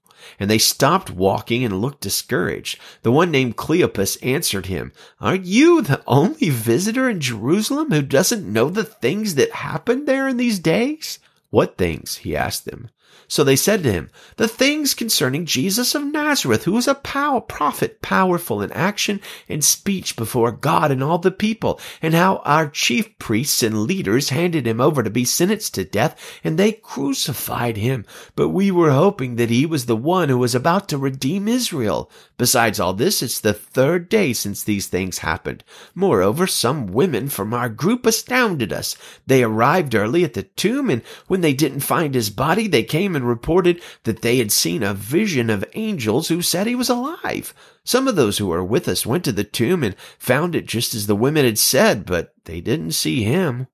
And 0.41 0.51
they 0.51 0.59
stopped 0.59 1.11
walking 1.11 1.65
and 1.65 1.81
looked 1.81 2.01
discouraged. 2.01 2.79
The 3.03 3.13
one 3.13 3.31
named 3.31 3.57
Cleopas 3.57 4.17
answered 4.23 4.67
him, 4.67 4.93
Aren't 5.21 5.45
you 5.45 5.83
the 5.83 6.03
only 6.07 6.51
visitor 6.51 7.09
in 7.09 7.21
Jerusalem 7.21 7.91
who 7.91 8.03
doesn't 8.03 8.51
know 8.51 8.71
the 8.71 8.85
things 8.85 9.35
that 9.35 9.53
happened 9.53 10.09
there 10.09 10.27
in 10.27 10.39
these 10.39 10.59
days? 10.59 11.19
What 11.51 11.77
things? 11.77 12.17
he 12.17 12.35
asked 12.35 12.65
them. 12.65 12.89
So 13.29 13.43
they 13.43 13.57
said 13.57 13.83
to 13.83 13.93
him, 13.93 14.11
The 14.37 14.49
things 14.49 14.95
concerning 14.95 15.47
Jesus 15.47 15.95
of 15.95 16.05
Nazareth, 16.05 16.65
who 16.65 16.73
was 16.73 16.87
a 16.87 16.95
pow- 16.95 17.41
prophet, 17.41 18.03
powerful 18.03 18.63
in 18.63 18.71
action 18.73 19.21
and 19.49 19.65
speech 19.65 20.17
before 20.17 20.53
God 20.53 20.91
and 20.91 21.03
all 21.03 21.19
the 21.19 21.31
people, 21.31 21.81
and 22.03 22.15
how 22.15 22.43
our 22.45 22.69
chief 22.69 23.19
priests 23.19 23.63
and 23.63 23.83
leaders 23.83 24.29
handed 24.29 24.67
him 24.67 24.81
over 24.81 25.03
to 25.03 25.11
be 25.11 25.25
sentenced 25.25 25.75
to 25.75 25.85
death, 25.85 26.41
and 26.45 26.59
they 26.59 26.73
crucified 26.73 27.77
him. 27.77 28.05
But 28.37 28.51
we 28.51 28.71
were 28.71 28.93
hoping 28.93 29.37
that 29.37 29.51
he 29.51 29.67
was 29.67 29.87
the 29.87 29.97
one 29.97 30.29
who 30.29 30.39
was 30.39 30.55
about 30.55 30.89
to 30.89 30.99
redeem 30.99 31.49
Israel. 31.49 32.11
Besides 32.37 32.81
all 32.81 32.95
this, 32.95 33.23
it's 33.23 33.39
the 33.39 33.53
third 33.53 34.09
day 34.09 34.33
since 34.33 34.65
these 34.65 34.89
things 34.89 35.19
happened. 35.19 35.63
Moreover, 35.95 36.49
some 36.49 36.89
women 36.89 37.29
from 37.29 37.55
our 37.55 37.69
group 37.69 38.05
astounded 38.07 38.73
us. 38.73 38.97
They 39.25 39.45
arrived 39.45 39.95
early 39.95 40.25
at 40.25 40.35
the 40.35 40.43
tomb, 40.43 40.91
and 40.91 41.03
when 41.29 41.43
they 41.43 41.53
didn't 41.53 41.81
find 41.81 42.13
his 42.13 42.31
body, 42.31 42.67
they 42.67 42.83
came 42.83 43.15
and 43.15 43.27
reported 43.27 43.81
that 44.03 44.23
they 44.23 44.39
had 44.39 44.51
seen 44.51 44.83
a 44.83 44.95
vision 44.95 45.49
of 45.49 45.65
angels 45.75 46.27
who 46.27 46.43
said 46.43 46.67
he 46.67 46.75
was 46.75 46.89
alive. 46.89 47.55
Some 47.85 48.09
of 48.09 48.17
those 48.17 48.39
who 48.39 48.49
were 48.49 48.65
with 48.65 48.89
us 48.89 49.07
went 49.07 49.25
to 49.25 49.33
the 49.33 49.45
tomb 49.45 49.85
and 49.85 49.95
found 50.19 50.57
it 50.57 50.67
just 50.67 50.93
as 50.93 51.07
the 51.07 51.15
women 51.15 51.45
had 51.45 51.59
said, 51.59 52.05
but 52.05 52.35
they 52.47 52.61
didn't 52.61 52.93
see 52.93 53.23
him. 53.23 53.69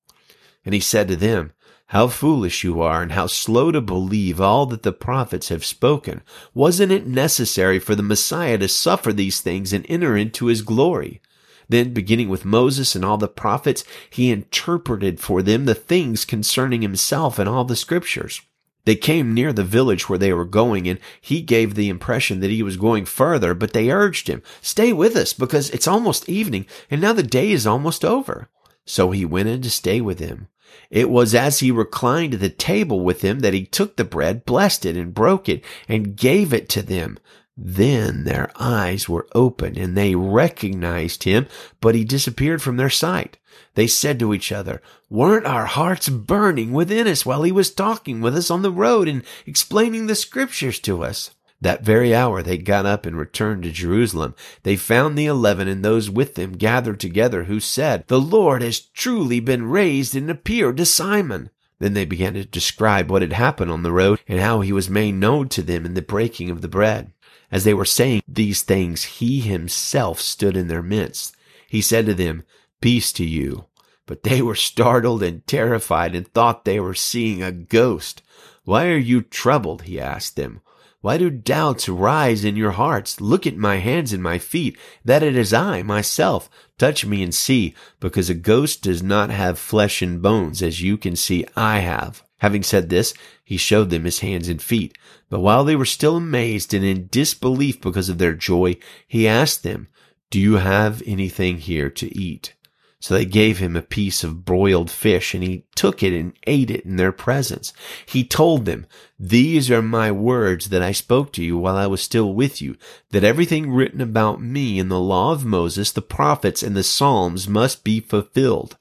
And 0.66 0.74
he 0.74 0.80
said 0.80 1.08
to 1.08 1.16
them, 1.16 1.52
how 1.90 2.07
foolish 2.07 2.62
you 2.62 2.81
are 2.81 3.03
and 3.03 3.11
how 3.12 3.26
slow 3.26 3.72
to 3.72 3.81
believe 3.81 4.40
all 4.40 4.64
that 4.64 4.85
the 4.85 4.92
prophets 4.92 5.48
have 5.48 5.64
spoken. 5.64 6.22
Wasn't 6.55 6.92
it 6.92 7.05
necessary 7.05 7.81
for 7.81 7.96
the 7.96 8.03
Messiah 8.03 8.59
to 8.59 8.68
suffer 8.68 9.12
these 9.12 9.40
things 9.40 9.72
and 9.72 9.85
enter 9.88 10.16
into 10.16 10.46
his 10.46 10.62
glory? 10.62 11.20
Then, 11.68 11.92
beginning 11.92 12.29
with 12.29 12.44
Moses 12.44 12.94
and 12.94 13.05
all 13.05 13.16
the 13.16 13.26
prophets, 13.26 13.83
he 14.09 14.31
interpreted 14.31 15.18
for 15.18 15.42
them 15.42 15.64
the 15.64 15.74
things 15.74 16.24
concerning 16.24 16.83
himself 16.83 17.40
and 17.40 17.48
all 17.48 17.64
the 17.64 17.74
scriptures. 17.74 18.40
They 18.85 18.94
came 18.94 19.35
near 19.35 19.53
the 19.53 19.64
village 19.64 20.09
where 20.09 20.18
they 20.18 20.33
were 20.33 20.44
going, 20.44 20.88
and 20.88 21.00
he 21.20 21.42
gave 21.42 21.74
the 21.74 21.88
impression 21.88 22.38
that 22.38 22.51
he 22.51 22.62
was 22.62 22.76
going 22.76 23.05
further, 23.05 23.53
but 23.53 23.72
they 23.72 23.91
urged 23.91 24.28
him, 24.28 24.45
Stay 24.62 24.93
with 24.93 25.16
us, 25.16 25.32
because 25.32 25.70
it's 25.70 25.88
almost 25.88 26.28
evening, 26.28 26.66
and 26.88 27.01
now 27.01 27.12
the 27.12 27.24
day 27.24 27.51
is 27.51 27.66
almost 27.66 28.05
over. 28.05 28.49
So 28.86 29.11
he 29.11 29.24
went 29.24 29.49
in 29.49 29.62
to 29.62 29.70
stay 29.70 30.01
with 30.01 30.18
them. 30.18 30.47
It 30.90 31.10
was 31.10 31.34
as 31.34 31.60
he 31.60 31.70
reclined 31.70 32.34
at 32.34 32.40
the 32.40 32.48
table 32.48 33.00
with 33.00 33.20
them 33.20 33.40
that 33.40 33.54
he 33.54 33.64
took 33.64 33.96
the 33.96 34.04
bread, 34.04 34.44
blessed 34.44 34.86
it, 34.86 34.96
and 34.96 35.14
broke 35.14 35.48
it, 35.48 35.64
and 35.88 36.16
gave 36.16 36.52
it 36.52 36.68
to 36.70 36.82
them. 36.82 37.18
Then 37.56 38.24
their 38.24 38.50
eyes 38.58 39.08
were 39.08 39.28
opened, 39.34 39.76
and 39.76 39.96
they 39.96 40.14
recognized 40.14 41.24
him, 41.24 41.46
but 41.80 41.94
he 41.94 42.04
disappeared 42.04 42.62
from 42.62 42.76
their 42.76 42.90
sight. 42.90 43.36
They 43.74 43.86
said 43.86 44.18
to 44.20 44.32
each 44.32 44.50
other, 44.50 44.80
Weren't 45.08 45.46
our 45.46 45.66
hearts 45.66 46.08
burning 46.08 46.72
within 46.72 47.06
us 47.06 47.26
while 47.26 47.42
he 47.42 47.52
was 47.52 47.70
talking 47.70 48.20
with 48.20 48.36
us 48.36 48.50
on 48.50 48.62
the 48.62 48.72
road 48.72 49.08
and 49.08 49.22
explaining 49.46 50.06
the 50.06 50.14
scriptures 50.14 50.78
to 50.80 51.04
us? 51.04 51.32
That 51.62 51.84
very 51.84 52.14
hour 52.14 52.42
they 52.42 52.56
got 52.56 52.86
up 52.86 53.04
and 53.04 53.18
returned 53.18 53.64
to 53.64 53.70
Jerusalem. 53.70 54.34
They 54.62 54.76
found 54.76 55.16
the 55.16 55.26
eleven 55.26 55.68
and 55.68 55.84
those 55.84 56.08
with 56.08 56.34
them 56.34 56.52
gathered 56.52 57.00
together 57.00 57.44
who 57.44 57.61
said, 57.61 58.08
The 58.08 58.20
Lord 58.20 58.62
has 58.62 58.80
truly 58.80 59.40
been 59.40 59.66
raised 59.66 60.16
and 60.16 60.30
appeared 60.30 60.78
to 60.78 60.86
Simon. 60.86 61.50
Then 61.78 61.94
they 61.94 62.04
began 62.04 62.34
to 62.34 62.44
describe 62.44 63.11
what 63.11 63.22
had 63.22 63.32
happened 63.32 63.70
on 63.70 63.82
the 63.82 63.92
road 63.92 64.20
and 64.26 64.40
how 64.40 64.61
he 64.61 64.72
was 64.72 64.88
made 64.88 65.12
known 65.12 65.48
to 65.50 65.62
them 65.62 65.84
in 65.84 65.94
the 65.94 66.02
breaking 66.02 66.50
of 66.50 66.62
the 66.62 66.68
bread. 66.68 67.12
As 67.50 67.64
they 67.64 67.74
were 67.74 67.84
saying 67.84 68.22
these 68.28 68.62
things, 68.62 69.04
he 69.04 69.40
himself 69.40 70.20
stood 70.20 70.56
in 70.56 70.68
their 70.68 70.82
midst. 70.82 71.36
He 71.68 71.80
said 71.80 72.06
to 72.06 72.14
them, 72.14 72.44
Peace 72.80 73.12
to 73.12 73.24
you. 73.24 73.66
But 74.06 74.22
they 74.22 74.42
were 74.42 74.54
startled 74.54 75.22
and 75.22 75.46
terrified 75.46 76.14
and 76.14 76.26
thought 76.26 76.64
they 76.64 76.80
were 76.80 76.94
seeing 76.94 77.42
a 77.42 77.52
ghost. 77.52 78.22
Why 78.64 78.88
are 78.88 78.96
you 78.96 79.22
troubled? 79.22 79.82
He 79.82 80.00
asked 80.00 80.36
them. 80.36 80.61
Why 81.03 81.16
do 81.16 81.30
doubts 81.30 81.88
rise 81.88 82.44
in 82.44 82.57
your 82.57 82.72
hearts? 82.72 83.22
Look 83.22 83.46
at 83.46 83.57
my 83.57 83.76
hands 83.76 84.12
and 84.12 84.22
my 84.22 84.38
feet, 84.38 84.76
that 85.03 85.22
it 85.22 85.34
is 85.34 85.53
I, 85.53 85.82
myself. 85.82 86.51
Touch 86.76 87.07
me 87.07 87.22
and 87.22 87.34
see, 87.34 87.74
because 88.01 88.28
a 88.28 88.34
ghost 88.34 88.82
does 88.82 89.03
not 89.03 89.30
have 89.30 89.59
flesh 89.59 90.03
and 90.03 90.20
bones, 90.20 90.62
as 90.62 90.82
you 90.82 90.98
can 90.98 91.16
see 91.16 91.46
I 91.57 91.78
have. 91.78 92.22
Having 92.38 92.64
said 92.64 92.90
this, 92.90 93.14
he 93.42 93.57
showed 93.57 93.88
them 93.88 94.05
his 94.05 94.20
hands 94.20 94.48
and 94.48 94.61
feet. 94.61 94.96
But 95.30 95.40
while 95.40 95.64
they 95.64 95.76
were 95.76 95.86
still 95.86 96.16
amazed 96.16 96.74
and 96.74 96.84
in 96.84 97.09
disbelief 97.11 97.80
because 97.80 98.11
of 98.11 98.18
their 98.18 98.34
joy, 98.34 98.76
he 99.09 99.26
asked 99.26 99.62
them, 99.62 99.88
Do 100.30 100.38
you 100.38 100.57
have 100.57 101.03
anything 101.07 101.59
here 101.59 101.88
to 101.90 102.14
eat? 102.14 102.55
So 103.03 103.14
they 103.14 103.24
gave 103.24 103.59
him 103.59 103.76
a 103.76 103.82
piece 103.82 104.22
of 104.22 104.44
broiled 104.44 104.90
fish 104.90 105.32
and 105.32 105.42
he 105.42 105.64
took 105.74 106.03
it 106.03 106.12
and 106.12 106.34
ate 106.46 106.70
it 106.70 106.84
in 106.84 106.96
their 106.96 107.12
presence. 107.12 107.72
He 108.05 108.24
told 108.24 108.66
them, 108.66 108.86
These 109.18 109.70
are 109.70 109.80
my 109.80 110.12
words 110.12 110.68
that 110.68 110.82
I 110.82 110.92
spoke 110.92 111.32
to 111.32 111.42
you 111.42 111.57
while 111.57 111.76
I 111.76 111.86
was 111.86 112.03
still 112.03 112.34
with 112.34 112.61
you, 112.61 112.76
that 113.11 113.24
everything 113.24 113.70
written 113.70 114.03
about 114.03 114.42
me 114.42 114.78
in 114.78 114.90
the 114.90 115.01
law 115.01 115.32
of 115.32 115.46
Moses, 115.46 115.90
the 115.90 116.03
prophets, 116.03 116.62
and 116.62 116.76
the 116.76 116.82
Psalms 116.82 117.48
must 117.48 117.84
be 117.84 118.01
fulfilled. 118.01 118.76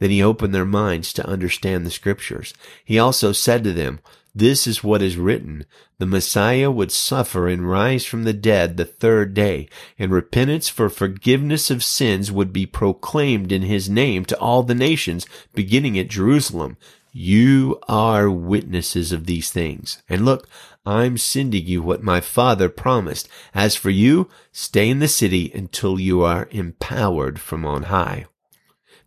Then 0.00 0.10
he 0.10 0.22
opened 0.22 0.54
their 0.54 0.66
minds 0.66 1.10
to 1.14 1.26
understand 1.26 1.86
the 1.86 1.90
scriptures. 1.90 2.52
He 2.84 2.98
also 2.98 3.32
said 3.32 3.64
to 3.64 3.72
them, 3.72 4.00
this 4.34 4.66
is 4.66 4.82
what 4.82 5.02
is 5.02 5.18
written. 5.18 5.66
The 5.98 6.06
Messiah 6.06 6.70
would 6.70 6.90
suffer 6.90 7.48
and 7.48 7.68
rise 7.68 8.06
from 8.06 8.24
the 8.24 8.32
dead 8.32 8.76
the 8.76 8.86
third 8.86 9.34
day, 9.34 9.68
and 9.98 10.10
repentance 10.10 10.68
for 10.68 10.88
forgiveness 10.88 11.70
of 11.70 11.84
sins 11.84 12.32
would 12.32 12.52
be 12.52 12.64
proclaimed 12.64 13.52
in 13.52 13.62
his 13.62 13.90
name 13.90 14.24
to 14.26 14.38
all 14.38 14.62
the 14.62 14.74
nations, 14.74 15.26
beginning 15.54 15.98
at 15.98 16.08
Jerusalem. 16.08 16.78
You 17.12 17.78
are 17.88 18.30
witnesses 18.30 19.12
of 19.12 19.26
these 19.26 19.50
things. 19.50 20.02
And 20.08 20.24
look, 20.24 20.48
I'm 20.86 21.18
sending 21.18 21.66
you 21.66 21.82
what 21.82 22.02
my 22.02 22.22
father 22.22 22.70
promised. 22.70 23.28
As 23.54 23.76
for 23.76 23.90
you, 23.90 24.30
stay 24.50 24.88
in 24.88 24.98
the 24.98 25.08
city 25.08 25.52
until 25.54 26.00
you 26.00 26.22
are 26.22 26.48
empowered 26.50 27.38
from 27.38 27.66
on 27.66 27.84
high. 27.84 28.24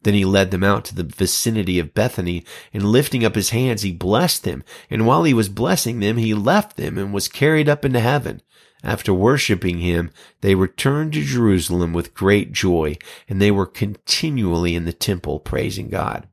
Then 0.06 0.14
he 0.14 0.24
led 0.24 0.52
them 0.52 0.64
out 0.64 0.86
to 0.86 0.96
the 0.96 1.04
vicinity 1.04 1.80
of 1.80 1.96
Bethany, 1.96 2.46
and 2.72 2.84
lifting 2.86 3.26
up 3.26 3.34
his 3.34 3.50
hands, 3.50 3.82
he 3.82 3.92
blessed 3.92 4.44
them. 4.44 4.64
And 4.88 5.08
while 5.08 5.24
he 5.24 5.34
was 5.34 5.50
blessing 5.50 6.00
them, 6.00 6.18
he 6.18 6.36
left 6.36 6.78
them 6.78 7.00
and 7.00 7.12
was 7.12 7.28
carried 7.28 7.68
up 7.68 7.84
into 7.84 8.00
heaven. 8.00 8.44
After 8.84 9.12
worshiping 9.16 9.80
him, 9.80 10.12
they 10.42 10.54
returned 10.54 11.14
to 11.14 11.24
Jerusalem 11.24 11.92
with 11.92 12.14
great 12.14 12.52
joy, 12.52 13.00
and 13.28 13.42
they 13.42 13.50
were 13.50 13.66
continually 13.66 14.76
in 14.76 14.86
the 14.86 14.94
temple 14.94 15.40
praising 15.40 15.90
God. 15.90 16.28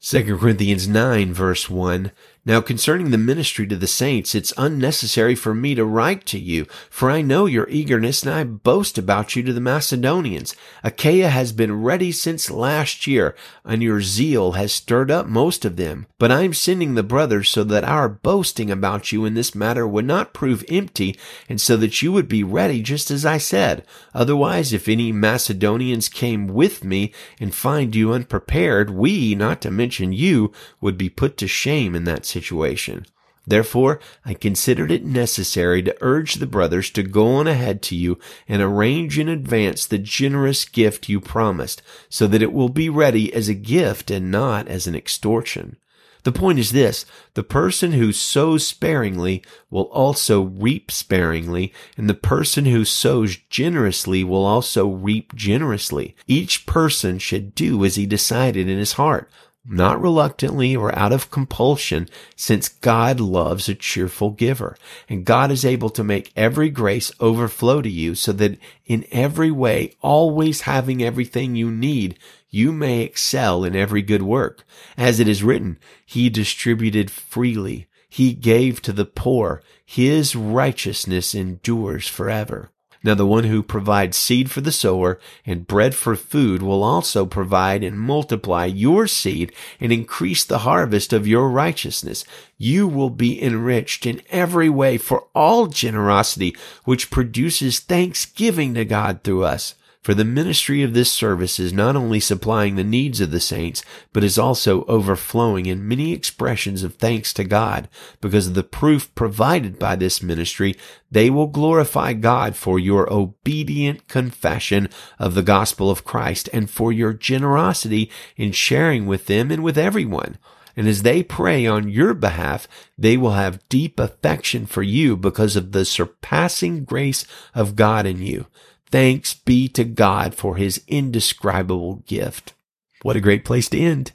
2 0.00 0.36
Corinthians 0.36 0.88
9 0.88 1.32
verse 1.32 1.70
1 1.70 2.10
now 2.46 2.60
concerning 2.60 3.10
the 3.10 3.18
ministry 3.18 3.66
to 3.66 3.74
the 3.74 3.88
saints, 3.88 4.32
it's 4.32 4.52
unnecessary 4.56 5.34
for 5.34 5.52
me 5.52 5.74
to 5.74 5.84
write 5.84 6.24
to 6.26 6.38
you, 6.38 6.64
for 6.88 7.10
I 7.10 7.20
know 7.20 7.46
your 7.46 7.68
eagerness 7.68 8.22
and 8.22 8.32
I 8.32 8.44
boast 8.44 8.96
about 8.96 9.34
you 9.34 9.42
to 9.42 9.52
the 9.52 9.60
Macedonians. 9.60 10.54
Achaia 10.84 11.28
has 11.28 11.50
been 11.50 11.82
ready 11.82 12.12
since 12.12 12.48
last 12.48 13.08
year, 13.08 13.34
and 13.64 13.82
your 13.82 14.00
zeal 14.00 14.52
has 14.52 14.72
stirred 14.72 15.10
up 15.10 15.26
most 15.26 15.64
of 15.64 15.74
them. 15.74 16.06
But 16.20 16.30
I 16.30 16.42
am 16.42 16.54
sending 16.54 16.94
the 16.94 17.02
brothers 17.02 17.48
so 17.48 17.64
that 17.64 17.82
our 17.82 18.08
boasting 18.08 18.70
about 18.70 19.10
you 19.10 19.24
in 19.24 19.34
this 19.34 19.52
matter 19.52 19.86
would 19.86 20.04
not 20.04 20.32
prove 20.32 20.64
empty, 20.68 21.18
and 21.48 21.60
so 21.60 21.76
that 21.78 22.00
you 22.00 22.12
would 22.12 22.28
be 22.28 22.44
ready 22.44 22.80
just 22.80 23.10
as 23.10 23.26
I 23.26 23.38
said. 23.38 23.84
Otherwise, 24.14 24.72
if 24.72 24.88
any 24.88 25.10
Macedonians 25.10 26.08
came 26.08 26.46
with 26.46 26.84
me 26.84 27.12
and 27.40 27.52
find 27.52 27.96
you 27.96 28.12
unprepared, 28.12 28.90
we, 28.90 29.34
not 29.34 29.60
to 29.62 29.70
mention 29.72 30.12
you, 30.12 30.52
would 30.80 30.96
be 30.96 31.08
put 31.08 31.36
to 31.38 31.48
shame 31.48 31.96
in 31.96 32.04
that 32.04 32.24
situation. 32.36 33.06
Therefore, 33.46 34.00
I 34.24 34.34
considered 34.34 34.90
it 34.90 35.04
necessary 35.04 35.80
to 35.84 35.96
urge 36.00 36.34
the 36.34 36.48
brothers 36.48 36.90
to 36.90 37.02
go 37.04 37.36
on 37.36 37.46
ahead 37.46 37.80
to 37.82 37.94
you 37.94 38.18
and 38.48 38.60
arrange 38.60 39.18
in 39.18 39.28
advance 39.28 39.86
the 39.86 39.98
generous 39.98 40.64
gift 40.64 41.08
you 41.08 41.20
promised, 41.20 41.80
so 42.08 42.26
that 42.26 42.42
it 42.42 42.52
will 42.52 42.68
be 42.68 42.88
ready 42.88 43.32
as 43.32 43.48
a 43.48 43.54
gift 43.54 44.10
and 44.10 44.30
not 44.30 44.66
as 44.66 44.88
an 44.88 44.96
extortion. 44.96 45.76
The 46.24 46.32
point 46.32 46.58
is 46.58 46.72
this, 46.72 47.06
the 47.34 47.44
person 47.44 47.92
who 47.92 48.10
sows 48.10 48.66
sparingly 48.66 49.44
will 49.70 49.88
also 49.92 50.42
reap 50.42 50.90
sparingly, 50.90 51.72
and 51.96 52.10
the 52.10 52.14
person 52.14 52.64
who 52.64 52.84
sows 52.84 53.36
generously 53.48 54.24
will 54.24 54.44
also 54.44 54.88
reap 54.88 55.36
generously. 55.36 56.16
Each 56.26 56.66
person 56.66 57.20
should 57.20 57.54
do 57.54 57.84
as 57.84 57.94
he 57.94 58.06
decided 58.06 58.68
in 58.68 58.76
his 58.76 58.94
heart, 58.94 59.30
not 59.68 60.00
reluctantly 60.00 60.76
or 60.76 60.96
out 60.96 61.12
of 61.12 61.30
compulsion, 61.30 62.08
since 62.34 62.68
God 62.68 63.20
loves 63.20 63.68
a 63.68 63.74
cheerful 63.74 64.30
giver. 64.30 64.76
And 65.08 65.24
God 65.24 65.50
is 65.50 65.64
able 65.64 65.90
to 65.90 66.04
make 66.04 66.32
every 66.36 66.70
grace 66.70 67.12
overflow 67.20 67.82
to 67.82 67.88
you 67.88 68.14
so 68.14 68.32
that 68.32 68.58
in 68.86 69.06
every 69.10 69.50
way, 69.50 69.94
always 70.00 70.62
having 70.62 71.02
everything 71.02 71.56
you 71.56 71.70
need, 71.70 72.18
you 72.48 72.72
may 72.72 73.00
excel 73.00 73.64
in 73.64 73.74
every 73.74 74.02
good 74.02 74.22
work. 74.22 74.64
As 74.96 75.20
it 75.20 75.28
is 75.28 75.42
written, 75.42 75.78
He 76.04 76.30
distributed 76.30 77.10
freely. 77.10 77.86
He 78.08 78.32
gave 78.32 78.80
to 78.82 78.92
the 78.92 79.04
poor. 79.04 79.62
His 79.84 80.34
righteousness 80.34 81.34
endures 81.34 82.08
forever. 82.08 82.70
Now 83.06 83.14
the 83.14 83.24
one 83.24 83.44
who 83.44 83.62
provides 83.62 84.16
seed 84.16 84.50
for 84.50 84.60
the 84.60 84.72
sower 84.72 85.20
and 85.46 85.68
bread 85.68 85.94
for 85.94 86.16
food 86.16 86.60
will 86.60 86.82
also 86.82 87.24
provide 87.24 87.84
and 87.84 88.00
multiply 88.00 88.64
your 88.64 89.06
seed 89.06 89.52
and 89.78 89.92
increase 89.92 90.44
the 90.44 90.58
harvest 90.58 91.12
of 91.12 91.24
your 91.24 91.48
righteousness. 91.48 92.24
You 92.58 92.88
will 92.88 93.10
be 93.10 93.40
enriched 93.40 94.06
in 94.06 94.22
every 94.30 94.68
way 94.68 94.98
for 94.98 95.28
all 95.36 95.68
generosity, 95.68 96.56
which 96.84 97.12
produces 97.12 97.78
thanksgiving 97.78 98.74
to 98.74 98.84
God 98.84 99.22
through 99.22 99.44
us. 99.44 99.76
For 100.06 100.14
the 100.14 100.24
ministry 100.24 100.84
of 100.84 100.94
this 100.94 101.10
service 101.10 101.58
is 101.58 101.72
not 101.72 101.96
only 101.96 102.20
supplying 102.20 102.76
the 102.76 102.84
needs 102.84 103.20
of 103.20 103.32
the 103.32 103.40
saints, 103.40 103.82
but 104.12 104.22
is 104.22 104.38
also 104.38 104.84
overflowing 104.84 105.66
in 105.66 105.88
many 105.88 106.12
expressions 106.12 106.84
of 106.84 106.94
thanks 106.94 107.32
to 107.32 107.42
God. 107.42 107.88
Because 108.20 108.46
of 108.46 108.54
the 108.54 108.62
proof 108.62 109.12
provided 109.16 109.80
by 109.80 109.96
this 109.96 110.22
ministry, 110.22 110.76
they 111.10 111.28
will 111.28 111.48
glorify 111.48 112.12
God 112.12 112.54
for 112.54 112.78
your 112.78 113.12
obedient 113.12 114.06
confession 114.06 114.88
of 115.18 115.34
the 115.34 115.42
gospel 115.42 115.90
of 115.90 116.04
Christ 116.04 116.48
and 116.52 116.70
for 116.70 116.92
your 116.92 117.12
generosity 117.12 118.08
in 118.36 118.52
sharing 118.52 119.06
with 119.06 119.26
them 119.26 119.50
and 119.50 119.64
with 119.64 119.76
everyone. 119.76 120.38
And 120.76 120.86
as 120.86 121.02
they 121.02 121.24
pray 121.24 121.66
on 121.66 121.88
your 121.88 122.14
behalf, 122.14 122.68
they 122.96 123.16
will 123.16 123.32
have 123.32 123.68
deep 123.68 123.98
affection 123.98 124.66
for 124.66 124.84
you 124.84 125.16
because 125.16 125.56
of 125.56 125.72
the 125.72 125.84
surpassing 125.84 126.84
grace 126.84 127.26
of 127.56 127.74
God 127.74 128.06
in 128.06 128.22
you. 128.22 128.46
Thanks 128.90 129.34
be 129.34 129.68
to 129.68 129.84
God 129.84 130.34
for 130.34 130.56
his 130.56 130.82
indescribable 130.86 131.96
gift. 132.06 132.54
What 133.02 133.16
a 133.16 133.20
great 133.20 133.44
place 133.44 133.68
to 133.70 133.78
end. 133.78 134.12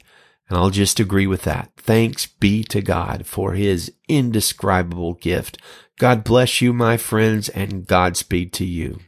And 0.48 0.58
I'll 0.58 0.70
just 0.70 1.00
agree 1.00 1.26
with 1.26 1.42
that. 1.42 1.72
Thanks 1.76 2.26
be 2.26 2.64
to 2.64 2.82
God 2.82 3.26
for 3.26 3.54
his 3.54 3.92
indescribable 4.08 5.14
gift. 5.14 5.58
God 5.98 6.24
bless 6.24 6.60
you, 6.60 6.72
my 6.72 6.96
friends, 6.96 7.48
and 7.48 7.86
Godspeed 7.86 8.52
to 8.54 8.64
you. 8.64 9.00